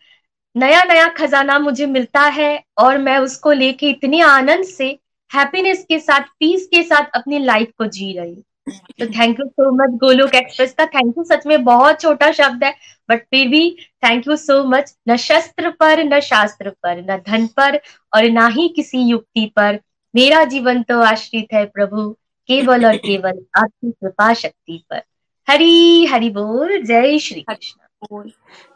नया 0.57 0.83
नया 0.85 1.07
खजाना 1.09 1.59
मुझे 1.59 1.87
मिलता 1.87 2.20
है 2.20 2.62
और 2.78 2.99
मैं 2.99 3.18
उसको 3.18 3.53
लेके 3.53 3.89
इतने 3.91 4.20
आनंद 4.22 4.64
से 4.66 4.87
हैप्पीनेस 5.31 5.85
के 5.89 5.99
साथ 5.99 6.28
पीस 6.41 6.66
के 6.66 6.83
साथ 6.83 7.11
अपनी 7.14 7.39
लाइफ 7.39 7.72
को 7.78 7.87
जी 7.89 8.12
रही 8.12 8.43
तो 8.70 9.07
thank 9.09 9.41
you 9.41 9.47
so 9.47 9.70
much 9.74 9.99
Golok 10.01 10.35
Express 10.35 10.72
का। 10.74 10.85
थैंक 10.87 11.14
यू 11.18 11.24
सच 11.24 11.47
में 11.47 11.62
बहुत 11.64 12.01
छोटा 12.01 12.31
शब्द 12.33 12.64
है 12.64 12.74
बट 13.09 13.22
फिर 13.24 13.49
भी 13.49 13.70
थैंक 14.05 14.26
यू 14.28 14.37
सो 14.37 14.62
मच 14.64 14.95
न 15.09 15.16
शस्त्र 15.16 15.70
पर, 15.70 16.03
न 16.05 16.20
शास्त्र 16.20 16.70
पर, 16.70 17.01
न 17.03 17.16
धन 17.26 17.47
पर 17.57 17.81
और 18.12 18.31
ना 18.31 18.47
ही 18.49 18.68
किसी 18.68 18.99
युक्ति 19.01 19.47
पर। 19.57 19.78
मेरा 20.14 20.45
जीवन 20.45 20.83
तो 20.83 21.01
आश्रित 21.03 21.53
है 21.53 21.64
प्रभु, 21.66 22.09
केवल 22.49 22.87
और 22.87 22.97
केवल 22.99 23.45
आपकी 23.57 23.91
कृपा 23.91 24.33
शक्ति 24.35 24.85
पर। 24.91 25.03
हरी 25.51 26.07
हरि 26.07 26.28
बोल। 26.30 26.76
जय 26.82 27.18
श्री 27.18 27.40
कृष्ण। 27.42 28.28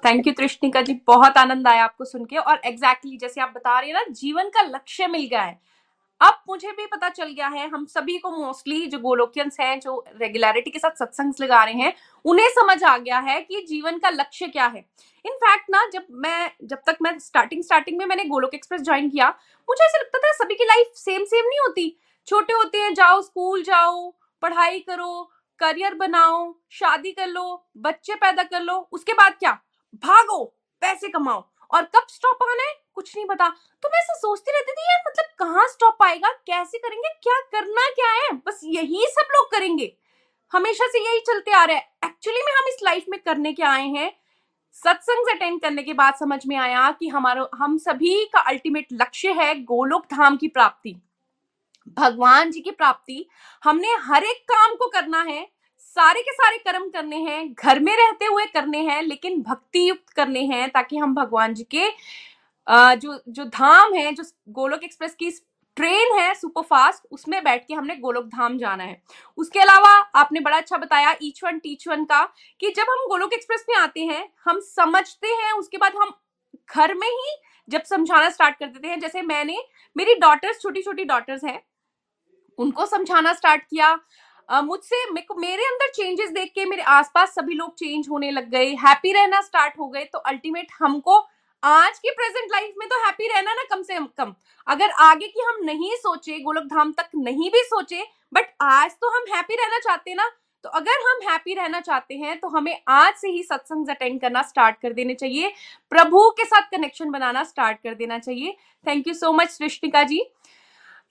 थैंक 0.05 0.27
यू 0.27 0.33
तृष्णिका 0.33 0.81
जी 0.83 0.95
बहुत 1.07 1.37
आनंद 1.39 1.68
आया 1.68 1.85
आपको 1.85 2.05
सुन 2.05 2.25
के। 2.25 2.37
और 2.37 2.57
एग्जैक्टली 2.57 3.11
exactly 3.11 3.20
जैसे 3.20 3.41
आप 3.41 3.53
बता 3.57 3.79
रही 3.79 3.91
है 3.91 3.95
ना 3.95 4.05
जीवन 4.12 4.49
का 4.49 4.62
लक्ष्य 4.62 5.07
मिल 5.07 5.27
गया 5.27 5.43
है। 5.43 5.59
अब 6.20 6.41
मुझे 6.49 6.70
भी 6.70 6.87
पता 6.87 7.09
चल 7.09 7.29
गया 7.29 7.49
है 7.49 7.68
हम 7.68 7.85
सभी 7.85 8.16
को 8.18 8.31
मोस्टली 8.31 8.87
जो 8.87 8.99
गोलोकियंस 8.99 9.57
हैं 9.61 9.79
जो 9.81 10.05
रेगुलरिटी 10.20 10.70
के 10.70 10.79
साथ 10.79 10.99
सत्संग 10.99 11.33
लगा 11.41 11.62
रहे 11.64 11.75
हैं 11.75 11.93
उन्हें 12.25 12.49
समझ 12.51 12.83
आ 12.85 12.97
गया 12.97 13.18
है 13.20 13.41
कि 13.41 13.61
जीवन 13.68 13.99
का 13.99 14.11
लक्ष्य 14.11 14.47
क्या 14.49 14.66
है। 14.66 14.85
इनफैक्ट 15.25 15.70
ना 15.70 15.85
जब 15.93 16.07
मैं 16.25 16.51
जब 16.64 16.83
तक 16.87 16.97
मैं 17.03 17.18
स्टार्टिंग 17.18 17.62
स्टार्टिंग 17.62 17.99
में 17.99 18.05
मैंने 18.07 18.25
गोलोक 18.25 18.55
एक्सप्रेस 18.55 18.83
ज्वाइन 18.83 19.09
किया 19.11 19.29
मुझे 19.68 19.85
ऐसा 19.85 19.99
लगता 19.99 20.18
था 20.18 20.33
सभी 20.35 20.55
की 20.55 20.64
लाइफ 20.64 20.93
सेम 20.97 21.25
सेम 21.25 21.45
नहीं 21.45 21.61
होती। 21.61 21.97
छोटे 22.29 22.53
होते 22.53 22.79
हैं 22.79 22.93
जाओ 22.95 23.22
स्कूल 23.22 23.62
जाओ 23.62 24.12
पढ़ाई 24.43 24.79
करो 24.81 25.31
करियर 25.59 25.95
बनाओ, 25.95 26.55
शादी 26.71 27.13
कर 27.13 27.27
लो, 27.27 27.67
बच्चे 27.77 28.15
पैदा 28.15 28.43
कर 28.43 28.61
लो, 28.61 28.89
उसके 28.93 29.13
बाद 29.13 29.33
क्या? 29.33 29.59
भागो, 29.95 30.45
पैसे 30.81 31.09
कमाओ। 31.09 31.51
और 31.71 31.83
कब 31.83 32.07
स्टॉप 32.09 32.39
आना 32.43 32.63
है? 32.69 32.85
कुछ 32.95 33.17
नहीं 33.17 33.27
पता। 33.27 33.49
तो 33.83 33.89
मैं 33.89 33.99
ऐसा 33.99 34.15
सोचती 34.15 34.53
रहती 34.53 34.73
थी, 34.73 34.83
यार 34.83 35.05
मतलब 35.09 35.25
कहाँ 35.39 35.69
स्टॉप 35.69 36.03
आएगा? 36.03 36.29
कैसे 36.29 36.79
करेंगे? 36.79 37.09
क्या 37.23 37.41
करना 37.41 37.91
क्या 37.91 38.13
है? 38.13 38.33
बस 38.33 38.61
यही 38.65 39.07
सब 39.09 39.29
लोग 39.33 39.51
करेंगे। 39.53 39.97
हमेशा 40.53 40.87
से 40.87 41.11
यही 41.11 41.21
चलते 41.21 41.51
आ 41.51 41.65
रहा 41.65 41.77
है। 41.77 41.97
एक्चुअली 42.05 42.41
में 42.41 42.53
हम 42.53 42.69
इस 42.69 42.77
लाइफ 42.83 43.05
में 43.09 43.21
करने 43.21 43.53
के 43.53 43.63
आए 43.63 43.87
हैं? 43.87 44.17
सत्संग 44.73 45.37
अटेंड 45.37 45.61
करने 45.61 45.83
के 45.83 45.93
बाद 45.93 46.15
समझ 46.15 46.47
में 46.47 46.57
आया 46.57 46.91
कि 46.91 47.09
हमारा, 47.09 47.49
हम 47.55 47.79
सभी 47.79 48.25
का 48.25 48.41
अल्टीमेट 48.41 48.87
लक्ष्य 48.93 49.33
है 49.33 49.55
गोलोक 49.55 50.05
धाम 50.05 50.37
की 50.37 50.49
प्राप्ति। 50.49 50.97
भगवान 51.89 52.51
जी 52.51 52.61
की 52.61 52.70
प्राप्ति, 52.70 53.26
हमने 53.62 53.89
हर 54.03 54.24
एक 54.24 54.43
काम 54.51 54.74
को 54.74 54.89
करना 54.91 55.22
है, 55.22 55.47
सारे 55.80 56.22
के 56.22 56.32
सारे 56.32 56.57
कर्म 56.59 56.89
करने 56.91 57.16
हैं, 57.18 57.53
घर 57.55 57.80
में 57.80 57.97
रहते 57.97 58.24
हुए 58.24 58.45
करने 58.47 58.78
हैं, 58.82 59.03
लेकिन 59.03 59.41
भक्ति 59.43 59.89
युक्त 59.89 60.11
करने 60.11 60.45
हैं 60.45 60.68
ताकि 60.70 60.97
हम 60.97 61.14
भगवान 61.14 61.55
जी 61.55 61.64
के 61.74 61.91
जो 62.66 63.18
जो 63.28 63.45
धाम 63.47 63.95
है, 63.95 64.12
जो 64.12 64.24
गोलोक 64.51 64.85
एक्सप्रेस 64.85 65.14
की 65.14 65.30
ट्रेन 65.76 66.18
है 66.18 66.35
सुपर 66.35 66.62
फास्ट 66.62 67.07
उसमें 67.12 67.43
बैठ 67.45 67.66
के 67.68 67.74
हमने 67.74 67.97
गोलोक 67.97 68.24
धाम 68.26 68.57
जाना 68.59 68.85
है। 68.85 69.03
उसके 69.39 69.61
अलावा 69.61 69.91
आपने 70.16 70.41
बड़ा 70.41 70.57
अच्छा 70.57 70.76
बताया 70.76 71.14
ईच 71.22 71.43
वन, 71.45 71.59
टीच 71.59 71.87
वन 71.89 72.05
का 72.05 72.24
कि 72.61 72.70
जब 72.70 72.91
हम 72.91 73.07
गोलोक 73.09 73.32
एक्सप्रेस 73.35 73.64
में 73.68 73.76
आते 73.76 74.01
हैं, 74.03 74.28
हम 74.45 74.61
समझते 74.61 75.28
हैं, 75.28 75.53
उसके 75.53 75.78
बाद 75.78 75.93
हम 75.97 76.12
घर 76.68 76.95
में 76.95 77.09
ही 77.09 77.37
जब 77.68 77.82
समझाना 77.85 78.30
स्टार्ट 78.30 78.59
कर 78.59 78.66
देते 78.66 78.89
हैं, 78.89 78.99
जैसे 79.01 79.22
मैंने, 79.22 79.57
मेरी 79.97 80.14
डॉटर्स 80.16 80.61
छोटी 80.62 80.82
छोटी 80.82 81.05
डॉटर्स 81.05 81.45
हैं 81.45 81.61
उनको 82.59 82.87
समझाना 82.87 83.33
स्टार्ट 83.35 83.63
किया। 83.63 83.99
मुझसे 84.49 85.05
मेरे 85.11 85.65
अंदर 85.65 85.91
चेंजेस 85.91 86.31
देख 86.31 86.51
के, 86.55 86.65
मेरे 86.65 86.83
आसपास 86.85 87.35
सभी 87.35 87.55
लोग 87.55 87.75
चेंज 87.75 88.09
होने 88.11 88.31
लग 88.31 88.51
गए। 88.51 88.75
हैप्पी 88.77 89.13
रहना 89.13 89.41
स्टार्ट 89.43 89.79
हो 89.79 89.89
गए। 89.89 90.05
तो 90.05 90.19
अल्टीमेट 90.21 90.73
हमको 90.81 91.19
आज 91.63 91.99
की 91.99 92.11
प्रेजेंट 92.13 92.53
लाइफ 92.53 92.75
में 92.79 92.89
तो 92.89 93.05
हैप्पी 93.05 93.29
रहना 93.29 93.53
ना 93.55 93.63
कम 93.71 93.83
से 93.83 93.99
कम। 94.19 94.35
अगर 94.67 94.91
आगे 95.03 95.29
की 95.29 95.41
हम 95.43 95.65
नहीं 95.65 95.95
सोचे 95.97 96.39
गोलक 96.41 96.65
धाम 96.67 96.93
तक 96.93 97.09
नहीं 97.17 97.51
भी 97.51 97.63
सोचे 97.65 98.03
बट 98.33 98.55
आज 98.63 98.91
तो 98.93 99.11
हम 99.11 99.35
हैप्पी 99.35 99.55
रहना 99.55 99.79
चाहते 99.81 100.15
ना 100.15 100.31
तो 100.65 100.71
अगर 100.71 101.01
हम 101.03 101.19
हैप्पी 101.23 101.55
रहना 101.55 101.81
चाहते 101.81 102.15
हैं 102.17 102.39
तो 102.41 102.49
हमें 102.49 102.77
आज 102.89 103.15
से 103.15 103.29
ही 103.29 103.43
सत्संग 103.43 103.89
अटेंड 103.89 104.21
करना 104.21 104.43
स्टार्ट 104.43 104.77
कर 104.83 104.93
देने 104.93 105.15
चाहिए। 105.15 105.53
प्रभु 105.93 106.29
के 106.31 106.45
साथ 106.45 106.71
कनेक्शन 106.71 107.11
बनाना 107.11 107.43
स्टार्ट 107.45 107.79
कर 107.79 107.95
देना 107.95 108.19
चाहिए। 108.19 108.57
Thank 108.87 109.09
you 109.09 109.15
so 109.15 109.33
much 109.33 109.51
Srishtika 109.51 110.03
ji. 110.03 110.23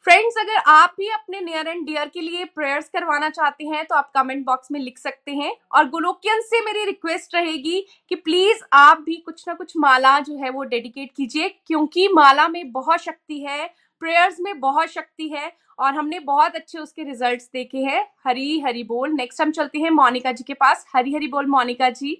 Friends 0.05 0.37
अगर 0.37 0.55
आप 0.67 0.93
भी 0.97 1.07
अपने 1.09 1.39
नियर 1.41 1.67
एंड 1.67 1.85
डियर 1.85 2.07
के 2.07 2.21
लिए 2.21 2.45
प्रेयर्स 2.45 2.89
करवाना 2.89 3.29
चाहते 3.29 3.65
हैं 3.65 3.83
तो 3.85 3.95
आप 3.95 4.11
कमेंट 4.15 4.45
बॉक्स 4.45 4.71
में 4.71 4.79
लिख 4.79 4.97
सकते 4.97 5.31
हैं। 5.31 5.55
और 5.71 5.87
गोलोकियन 5.89 6.41
से 6.41 6.59
मेरी 6.61 6.83
रिक्वेस्ट 6.85 7.35
रहेगी 7.35 7.79
कि 8.09 8.15
प्लीज़ 8.15 8.63
आप 8.73 9.01
भी 9.01 9.15
कुछ 9.15 9.43
ना 9.47 9.53
कुछ 9.53 9.73
माला 9.77 10.17
जो 10.19 10.37
है 10.37 10.49
वो 10.49 10.63
डेडिकेट 10.63 11.11
कीजिए, 11.17 11.49
क्योंकि 11.67 12.07
माला 12.07 12.47
में 12.47 12.71
बहुत 12.71 12.99
शक्ति 12.99 13.39
है 13.39 13.67
प्रेयर्स 14.01 14.39
में 14.39 14.59
बहुत 14.59 14.89
शक्ति 14.89 15.29
है, 15.29 15.51
और 15.79 15.93
हमने 15.93 16.19
बहुत 16.21 16.55
अच्छे 16.55 16.79
उसके 16.79 17.03
रिजल्ट्स 17.03 17.49
देखे 17.53 17.77
हैं। 17.79 18.05
हरी 18.25 18.59
हरी 18.59 18.83
बोल। 18.83 19.13
नेक्स्ट 19.13 19.41
हम 19.41 19.51
चलते 19.51 19.79
हैं 19.79 19.89
मोनिका 19.91 20.31
जी 20.31 20.43
के 20.43 20.53
पास। 20.53 20.85
हरी 20.95 21.13
हरी 21.13 21.27
बोल 21.27 21.45
मोनिका 21.47 21.89
जी। 21.91 22.17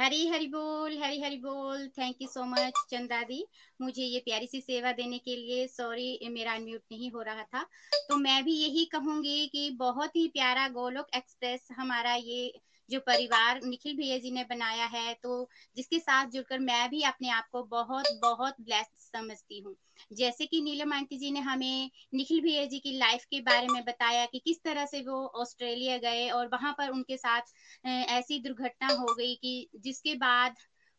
हरी 0.00 0.26
हरी 0.28 0.46
बोल, 0.46 1.02
हरी 1.02 1.20
हरी 1.20 1.36
बोल। 1.36 1.86
थैंक 1.88 2.16
यू 2.22 2.28
सो 2.28 2.44
मच 2.44 2.72
चंदा 2.90 3.22
दी। 3.22 3.46
मुझे 3.80 4.02
ये 4.02 4.18
प्यारी 4.18 4.46
सी 4.46 4.60
सेवा 4.60 4.92
देने 4.92 5.18
के 5.18 5.36
लिए 5.36 5.66
सॉरी 5.66 6.18
मेरा 6.28 6.52
अनम्यूट 6.52 6.82
नहीं 6.92 7.10
हो 7.10 7.22
रहा 7.22 7.42
था। 7.42 7.62
तो 8.08 8.16
मैं 8.16 8.44
भी 8.44 8.52
यही 8.52 8.84
कहूँगी 8.84 9.46
कि 9.46 9.70
बहुत 9.70 10.16
ही 10.16 10.28
प्यारा 10.28 10.68
गोलोक 10.68 11.06
एक्सप्रेस 11.16 11.68
हमारा 11.72 12.14
ये 12.14 12.60
जो 12.90 13.00
परिवार 13.00 13.60
निखिल 13.64 13.96
भैया 13.96 14.18
जी 14.18 14.30
ने 14.30 14.44
बनाया 14.44 14.84
है 14.86 15.14
तो 15.14 15.48
जिसके 15.76 15.98
साथ 15.98 16.26
जुड़कर 16.26 16.58
मैं 16.58 16.88
भी 16.90 17.02
अपने 17.02 17.28
आप 17.28 17.48
को 17.52 17.62
बहुत 17.62 18.06
बहुत 18.22 18.60
ब्लेस्ड 18.60 18.98
समझती 18.98 19.60
हूँ। 19.60 19.74
जैसे 20.12 20.46
कि 20.46 20.60
नीलम 20.62 20.92
आंटी 20.92 21.18
जी 21.18 21.30
ने 21.30 21.40
हमें 21.40 21.90
निखिल 22.14 22.40
भैया 22.40 22.64
जी 22.64 22.78
की 22.78 22.96
लाइफ 22.98 23.24
के 23.24 23.40
बारे 23.40 23.66
में 23.66 23.82
बताया 23.84 24.24
कि 24.26 24.38
किस 24.38 24.62
तरह 24.64 24.86
से 24.86 25.00
वो 25.00 25.26
ऑस्ट्रेलिया 25.34 25.98
गए 25.98 26.28
और 26.30 26.46
वहाँ 26.46 26.72
पर 26.72 26.90
उनके 26.90 27.16
साथ 27.16 27.86
ऐसी 27.86 28.38
दुर्घटना 28.38 28.92
हो 28.92 29.14
गई 29.14 29.34
कि 29.34 29.68
जिसके 29.76 30.14
बाद 30.14 30.54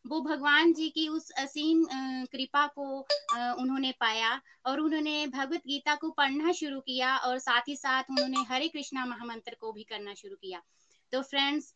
वो 0.06 0.20
भगवान 0.22 0.74
जी 0.74 0.90
की 0.90 1.08
उस 1.08 1.30
असीम 1.32 1.84
कृपा 2.26 2.66
को 2.68 3.00
उन्होंने 3.62 3.92
पाया 3.92 4.42
और 4.66 4.80
उन्होंने 4.80 5.26
भगवत 5.28 5.62
गीता 5.68 5.96
को 5.96 6.10
पढ़ना 6.10 6.52
शुरू 6.52 6.80
किया 6.80 7.16
और 7.18 7.40
साथ 7.40 7.68
ही 7.68 7.76
साथ 7.76 8.04
उन्होंने 8.10 8.44
हरे 8.50 8.68
कृष्णा 8.68 9.06
महामंत्र 9.06 9.56
को 9.60 9.72
भी 9.72 9.84
करना 9.84 10.14
शुरू 10.14 10.36
किया। 10.36 10.62
तो 11.14 11.22
फ्रेंड्स 11.22 11.74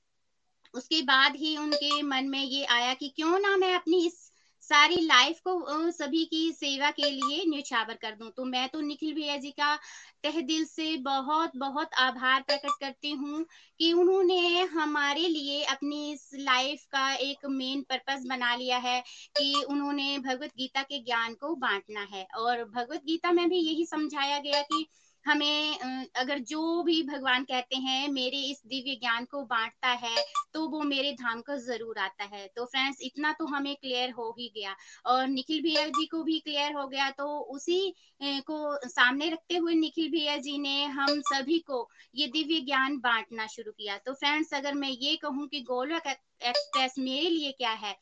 उसके 0.74 1.02
बाद 1.04 1.36
ही 1.36 1.56
उनके 1.58 2.02
मन 2.02 2.30
में 2.30 2.44
ये 2.44 2.64
आया 2.72 2.94
कि 2.94 3.10
क्यों 3.16 3.40
ना 3.40 3.56
मैं 3.58 3.74
अपनी 3.76 4.06
इस 4.08 4.28
सारी 4.64 4.96
लाइफ 5.02 5.40
को 5.48 5.92
सभी 5.92 6.24
की 6.26 6.52
सेवा 6.54 6.90
के 6.92 7.10
लिए 7.12 7.44
न्यौछावर 7.48 7.94
कर 7.94 8.16
दूँ। 8.16 8.30
तो 8.30 8.44
मैं 8.46 8.68
तो 8.70 8.82
निखिल 8.82 9.14
भैया 9.14 9.36
जी 9.38 9.50
का 9.52 9.76
तह 10.24 10.40
दिल 10.42 10.66
से 10.66 10.96
बहुत 10.98 11.52
बहुत 11.58 11.94
आभार 12.00 12.42
प्रकट 12.42 12.80
करती 12.80 13.12
हूँ 13.14 13.44
कि 13.80 13.92
उन्होंने 13.94 14.62
हमारे 14.74 15.28
लिए 15.28 15.64
अपनी 15.66 16.12
इस 16.12 16.30
लाइफ 16.36 16.86
का 16.92 17.12
एक 17.16 17.46
मेन 17.52 17.82
पर्पस 17.90 18.24
बना 18.30 18.54
लिया 18.56 18.78
है 18.80 19.00
कि 19.38 19.54
उन्होंने 19.64 20.18
भगवत 20.20 20.52
गीता 20.58 20.82
के 20.84 21.00
ज्ञान 21.04 21.34
को 21.36 21.56
बांटना 21.58 22.08
है। 22.14 22.26
और 22.38 22.64
भगवत 22.66 23.02
गीता 23.06 23.32
में 23.32 23.48
भी 23.50 23.60
यही 23.60 23.86
समझाया 23.86 24.40
गया 24.40 24.62
कि 24.64 24.86
हमें 25.26 26.08
अगर 26.16 26.40
जो 26.42 26.82
भी 26.84 27.02
भगवान 27.04 27.44
कहते 27.44 27.76
हैं, 27.78 28.08
मेरे 28.10 28.38
इस 28.42 28.62
दिव्य 28.68 28.96
ज्ञान 28.96 29.26
को 29.26 29.44
बांटता 29.46 29.90
है 30.00 30.16
तो 30.54 30.68
वो 30.70 30.82
मेरे 30.84 31.12
धाम 31.14 31.42
को 31.42 31.58
ज़रूर 31.60 31.98
आता 32.00 32.24
है। 32.26 32.48
तो 32.56 32.66
फ्रेंड्स 32.66 32.98
इतना 33.02 33.32
तो 33.34 33.46
हमें 33.48 33.76
क्लियर 33.76 34.12
हो 34.12 34.30
ही 34.40 34.52
गया। 34.56 34.76
और 35.06 35.28
निखिल 35.28 35.62
भैया 35.62 35.88
जी 35.90 36.06
को 36.06 36.24
भी 36.24 36.40
क्लियर 36.40 36.74
हो 36.74 36.88
गया 36.88 37.10
तो 37.12 37.28
उसी 37.56 37.94
को 38.22 38.88
सामने 38.88 39.30
रखते 39.30 39.58
हुए 39.58 39.74
निखिल 39.76 40.10
भैया 40.12 40.38
जी 40.40 40.58
ने 40.60 40.84
हम 40.86 41.20
सभी 41.24 41.60
को 41.62 41.88
ये 42.16 42.28
दिव्य 42.30 42.60
ज्ञान 42.62 42.98
बांटना 43.00 43.48
शुरू 43.48 43.72
किया। 43.72 43.98
तो 43.98 44.14
फ्रेंड्स 44.14 44.54
अगर 44.54 44.74
मैं 44.76 44.90
ये 44.92 45.16
कहूँ 45.16 45.48
कि 45.48 45.62
गोलक 45.64 46.08
एक्सप्रेस 46.08 46.96
मेरे 47.00 47.30
लिए 47.30 47.52
क्या 47.52 47.72
है 47.72 47.96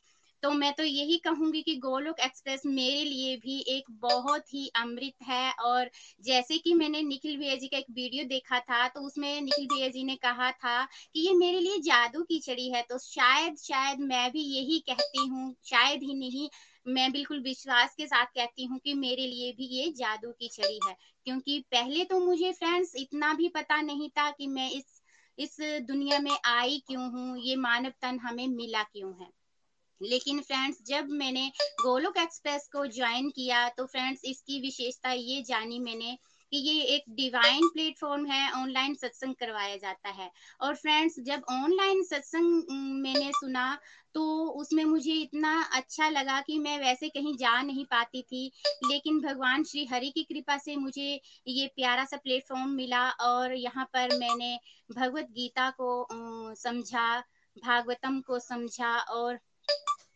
तो 0.43 0.51
मैं 0.51 0.71
तो 0.73 0.83
यही 0.83 1.17
कहूँगी 1.17 1.61
कि 1.61 1.75
गोलोक 1.77 2.19
एक्सप्रेस 2.19 2.61
मेरे 2.65 3.03
लिए 3.03 3.35
भी 3.37 3.57
एक 3.69 3.89
बहुत 4.01 4.53
ही 4.53 4.67
अमृत 4.75 5.23
है। 5.23 5.51
और 5.61 5.89
जैसे 6.23 6.57
कि 6.57 6.73
मैंने 6.73 7.01
निखिल 7.03 7.37
भैया 7.37 7.55
जी 7.55 7.67
का 7.67 7.77
एक 7.77 7.85
वीडियो 7.91 8.23
देखा 8.25 8.59
था 8.61 8.87
तो 8.87 9.01
उसमें 9.01 9.41
निखिल 9.41 9.65
भैया 9.67 9.87
जी 9.87 10.03
ने 10.03 10.15
कहा 10.17 10.51
था 10.53 10.83
कि 10.85 11.19
ये 11.19 11.33
मेरे 11.35 11.59
लिए 11.59 11.77
जादू 11.81 12.23
की 12.23 12.39
छड़ी 12.39 12.69
है। 12.71 12.81
तो 12.81 12.97
शायद 12.99 13.57
शायद 13.59 13.99
मैं 14.01 14.29
भी 14.31 14.41
यही 14.47 14.79
कहती 14.89 15.27
हूँ, 15.27 15.53
शायद 15.65 16.03
ही 16.03 16.13
नहीं, 16.15 16.49
मैं 16.85 17.11
बिल्कुल 17.11 17.41
विश्वास 17.41 17.95
के 17.95 18.05
साथ 18.07 18.25
कहती 18.35 18.65
हूँ 18.65 18.79
कि 18.79 18.93
मेरे 18.95 19.27
लिए 19.27 19.51
भी 19.51 19.65
ये 19.73 19.89
जादू 19.97 20.31
की 20.31 20.47
छड़ी 20.47 20.79
है। 20.87 20.95
क्योंकि 21.25 21.59
पहले 21.71 22.03
तो 22.05 22.19
मुझे 22.19 22.51
फ्रेंड्स 22.53 22.95
इतना 22.95 23.33
भी 23.33 23.49
पता 23.49 23.81
नहीं 23.81 24.09
था 24.09 24.29
कि 24.31 24.47
मैं 24.47 24.69
इस 24.71 24.97
इस 25.37 25.57
दुनिया 25.87 26.19
में 26.19 26.37
आई 26.45 26.81
क्यों 26.87 27.03
हूँ, 27.11 27.37
ये 27.39 27.55
मानव 27.57 27.91
तन 28.01 28.19
हमें 28.19 28.47
मिला 28.47 28.83
क्यों 28.83 29.13
है। 29.21 29.27
लेकिन 30.01 30.39
फ्रेंड्स, 30.41 30.77
जब 30.87 31.09
मैंने 31.11 31.47
गोलोक 31.81 32.17
एक्सप्रेस 32.17 32.67
को 32.73 32.85
ज्वाइन 32.87 33.29
किया 33.29 33.67
तो 33.69 33.85
फ्रेंड्स, 33.85 34.21
इसकी 34.25 34.59
विशेषता 34.61 35.11
ये 35.11 35.41
जानी 35.43 35.79
मैंने 35.79 36.17
कि 36.51 36.57
ये 36.59 36.81
एक 36.85 37.03
डिवाइन 37.15 37.67
प्लेटफॉर्म 37.69 38.25
है, 38.25 38.51
ऑनलाइन 38.53 38.93
सत्संग 38.95 39.35
करवाया 39.39 39.75
जाता 39.77 40.09
है। 40.11 40.29
और 40.61 40.75
फ्रेंड्स, 40.75 41.19
जब 41.19 41.41
ऑनलाइन 41.51 42.03
सत्संग 42.03 42.63
मैंने 43.03 43.31
सुना 43.31 43.77
तो 44.15 44.23
उसमें 44.51 44.83
मुझे 44.85 45.13
इतना 45.13 45.51
अच्छा 45.73 46.07
लगा 46.09 46.39
कि 46.41 46.57
मैं 46.59 46.77
वैसे 46.79 47.09
कहीं 47.09 47.35
जा 47.37 47.61
नहीं 47.61 47.83
पाती 47.85 48.21
थी। 48.21 48.45
लेकिन 48.85 49.19
भगवान 49.21 49.63
श्री 49.63 49.85
हरि 49.85 50.09
की 50.09 50.23
कृपा 50.23 50.57
से 50.57 50.75
मुझे 50.77 51.09
ये 51.47 51.67
प्यारा 51.75 52.05
सा 52.05 52.17
प्लेटफॉर्म 52.17 52.69
मिला 52.71 53.09
और 53.09 53.53
यहाँ 53.53 53.85
पर 53.93 54.17
मैंने 54.19 54.57
भगवत 54.89 55.27
गीता 55.31 55.69
को 55.81 56.07
समझा, 56.55 57.19
भागवतम 57.57 58.19
को 58.21 58.39
समझा 58.39 58.97
और 58.99 59.39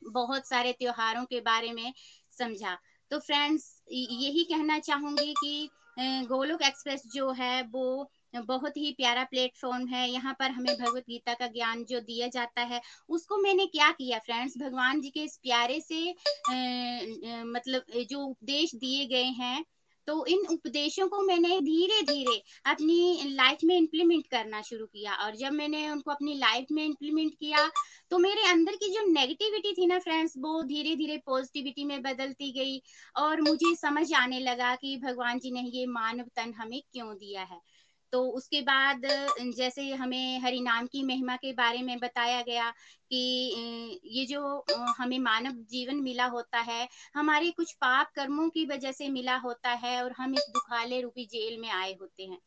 बहुत 0.06 0.48
सारे 0.48 0.72
त्योहारों 0.74 1.24
के 1.26 1.40
बारे 1.42 1.72
में 1.74 1.94
समझा। 2.38 2.78
तो 3.12 3.20
फ्रेंड्स 3.20 3.72
यही 3.92 4.44
कहना 4.44 4.80
चाहूँगी 4.82 5.34
कि 5.36 5.70
गोलोक 6.28 6.62
एक्सप्रेस 6.62 7.04
जो 7.14 7.32
है, 7.32 7.62
वो 7.64 8.10
बहुत 8.38 8.78
ही 8.78 8.92
प्यारा 8.92 9.24
प्लेटफॉर्म 9.24 9.86
है। 9.88 10.10
यहाँ 10.10 10.34
पर 10.40 10.52
हमें 10.52 10.74
भगवत 10.76 11.04
गीता 11.10 11.34
का 11.34 11.48
ज्ञान 11.48 11.84
जो 11.86 12.00
दिया 12.02 12.28
जाता 12.28 12.62
है, 12.64 12.82
उसको 13.10 13.38
मैंने 13.38 13.66
क्या 13.68 13.92
किया 13.92 14.20
फ्रेंड्स 14.20 14.58
भगवान 14.58 15.02
जी 15.02 15.10
के 15.10 15.24
इस 15.24 15.38
प्यारे 15.44 15.80
से 15.82 16.10
मतलब 17.46 18.02
जो 18.10 18.20
उपदेश 18.20 18.76
दिए 18.76 19.06
गए 19.06 19.30
हैं 19.36 19.64
तो 20.08 20.26
इन 20.26 20.40
उपदेशों 20.52 21.08
को 21.08 21.22
मैंने 21.22 21.60
धीरे 21.62 22.02
धीरे 22.04 22.42
अपनी 22.66 23.36
लाइफ 23.36 23.60
में 23.64 23.76
इम्प्लीमेंट 23.78 24.26
करना 24.28 24.62
शुरू 24.62 24.86
किया। 24.86 25.14
और 25.16 25.36
जब 25.36 25.52
मैंने 25.54 25.90
उनको 25.90 26.12
अपनी 26.12 26.34
लाइफ 26.38 26.72
में 26.72 26.84
इम्प्लीमेंट 26.86 27.34
किया 27.34 27.70
तो 28.12 28.18
मेरे 28.18 28.46
अंदर 28.48 28.76
की 28.76 28.90
जो 28.90 29.06
नेगेटिविटी 29.08 29.74
थी 29.74 29.86
ना 29.88 30.00
फ्रेंड्स 30.00 30.34
वो 30.38 30.62
धीरे 30.64 30.96
धीरे 30.96 31.18
पॉजिटिविटी 31.26 31.86
में 31.86 32.02
बदलती 32.02 32.52
गई 32.52 32.82
और 33.16 33.42
मुझे 33.42 33.76
समझ 33.76 34.14
आने 34.14 34.40
लगा 34.40 34.76
कि 34.76 34.96
भगवान 34.98 35.40
जी 35.40 35.52
ने 35.52 35.62
ये 35.74 35.86
मानव 35.86 36.26
तन 36.36 36.54
हमें 36.54 36.82
क्यों 36.94 37.14
दिया 37.16 37.44
है। 37.44 37.60
तो 38.14 38.22
उसके 38.30 38.62
बाद, 38.62 39.02
जैसे 39.58 39.90
हमें 39.94 40.40
हरि 40.40 40.60
नाम 40.62 40.88
की 40.88 41.04
महिमा 41.04 41.36
के 41.36 41.54
बारे 41.54 41.82
में 41.82 41.98
बताया 42.00 42.42
गया 42.42 42.70
कि 43.12 44.00
ये 44.06 44.26
जो 44.26 44.42
हमें 44.98 45.18
मानव 45.20 45.54
जीवन 45.72 46.02
मिला 46.02 46.26
होता 46.28 46.60
है, 46.62 46.88
हमारे 47.16 47.52
कुछ 47.52 47.74
पाप 47.74 48.12
कर्मों 48.16 48.50
की 48.50 48.66
वजह 48.66 48.92
से 48.92 49.10
मिला 49.10 49.38
होता 49.38 49.72
है 49.86 50.02
और 50.04 50.12
हम 50.18 50.36
इस 50.36 50.46
दुखाले 50.50 51.02
रूपी 51.02 51.26
जेल 51.26 51.60
में 51.62 51.70
आए 51.72 51.94
होते 52.02 52.24
हैं। 52.24 52.38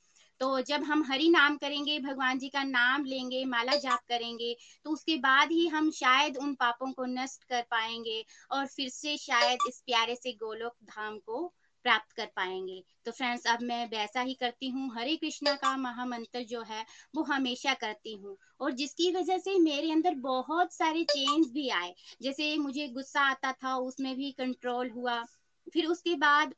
तो 0.41 0.61
जब 0.61 0.82
हम 0.84 1.05
हरि 1.05 1.28
नाम 1.28 1.57
करेंगे, 1.57 1.99
भगवान 1.99 2.39
जी 2.39 2.49
का 2.49 2.62
नाम 2.62 3.05
लेंगे, 3.05 3.45
माला 3.45 3.76
जाप 3.76 4.01
करेंगे 4.09 4.57
तो 4.84 4.91
उसके 4.91 5.16
बाद 5.16 5.53
ही 5.53 5.66
हम 5.68 5.91
शायद 5.91 6.37
उन 6.37 6.55
पापों 6.55 6.93
को 6.93 7.05
नष्ट 7.05 7.45
कर 7.45 7.62
पाएँगे 7.62 8.24
और 8.51 8.66
फिर 8.66 8.89
से 8.89 9.16
शायद 9.16 9.59
इस 9.68 9.82
प्यारे 9.87 10.14
से 10.14 10.32
गोलोक 10.32 10.74
धाम 10.84 11.18
को 11.18 11.47
प्राप्त 11.84 12.12
कर 12.12 12.26
पाएँगे। 12.26 12.82
तो 13.05 13.12
फ्रेंड्स 13.12 13.47
अब 13.47 13.59
मैं 13.62 13.87
वैसा 13.87 14.20
ही 14.20 14.34
करती 14.34 14.68
हूँ। 14.68 14.91
हरे 14.97 15.16
कृष्णा 15.16 15.55
का 15.55 15.76
महामंत्र 15.76 16.43
जो 16.43 16.62
है, 16.62 16.84
वो 17.14 17.22
हमेशा 17.22 17.74
करती 17.74 18.14
हूँ। 18.14 18.37
और 18.61 18.72
जिसकी 18.72 19.11
वजह 19.12 19.39
से 19.39 19.59
मेरे 19.59 19.93
अंदर 19.93 20.14
बहुत 20.14 20.72
सारे 20.72 21.05
चेंज 21.05 21.47
भी 21.47 21.68
आए। 21.68 21.95
जैसे 22.22 22.57
मुझे 22.57 22.89
गुस्सा 22.89 23.20
आता 23.20 23.53
था, 23.53 23.76
उसमें 23.76 24.16
भी 24.16 24.30
कंट्रोल 24.32 24.91
हुआ। 24.91 25.22
फिर 25.72 25.87
उसके 25.87 26.14
बाद 26.14 26.55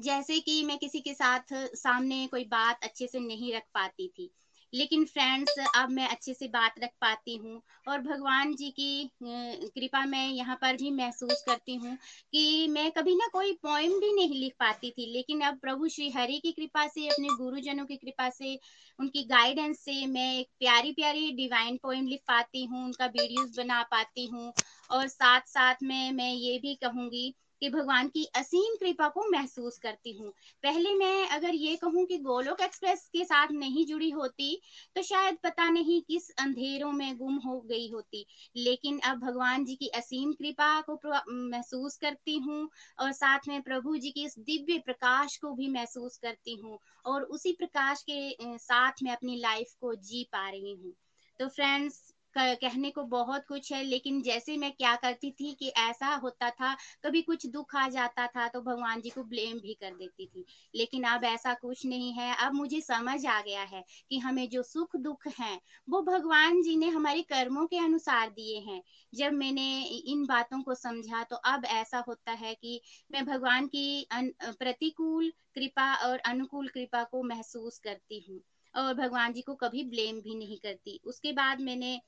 जैसे 0.00 0.38
कि 0.40 0.62
मैं 0.64 0.78
किसी 0.78 1.00
के 1.00 1.14
साथ 1.14 1.54
सामने 1.76 2.26
कोई 2.26 2.44
बात 2.50 2.84
अच्छे 2.84 3.06
से 3.06 3.20
नहीं 3.20 3.54
रख 3.54 3.62
पाती 3.74 4.08
थी। 4.08 4.30
लेकिन 4.72 5.04
फ्रेंड्स 5.04 5.58
अब 5.76 5.90
मैं 5.90 6.06
अच्छे 6.08 6.32
से 6.34 6.46
बात 6.48 6.74
रख 6.82 6.90
पाती 7.00 7.34
हूँ 7.36 7.60
और 7.88 8.00
भगवान 8.00 8.54
जी 8.54 8.70
की 8.70 9.10
कृपा 9.22 10.04
मैं 10.06 10.26
यहाँ 10.28 10.56
पर 10.56 10.76
भी 10.76 10.90
महसूस 10.90 11.42
करती 11.46 11.74
हूँ 11.74 11.96
कि 12.32 12.68
मैं 12.68 12.90
कभी 12.90 13.14
ना 13.14 13.26
कोई 13.32 13.52
पोइम 13.62 13.98
भी 14.00 14.12
नहीं 14.12 14.40
लिख 14.40 14.52
पाती 14.60 14.90
थी। 14.90 15.06
लेकिन 15.12 15.40
अब 15.40 15.58
प्रभु 15.58 15.88
श्री 15.88 16.08
हरि 16.10 16.38
की 16.38 16.52
कृपा 16.52 16.86
से, 16.86 17.06
अपने 17.08 17.28
गुरुजनों 17.28 17.84
की 17.86 17.96
कृपा 17.96 18.28
से, 18.30 18.58
उनकी 18.98 19.24
गाइडेंस 19.24 19.80
से 19.80 20.06
मैं 20.06 20.32
एक 20.38 20.48
प्यारी 20.58 20.92
प्यारी 20.92 21.30
डिवाइन 21.32 21.76
पोइम 21.82 22.06
लिख 22.06 22.20
पाती 22.28 22.64
हूँ, 22.64 22.84
उनका 22.84 23.06
वीडियोस 23.08 23.56
बना 23.58 23.82
पाती 23.82 24.26
हूँ 24.26 24.52
और 24.90 25.06
साथ 25.08 25.40
साथ 25.48 25.82
में, 25.82 26.12
मैं 26.12 26.32
ये 26.32 26.58
भी 26.58 26.74
कहूँगी 26.74 27.34
कि 27.62 27.68
भगवान 27.70 28.08
की 28.08 28.24
असीम 28.36 28.74
कृपा 28.76 29.08
को 29.08 29.28
महसूस 29.30 29.78
करती 29.78 30.12
हूँ। 30.12 30.30
पहले 30.64 30.94
मैं 30.94 31.28
अगर 31.28 31.54
ये 31.54 31.76
कहूँ 31.76 32.04
कि 32.06 32.18
गोलोक 32.18 32.60
एक्सप्रेस 32.60 33.08
के 33.12 33.24
साथ 33.24 33.48
नहीं 33.52 33.84
जुड़ी 33.86 34.10
होती 34.10 34.60
तो 34.96 35.02
शायद 35.02 35.36
पता 35.44 35.68
नहीं 35.70 36.00
किस 36.02 36.30
अंधेरों 36.30 36.92
में 36.92 37.16
गुम 37.18 37.36
हो 37.36 37.60
गई 37.60 37.88
होती। 37.90 38.24
लेकिन 38.56 38.98
अब 38.98 39.18
भगवान 39.18 39.64
जी 39.64 39.74
की 39.74 39.88
असीम 39.88 40.32
कृपा 40.32 40.80
को 40.80 40.98
महसूस 41.28 41.96
करती 41.96 42.36
हूँ 42.38 42.68
और 42.98 43.12
साथ 43.12 43.48
में 43.48 43.60
प्रभु 43.62 43.96
जी 43.96 44.10
की 44.10 44.24
इस 44.24 44.34
दिव्य 44.38 44.78
प्रकाश 44.78 45.36
को 45.36 45.52
भी 45.52 45.68
महसूस 45.68 46.16
करती 46.16 46.54
हूँ 46.54 46.78
और 47.04 47.22
उसी 47.22 47.52
प्रकाश 47.52 48.02
के 48.10 48.58
साथ 48.58 49.02
में 49.02 49.12
अपनी 49.12 49.36
लाइफ 49.36 49.74
को 49.80 49.94
जी 49.94 50.24
पा 50.32 50.48
रही 50.50 50.74
हूँ। 50.74 50.92
तो 51.40 51.48
फ्रेंड्स 51.48 52.11
कहने 52.36 52.90
को 52.90 53.02
बहुत 53.06 53.44
कुछ 53.48 53.72
है, 53.72 53.82
लेकिन 53.84 54.20
जैसे 54.22 54.56
मैं 54.56 54.70
क्या 54.72 54.94
करती 54.96 55.30
थी 55.30 55.52
कि 55.54 55.68
ऐसा 55.80 56.14
होता 56.16 56.50
था, 56.50 56.74
कभी 57.04 57.22
कुछ 57.22 57.46
दुख 57.48 57.74
आ 57.76 57.88
जाता 57.88 58.26
था 58.26 58.46
तो 58.48 58.60
भगवान 58.62 59.00
जी 59.00 59.10
को 59.10 59.22
ब्लेम 59.24 59.58
भी 59.58 59.74
कर 59.74 59.94
देती 59.94 60.26
थी। 60.26 60.44
लेकिन 60.74 61.04
अब 61.04 61.24
ऐसा 61.24 61.54
कुछ 61.54 61.84
नहीं 61.86 62.12
है, 62.12 62.34
अब 62.36 62.54
मुझे 62.54 62.80
समझ 62.80 63.24
आ 63.26 63.40
गया 63.40 63.62
है 63.64 63.84
कि 64.10 64.18
हमें 64.18 64.48
जो 64.48 64.62
सुख 64.62 64.96
दुख 64.98 65.26
है, 65.40 65.58
वो 65.88 66.02
भगवान 66.02 66.62
जी 66.62 66.76
ने 66.76 66.88
हमारे 66.88 67.22
कर्मों 67.24 67.66
के 67.66 67.78
अनुसार 67.78 68.30
दिए 68.30 68.58
हैं। 68.60 68.80
जब 69.12 69.32
मैंने 69.32 69.82
इन 70.06 70.24
बातों 70.26 70.62
को 70.62 70.74
समझा 70.74 71.22
तो 71.24 71.36
अब 71.46 71.64
ऐसा 71.64 72.04
होता 72.08 72.32
है 72.34 72.54
कि 72.54 72.80
मैं 73.10 73.24
भगवान 73.26 73.66
की 73.66 74.06
प्रतिकूल 74.12 75.30
कृपा 75.54 75.92
और 76.04 76.18
अनुकूल 76.26 76.68
कृपा 76.68 77.02
को 77.04 77.22
महसूस 77.24 77.78
करती 77.78 78.24
हूँ 78.28 78.40
और 78.74 78.94
भगवान 78.94 79.32
जी 79.32 79.40
को 79.40 79.54
कभी 79.54 79.82
ब्लेम 79.84 80.20
भी 80.20 80.34
नहीं 80.34 80.56
करती। 80.58 80.98
उसके 81.04 81.32
बाद 81.32 81.60
मैंने 81.60 82.00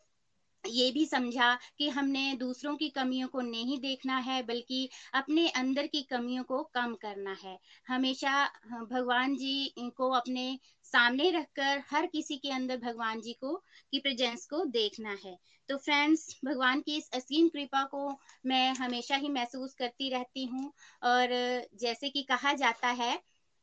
ये 0.67 0.91
भी 0.91 1.05
समझा 1.07 1.55
कि 1.79 1.89
हमने 1.89 2.33
दूसरों 2.35 2.77
की 2.77 2.89
कमियों 2.91 3.29
को 3.29 3.41
नहीं 3.41 3.79
देखना 3.81 4.19
है, 4.19 4.43
बल्कि 4.43 4.89
अपने 5.15 5.49
अंदर 5.49 5.87
की 5.87 6.03
कमियों 6.03 6.45
को 6.45 6.62
कम 6.75 6.95
करना 6.95 7.37
है। 7.43 7.59
हमेशा 7.89 8.45
भगवान 8.91 9.37
जी 9.37 9.75
को 9.97 10.11
अपने 10.11 10.59
सामने 10.85 11.31
रखकर 11.31 11.83
हर 11.91 12.07
किसी 12.07 12.37
के 12.37 12.51
अंदर 12.51 12.77
भगवान 12.77 13.21
जी 13.21 13.33
को, 13.33 13.55
की 13.93 13.99
प्रेजेंस 13.99 14.47
को 14.47 14.65
देखना 14.65 15.17
है। 15.25 15.37
तो 15.69 15.77
फ्रेंड्स 15.77 16.37
भगवान 16.45 16.81
की 16.81 16.97
इस 16.97 17.11
असीम 17.15 17.49
कृपा 17.49 17.85
को 17.85 18.09
मैं 18.47 18.75
हमेशा 18.75 19.17
ही 19.17 19.29
महसूस 19.29 19.75
करती 19.75 20.11
रहती 20.11 20.45
हूँ। 20.45 20.73
और 21.03 21.29
जैसे 21.81 22.09
कि 22.11 22.23
कहा 22.23 22.53
जाता 22.55 22.89
है 22.89 23.17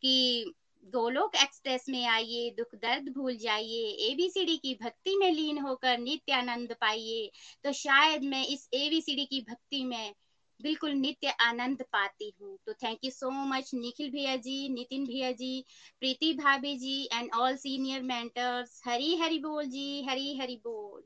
कि 0.04 0.54
गोलोक 0.84 1.36
एक्सप्रेस 1.36 1.86
में 1.90 2.06
आइए, 2.06 2.50
दुख 2.50 2.76
दर्द 2.76 3.10
भूल 3.14 3.36
जाइए 3.38 4.12
एबीसीडी 4.12 4.58
की 4.58 4.74
भक्ति 4.84 5.16
में 5.18 5.32
लीन 5.32 5.58
होकर 5.58 5.98
नित्य 5.98 6.34
आनंद 6.34 6.76
पाइए। 6.82 7.30
तो 7.64 7.72
शायद 7.72 8.24
मैं 8.24 8.46
इस 8.48 8.68
एबीसीडी 8.74 9.26
की 9.26 9.42
भक्ति 9.42 9.84
में 9.84 10.14
बिल्कुल 10.60 10.92
नित्य 10.92 11.30
आनंद 11.42 11.82
पाती 11.94 12.34
हूँ। 12.42 12.58
तो 12.66 12.74
thank 12.74 13.00
you 13.04 13.12
so 13.12 13.30
much 13.32 13.72
Nikhil 13.74 14.10
भैया 14.12 14.36
जी, 14.36 14.70
नितिन 14.70 15.06
भैया 15.06 15.32
जी, 15.32 15.64
प्रीति 16.00 16.34
भाभी 16.34 16.76
ji 16.78 17.04
and 17.14 17.30
all 17.36 17.56
senior 17.56 18.02
mentors 18.02 18.82
Hari 18.88 19.16
Hari 19.18 19.40
बोल 19.40 19.66
जी, 19.66 20.04
हरी 20.10 20.38
हरी 20.38 20.56
बोल। 20.56 21.04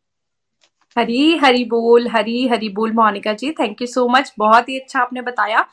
हरी 0.97 1.38
हरी 1.38 1.63
बोल, 1.65 2.07
हरी 2.07 2.47
हरी 2.47 2.69
बोल, 2.69 2.91
Monika 2.93 3.34
ji 3.34 3.51
thank 3.51 3.82
you 3.82 3.88
so 3.88 4.07
much 4.07 4.34
बहुत 4.38 4.69
ही 4.69 4.80
अच्छा 4.80 4.99
आपने 4.99 5.21
बताया। 5.21 5.65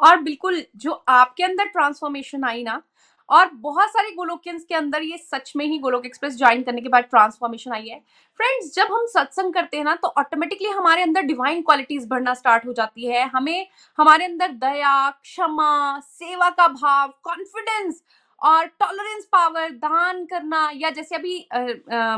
और 0.00 0.20
बिल्कुल 0.22 0.62
जो 0.76 0.92
आपके 1.08 1.42
अंदर 1.44 1.64
ट्रांसफॉर्मेशन 1.64 2.44
आई 2.44 2.62
ना 2.62 2.82
और 3.28 3.50
बहुत 3.54 3.90
सारे 3.90 4.10
गोलोकियंस 4.12 4.64
के 4.64 4.74
अंदर 4.74 5.02
ये 5.02 5.18
सच 5.18 5.52
में 5.56 5.64
ही 5.66 5.78
गोलोक 5.78 6.06
एक्सप्रेस 6.06 6.36
ज्वाइन 6.38 6.62
करने 6.62 6.80
के 6.80 6.88
बाद 6.88 7.04
ट्रांसफॉर्मेशन 7.04 7.72
आई 7.72 7.88
है। 7.88 7.98
फ्रेंड्स, 8.40 8.74
जब 8.74 8.92
हम 8.92 9.06
सत्संग 9.08 9.52
करते 9.54 9.76
हैं 9.76 9.84
ना 9.84 9.94
तो 9.96 10.08
ऑटोमेटिकली 10.18 10.68
हमारे 10.70 11.02
अंदर 11.02 11.22
डिवाइन 11.22 11.62
क्वालिटीज 11.62 12.06
बढ़ना 12.08 12.34
स्टार्ट 12.34 12.66
हो 12.66 12.72
जाती 12.72 13.06
है। 13.06 13.28
हमें, 13.28 13.66
हमारे 13.98 14.24
अंदर 14.24 14.52
दया, 14.58 15.10
क्षमा, 15.12 16.00
सेवा 16.00 16.50
का 16.50 16.68
भाव 16.70 17.14
कॉन्फिडेंस 17.24 18.02
और 18.42 18.66
टॉलरेंस 18.80 19.24
पावर 19.32 19.70
दान 19.70 20.24
करना 20.26 20.70
या 20.74 20.90
जैसे 20.90 21.14
अभी 21.16 21.36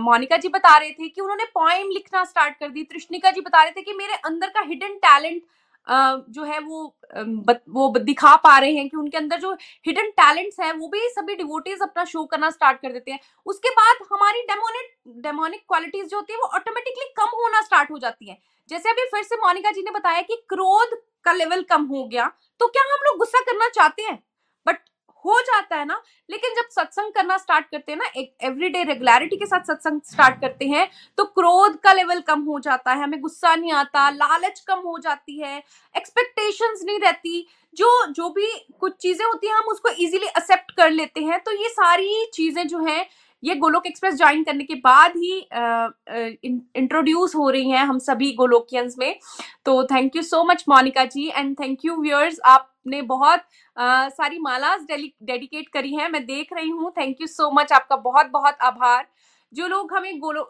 मोनिका 0.03 0.37
जी 0.37 0.49
बता 0.49 0.77
रहे 0.79 0.91
थे 0.91 1.09
कि 1.09 1.21
उन्होंने 1.21 1.45
पॉइम 1.55 1.91
लिखना 1.91 2.25
स्टार्ट 2.25 2.59
कर 2.61 2.69
दी, 2.69 2.83
तृष्णिका 2.85 3.31
जी 3.31 3.41
बता 3.41 3.63
रहे 3.63 3.73
थे 3.73 3.83
कि 3.83 3.93
मेरे 3.95 4.15
अंदर 4.25 4.49
का 4.49 4.61
हिडन 4.61 4.97
टैलेंट 4.99 5.43
जो 5.87 6.45
है 6.45 6.59
वो 6.61 6.83
वो 7.71 7.89
दिखा 8.01 8.35
पा 8.45 8.59
रहे 8.59 8.73
हैं 8.75 8.89
कि 8.89 8.97
उनके 8.97 9.17
अंदर 9.19 9.39
जो 9.41 9.53
हिडन 9.87 10.11
टैलेंट्स 10.13 10.61
है, 10.61 10.73
वो 10.73 10.89
भी 10.89 11.01
सभी 11.11 11.35
डिवोटीज 11.37 11.83
अपना 11.83 12.05
शो 12.05 12.25
करना 12.27 12.51
स्टार्ट 12.51 12.81
कर 12.83 12.93
देते 12.93 13.11
हैं। 13.13 13.19
उसके 13.47 13.71
बाद 13.73 14.07
हमारी 14.13 14.41
डेमोनिक 14.45 15.23
डेमोनिक 15.23 15.63
क्वालिटीज 15.69 16.07
जो 16.09 16.17
होती 16.17 16.33
है, 16.33 16.39
वो 16.39 16.47
ऑटोमेटिकली 16.57 17.09
कम 17.17 17.37
होना 17.37 17.61
स्टार्ट 17.63 17.91
हो 17.91 17.99
जाती 17.99 18.31
है। 18.31 18.39
जैसे 18.71 18.91
अभी 18.91 19.05
फिर 19.11 19.23
से 19.25 19.37
मोनिका 19.39 19.71
जी 19.73 19.83
ने 19.83 19.91
बताया 19.93 20.21
कि 20.23 20.37
क्रोध 20.49 20.97
का 21.25 21.33
लेवल 21.33 21.63
कम 21.71 21.85
हो 21.87 22.05
गया 22.07 22.27
तो 22.61 22.67
क्या 22.69 22.83
हम 22.85 23.05
लोग 23.07 23.19
गुस्सा 23.19 23.41
करना 23.43 23.69
चाहते 23.71 24.03
हैं? 24.03 24.19
बट 24.67 24.79
हो 25.25 25.41
जाता 25.43 25.77
है 25.77 25.85
ना, 25.85 26.01
लेकिन 26.29 26.55
जब 26.55 26.69
सत्संग 26.73 27.13
करना 27.13 27.37
स्टार्ट 27.39 27.67
करते 27.67 27.93
हैं 27.93 27.99
ना, 27.99 28.11
एक 28.17 28.33
एवरीडे 28.43 28.83
रेगुलरिटी 28.85 29.37
के 29.37 29.47
साथ 29.47 29.67
सत्संग 29.67 30.01
स्टार्ट 30.05 30.41
करते 30.41 30.67
हैं 30.67 30.89
तो 31.19 31.25
क्रोध 31.25 31.79
का 31.79 31.93
लेवल 31.93 32.21
कम 32.23 32.41
हो 32.43 32.59
जाता 32.61 32.93
है, 32.93 33.03
हमें 33.03 33.21
गुस्सा 33.21 33.55
नहीं 33.55 33.73
आता, 33.75 34.09
लालच 34.13 34.61
कम 34.69 34.79
हो 34.81 34.99
जाती 34.99 35.41
है 35.41 35.63
एक्सपेक्टेशंस 35.95 36.83
नहीं 36.87 36.99
रहती। 37.01 37.47
जो 37.77 37.89
जो 38.09 38.29
भी 38.31 38.47
कुछ 38.81 38.93
चीज़ें 38.97 39.25
होती 39.27 39.47
हैं, 39.47 39.55
हम 39.55 39.69
उसको 39.69 39.89
इजीली 39.91 40.27
एक्सेप्ट 40.27 40.71
कर 40.73 40.91
लेते 40.91 41.21
हैं। 41.23 41.39
तो 41.41 41.53
ये 41.53 41.69
सारी 41.71 42.27
चीज़ें 42.35 42.67
जो 42.69 42.79
हैं 42.81 43.07
ये 43.45 43.55
गोलोक 43.55 43.87
एक्सप्रेस 43.87 44.15
ज्वाइन 44.15 44.43
करने 44.45 44.65
के 44.65 44.75
बाद 44.85 45.13
ही 45.17 45.39
इंट्रोड्यूस 46.77 47.35
हो 47.37 47.49
रही 47.51 47.71
हैं 47.71 47.85
हम 47.85 47.99
सभी 47.99 48.33
गोलोकियंस 48.35 48.97
में। 48.99 49.19
तो 49.67 49.83
thank 49.85 50.17
you 50.17 50.23
so 50.23 50.43
much 50.45 50.65
Monika 50.69 51.05
ji 51.07 51.27
and 51.29 51.55
thank 51.61 51.85
you 51.85 51.97
viewers 51.97 52.41
आपने 52.47 53.03
बहुत 53.03 53.41
uh, 53.41 54.09
सारी 54.11 54.39
मालाज 54.39 54.87
डेडिकेट 54.91 55.69
करी 55.69 55.95
हैं। 55.95 56.09
मैं 56.09 56.25
देख 56.27 56.53
रही 56.53 56.71
हूँ। 56.71 56.91
थैंक 56.99 57.21
यू 57.21 57.27
सो 57.27 57.51
मच 57.55 57.73
आपका 57.73 57.97
बहुत 57.99 58.31
बहुत 58.33 58.59
आभार। 58.63 59.07
जो 59.53 59.67
लोग 59.69 59.93
हमें 59.95 60.19
गोलो 60.21 60.49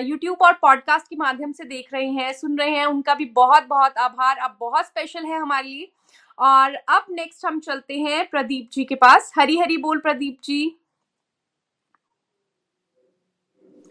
यूट्यूब 0.00 0.42
और 0.42 0.52
पॉडकास्ट 0.52 1.06
के 1.06 1.16
माध्यम 1.16 1.52
से 1.52 1.64
देख 1.64 1.92
रहे 1.94 2.08
हैं 2.08 2.32
सुन 2.32 2.58
रहे 2.58 2.70
हैं 2.70 2.86
उनका 2.86 3.14
भी 3.14 3.24
बहुत 3.34 3.66
बहुत 3.68 3.98
आभार। 3.98 4.38
आप 4.38 4.56
बहुत 4.60 4.86
स्पेशल 4.86 5.24
है 5.26 5.38
हमारे 5.38 5.68
लिए। 5.68 5.90
और 6.38 6.74
अब 6.74 7.06
नेक्स्ट 7.10 7.46
हम 7.46 7.58
चलते 7.60 7.98
हैं 7.98 8.26
प्रदीप 8.30 8.68
जी 8.72 8.84
के 8.84 8.94
पास। 8.94 9.32
हरी 9.38 9.58
हरी 9.58 9.76
बोल 9.78 9.98
प्रदीप 9.98 10.38
जी। 10.44 10.76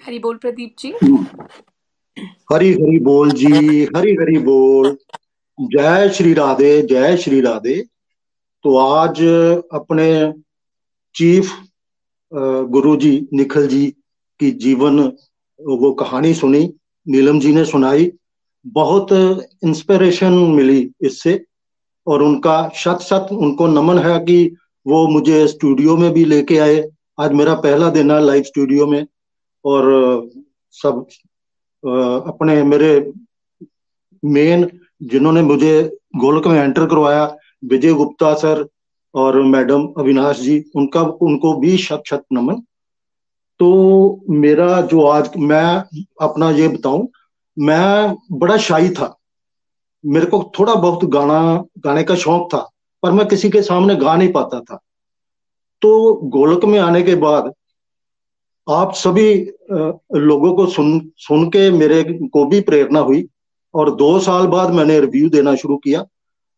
हरी 0.05 0.17
बोल 0.19 0.37
प्रदीप 0.37 0.75
जी। 0.79 0.89
हरी 2.51 2.71
हरी 2.71 2.99
बोल 2.99 3.31
जी, 3.31 3.83
हरी 3.95 4.11
हरी 4.13 4.37
बोल। 4.37 4.97
जय 5.59 6.09
श्री 6.09 6.33
राधे, 6.33 6.81
जय 6.81 7.17
श्री 7.17 7.39
राधे। 7.41 7.75
तो 8.65 8.75
आज 8.77 9.21
अपने 9.73 10.09
चीफ 11.15 11.51
गुरु 12.69 12.95
जी 12.95 13.11
निखिल 13.33 13.67
जी 13.67 13.85
की 14.39 14.51
जीवन, 14.57 14.99
वो 15.59 15.91
कहानी 15.93 16.33
सुनी, 16.33 16.73
नीलम 17.07 17.39
जी 17.39 17.53
ने 17.53 17.65
सुनाई। 17.65 18.11
बहुत 18.65 19.11
इंस्पिरेशन 19.11 20.33
मिली 20.51 20.89
इससे, 21.01 21.39
और 22.07 22.21
उनका 22.23 22.69
शत 22.75 22.99
शत 23.03 23.27
उनको 23.31 23.67
नमन 23.69 23.99
है 23.99 24.19
कि 24.19 24.55
वो 24.85 25.07
मुझे 25.07 25.47
स्टूडियो 25.47 25.97
में 25.97 26.11
भी 26.13 26.25
लेके 26.25 26.57
आए। 26.57 26.83
आज 27.19 27.31
मेरा 27.31 27.55
पहला 27.55 27.89
दिन 27.89 28.11
है 28.11 28.21
लाइव 28.21 28.43
स्टूडियो 28.43 28.87
में। 28.87 29.05
और 29.65 30.29
सब 30.71 31.05
अपने 32.27 32.61
मेरे 32.63 33.11
मेन 34.23 34.69
जिन्होंने 35.03 35.41
मुझे 35.41 35.97
गोलक 36.15 36.47
में 36.47 36.59
एंटर 36.59 36.85
करवाया, 36.85 37.25
विजय 37.65 37.93
गुप्ता 37.93 38.33
सर 38.33 38.67
और 39.15 39.41
मैडम 39.41 39.87
अविनाश 39.97 40.39
जी, 40.39 40.63
उनका, 40.75 41.01
उनको 41.01 41.53
भी 41.53 41.77
शत 41.77 42.03
शत 42.07 42.23
नमन। 42.33 42.61
तो 43.59 44.25
मेरा 44.29 44.81
जो 44.81 45.05
आज, 45.07 45.29
मैं 45.37 45.83
अपना 46.21 46.49
ये 46.51 46.67
बताऊँ, 46.67 47.07
मैं 47.57 48.15
बड़ा 48.31 48.57
शाही 48.57 48.89
था। 48.89 49.15
मेरे 50.03 50.25
को 50.25 50.51
थोड़ा 50.59 50.75
बहुत 50.75 51.05
गाना, 51.05 51.63
गाने 51.79 52.03
का 52.03 52.15
शौक 52.15 52.47
था, 52.53 52.69
पर 53.03 53.11
मैं 53.11 53.27
किसी 53.27 53.49
के 53.49 53.61
सामने 53.61 53.95
गा 53.95 54.15
नहीं 54.15 54.31
पाता 54.31 54.59
था। 54.59 54.79
तो 55.81 56.13
गोलक 56.13 56.65
में 56.65 56.79
आने 56.79 57.01
के 57.01 57.15
बाद 57.15 57.53
आप 58.67 58.93
सभी 58.95 59.33
लोगों 59.71 60.53
को 60.55 60.65
सुन 60.65 60.99
सुन 61.17 61.47
के 61.49 61.69
मेरे 61.71 62.03
को 62.33 62.45
भी 62.45 62.59
प्रेरणा 62.61 62.99
हुई 62.99 63.27
और 63.73 63.93
दो 63.95 64.19
साल 64.19 64.45
बाद 64.47 64.69
मैंने 64.73 64.99
रिव्यू 64.99 65.29
देना 65.29 65.55
शुरू 65.55 65.77
किया 65.77 66.03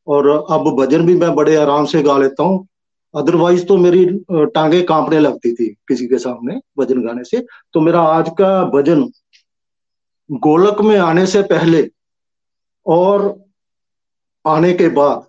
और 0.07 0.27
अब 0.27 0.69
भजन 0.75 1.05
भी 1.05 1.15
मैं 1.15 1.33
बड़े 1.35 1.55
आराम 1.55 1.85
से 1.85 2.01
गा 2.03 2.17
लेता 2.17 2.43
हूँ। 2.43 2.67
अदरवाइज़ 3.13 3.65
तो 3.65 3.77
मेरी 3.77 4.05
टांगे 4.31 4.81
कांपने 4.83 5.19
लगती 5.19 5.53
थी 5.53 5.67
किसी 5.87 6.07
के 6.07 6.17
सामने 6.17 6.59
भजन 6.79 7.01
गाने 7.01 7.23
से। 7.23 7.39
तो 7.73 7.81
मेरा 7.81 8.01
आज 8.01 8.29
का 8.37 8.63
भजन 8.69 9.03
गोलक 10.29 10.81
में 10.81 10.97
आने 10.97 11.25
से 11.25 11.41
पहले 11.43 11.87
और 12.85 13.33
आने 14.45 14.73
के 14.73 14.89
बाद 14.89 15.25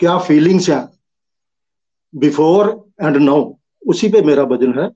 क्या 0.00 0.18
फीलिंग्स 0.18 0.68
हैं? 0.70 0.88
बिफोर 2.14 2.68
एंड 3.02 3.16
नाउ 3.16 3.52
उसी 3.82 4.08
पे 4.08 4.22
मेरा 4.22 4.44
भजन 4.46 4.78
है। 4.80 4.88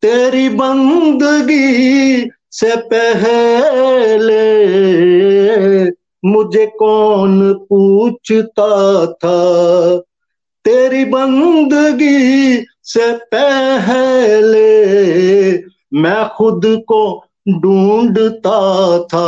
तेरी 0.01 0.49
बंदगी 0.49 2.29
से 2.51 2.75
पहले 2.75 4.43
मुझे 6.25 6.65
कौन 6.65 7.53
पूछता 7.53 9.05
था? 9.05 9.99
तेरी 10.65 11.05
बंदगी 11.05 12.65
से 12.83 13.13
पहले 13.13 14.73
मैं 15.93 16.29
खुद 16.29 16.61
को 16.65 17.25
ढूंढता 17.49 18.99
था। 19.03 19.27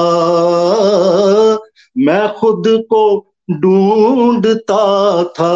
मैं 1.98 2.34
खुद 2.34 2.64
को 2.68 3.34
ढूंढता 3.52 5.24
था। 5.24 5.54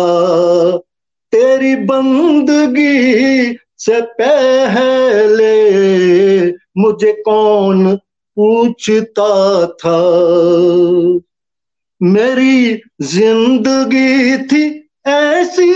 तेरी 1.31 1.75
बंदगी 1.75 3.57
से 3.77 4.01
पहले 4.01 5.53
मुझे 6.77 7.11
कौन 7.25 7.95
पूछता 8.35 9.65
था? 9.65 9.99
मेरी 12.03 12.81
ज़िंदगी 13.01 14.37
थी 14.37 14.89
ऐसी 15.07 15.73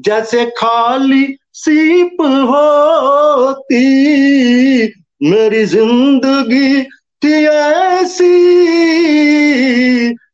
जैसे 0.00 0.44
खाली 0.44 1.36
सीप 1.54 2.16
होती, 2.50 3.84
मेरी 5.22 5.64
ज़िंदगी 5.64 6.82
थी 7.22 7.44
ऐसी। 7.46 8.34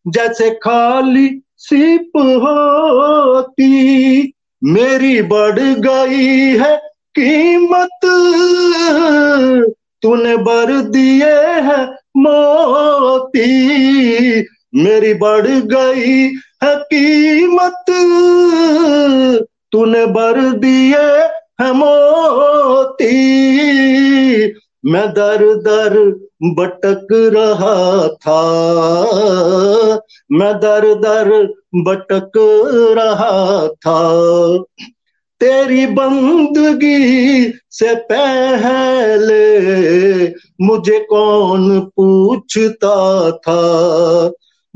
जैसे 0.09 0.51
खाली 0.55 1.43
सीप 1.57 2.17
होती, 2.17 4.33
मेरी 4.63 5.23
बढ़ 5.23 5.59
गई 5.59 6.57
है 6.59 6.77
कीमत। 7.19 8.01
तूने 10.03 10.37
भर 10.37 10.81
दिए 10.91 11.61
है 11.61 11.85
मोती, 12.17 13.51
मेरी 14.75 15.15
बढ़ 15.15 15.47
गई 15.47 16.31
है 16.65 16.77
कीमत। 16.93 17.85
तूने 19.73 20.07
भर 20.07 20.53
दिए 20.53 20.99
है 21.61 21.73
मोती 21.73 23.11
मैं 24.85 25.09
दर 25.09 25.55
दर 25.55 25.99
भटक 26.43 27.07
रहा 27.13 28.09
था। 28.09 28.43
मैं 30.33 30.55
दर 30.55 30.95
दर 30.95 31.45
भटक 31.75 32.31
रहा 32.99 33.69
था। 33.69 34.59
तेरी 35.41 35.87
बंदगी 35.87 37.53
से 37.71 37.95
पहले 37.95 39.51
मुझे 40.61 40.99
कौन 41.11 41.81
पूछता 41.81 43.31
था? 43.31 43.63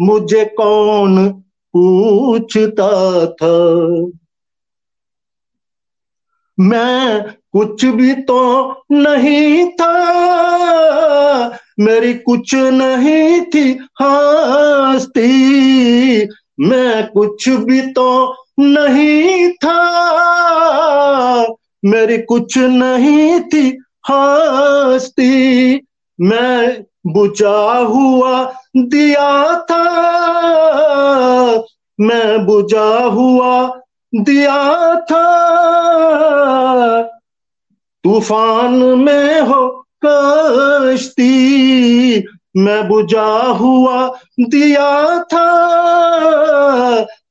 मुझे 0.01 0.45
कौन 0.45 1.29
पूछता 1.77 3.27
था? 3.27 3.55
मैं 6.61 7.23
कुछ 7.53 7.85
भी 7.85 8.15
तो 8.15 8.73
नहीं 8.93 9.71
था। 9.71 10.15
मेरी 11.81 12.15
कुछ 12.15 12.55
नहीं 12.55 13.41
थी 13.41 13.87
हस्ती। 14.03 15.35
मैं 16.61 17.07
कुछ 17.07 17.49
भी 17.49 17.81
तो 17.81 18.37
नहीं 18.61 19.51
था। 19.51 19.95
मेरी 21.85 22.19
कुछ 22.19 22.59
नहीं 22.59 23.41
थी 23.41 23.79
हस्ती। 24.11 25.75
मैं 26.21 26.85
बुझा 27.07 27.79
हुआ 27.79 28.55
दिया 28.77 29.61
था। 29.61 29.85
मैं 32.01 32.47
बुझा 32.47 33.05
हुआ 33.05 33.81
दिया 34.15 35.01
था। 35.01 35.64
तूफ़ान 38.05 38.73
में 38.75 39.41
हो 39.41 39.87
कश्ती, 40.05 41.29
मैं 42.57 42.89
बुझा 42.89 43.43
हुआ 43.43 44.19
दिया 44.41 45.23
था। 45.23 45.65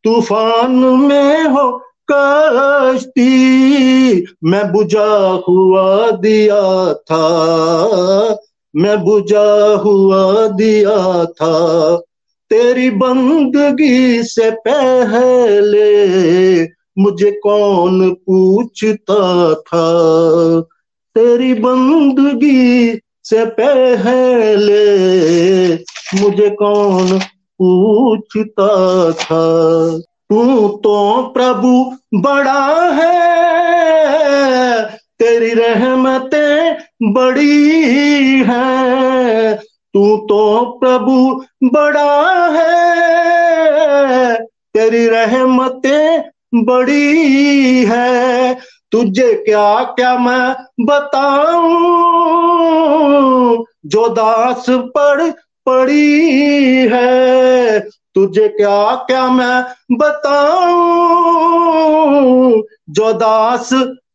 तूफ़ान 0.03 0.71
में 0.71 1.43
हो 1.43 1.81
कश्ती, 2.11 3.23
मैं 4.43 4.71
बुझा 4.71 5.43
हुआ 5.49 6.11
दिया 6.11 6.93
था। 6.93 7.29
मैं 8.75 9.03
बुझा 9.03 9.81
हुआ 9.85 10.47
दिया 10.47 11.25
था। 11.25 11.95
तेरी 12.49 12.89
बंदगी 12.89 14.23
से 14.23 14.51
पहले 14.51 16.03
मुझे 16.97 17.31
कौन 17.31 18.11
पूछता 18.13 19.53
था? 19.53 19.85
तेरी 21.15 21.53
बंदगी 21.53 22.99
से 23.23 23.45
पहले 23.45 24.83
मुझे 26.21 26.49
कौन 26.49 27.19
पूछता 27.59 29.11
था? 29.11 29.45
तू 29.99 30.67
तो 30.67 31.21
प्रभु 31.21 31.93
बड़ा 32.13 32.91
है, 32.93 34.85
तेरी 35.19 35.53
रहमतें 35.53 36.77
बड़ी 37.13 37.83
है। 38.47 39.55
तू 39.93 40.17
तो 40.17 40.63
प्रभु 40.83 41.43
बड़ा 41.63 42.47
है, 42.51 44.35
तेरी 44.45 45.07
रहमतें 45.07 46.32
बड़ी 46.55 47.85
है। 47.85 48.57
तुझे 48.91 49.33
क्या 49.33 49.83
क्या 49.83 50.17
मैं 50.17 50.85
बताऊँ? 50.85 53.65
जो 53.85 54.09
दास 54.09 54.65
पड़ 54.69 55.31
पड़ी 55.65 56.89
है। 56.91 57.83
तुझे 58.15 58.47
क्या 58.47 58.95
क्या 58.95 59.29
मैं 59.29 59.97
बताऊँ? 59.97 62.63
जो 62.89 63.13
दास 63.13 63.69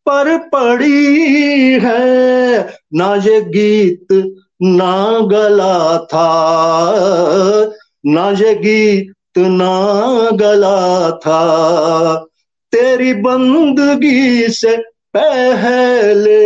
पर 0.06 0.38
पड़ी 0.38 1.78
है। 1.82 2.74
ना 2.94 3.14
ये 3.14 3.40
गीत, 3.40 4.36
ना 4.62 5.20
गला 5.20 5.98
था। 5.98 6.50
ना 8.06 8.30
ये 8.30 8.54
गीत, 8.54 9.38
ना 9.38 10.30
गला 10.30 11.10
था। 11.10 12.27
तेरी 12.72 13.14
बंदगी 13.14 14.48
से 14.48 14.76
पहले 15.16 16.38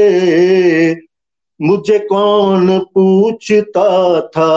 मुझे 1.66 1.98
कौन 1.98 2.78
पूछता 2.78 4.20
था? 4.20 4.50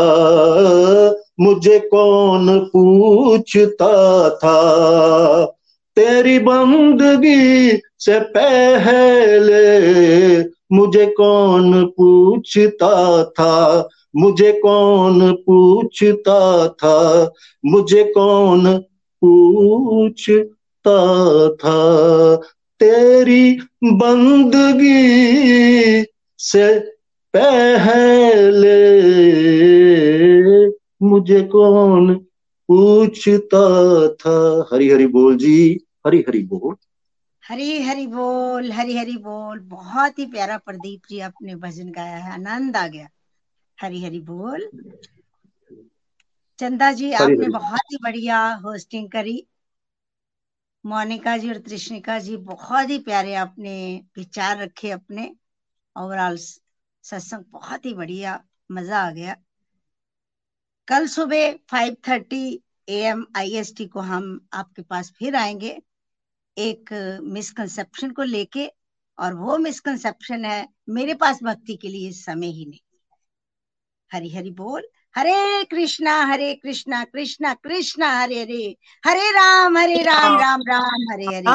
मुझे 1.39 1.79
कौन 1.79 2.59
पूछता 2.59 4.29
था? 4.29 4.57
तेरी 5.95 6.39
बंदगी 6.39 7.81
से 7.99 8.19
पहले 8.19 9.65
मुझे 10.75 11.05
कौन 11.05 11.85
पूछता 11.85 13.23
था? 13.23 13.89
मुझे 14.15 14.51
कौन 14.51 15.31
पूछता 15.31 16.67
था? 16.67 17.31
मुझे 17.65 18.03
कौन 18.03 18.77
पूछ 19.21 20.31
था। 20.87 22.35
तेरी 22.79 23.59
बंदगी 23.83 24.93
से 26.39 26.79
पहले 27.33 28.75
मुझे 31.05 31.41
कौन 31.41 32.15
पूछता 32.69 34.07
था? 34.07 34.67
हरी 34.73 34.89
हरी 34.89 35.07
बोल 35.07 35.37
जी 35.37 35.79
हरी 36.07 36.19
हरी 36.27 36.43
बोल। 36.43 36.75
हरी 37.49 37.81
हरी 37.81 38.07
बोल 38.07 38.71
हरी 38.71 38.97
हरी 38.97 39.17
बोल। 39.17 39.59
बहुत 39.59 40.19
ही 40.19 40.25
प्यारा 40.25 40.57
प्रदीप 40.57 41.01
जी 41.09 41.19
आपने 41.19 41.55
भजन 41.55 41.91
गाया 41.91 42.17
है 42.17 42.33
आनंद 42.33 42.77
आ 42.77 42.87
गया। 42.87 43.09
हरी 43.81 44.03
हरी 44.03 44.19
बोल। 44.19 44.69
चंदा 46.59 46.91
जी 46.91 47.11
आपने 47.13 47.49
बहुत 47.49 47.91
ही 47.91 47.97
बढ़िया 48.03 48.53
होस्टिंग 48.53 49.09
करी। 49.09 49.47
मोनिका 50.85 51.35
जी 51.37 51.49
और 51.49 51.57
त्रिष्णिका 51.57 52.17
जी 52.19 52.35
बहुत 52.39 52.89
ही 52.89 52.97
प्यारे 52.99 53.33
आपने 53.35 53.73
विचार 54.17 54.57
रखे 54.57 54.91
अपने। 54.91 55.29
ओवरऑल 55.95 56.37
सत्संग 56.37 57.43
बहुत 57.51 57.85
ही 57.85 57.93
बढ़िया, 57.93 58.39
मज़ा 58.69 58.99
आ 58.99 59.11
गया। 59.11 59.35
कल 60.87 61.07
सुबह 61.07 61.51
5:30 61.69 62.41
एम 62.87 63.25
आईएसटी 63.35 63.85
को 63.85 63.99
हम 63.99 64.25
आपके 64.53 64.81
पास 64.81 65.11
फिर 65.11 65.35
आएँगे। 65.35 65.77
एक 66.57 66.93
मिसकंसेप्शन 67.23 68.11
को 68.11 68.23
लेके, 68.23 68.67
और 69.17 69.33
वो 69.33 69.57
मिसकंसेप्शन 69.57 70.45
है, 70.45 70.67
मेरे 70.89 71.13
पास 71.15 71.43
भक्ति 71.43 71.75
के 71.75 71.87
लिए 71.87 72.11
समय 72.11 72.47
ही 72.47 72.65
नहीं। 72.65 72.79
हरी 74.11 74.29
हरी 74.29 74.51
बोल। 74.51 74.87
हरे 75.17 75.63
कृष्णा 75.63 76.23
हरे 76.25 76.53
कृष्णा 76.55 77.03
कृष्णा 77.03 77.53
कृष्णा 77.53 78.19
हरे 78.19 78.41
हरे। 78.41 78.77
हरे 79.05 79.31
राम 79.31 79.77
हरे 79.77 80.01
राम 80.03 80.39
राम 80.39 80.61
राम 80.61 81.11
हरे 81.11 81.25
हरे। 81.25 81.47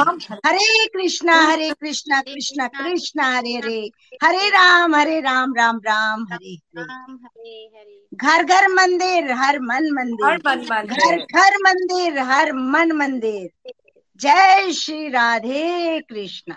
हरे 0.46 0.86
कृष्णा 0.86 1.42
हरे 1.46 1.70
कृष्णा 1.70 2.20
कृष्णा 2.20 2.68
कृष्णा 2.68 3.36
हरे 3.36 3.52
हरे। 3.52 3.90
हरे 4.24 4.48
राम 4.48 4.94
हरे 4.94 5.20
राम 5.20 5.54
राम 5.56 5.76
राम 5.76 6.26
हरे 6.32 6.54
हरे। 6.76 8.06
घर 8.14 8.42
घर 8.42 8.68
मंदिर 8.68 9.32
हर 9.32 9.58
मन 9.60 9.90
मंदिर। 9.92 10.38
घर 10.86 11.16
घर 11.16 11.56
मंदिर 11.58 12.18
हर 12.18 12.52
मन 12.52 12.92
मंदिर। 12.92 13.72
जय 14.20 14.72
श्री 14.72 15.08
राधे 15.08 16.00
कृष्णा। 16.00 16.56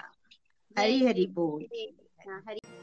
हरि 0.79 1.05
हरि 1.05 1.25
बोल। 1.25 1.65
हरे। 2.29 2.82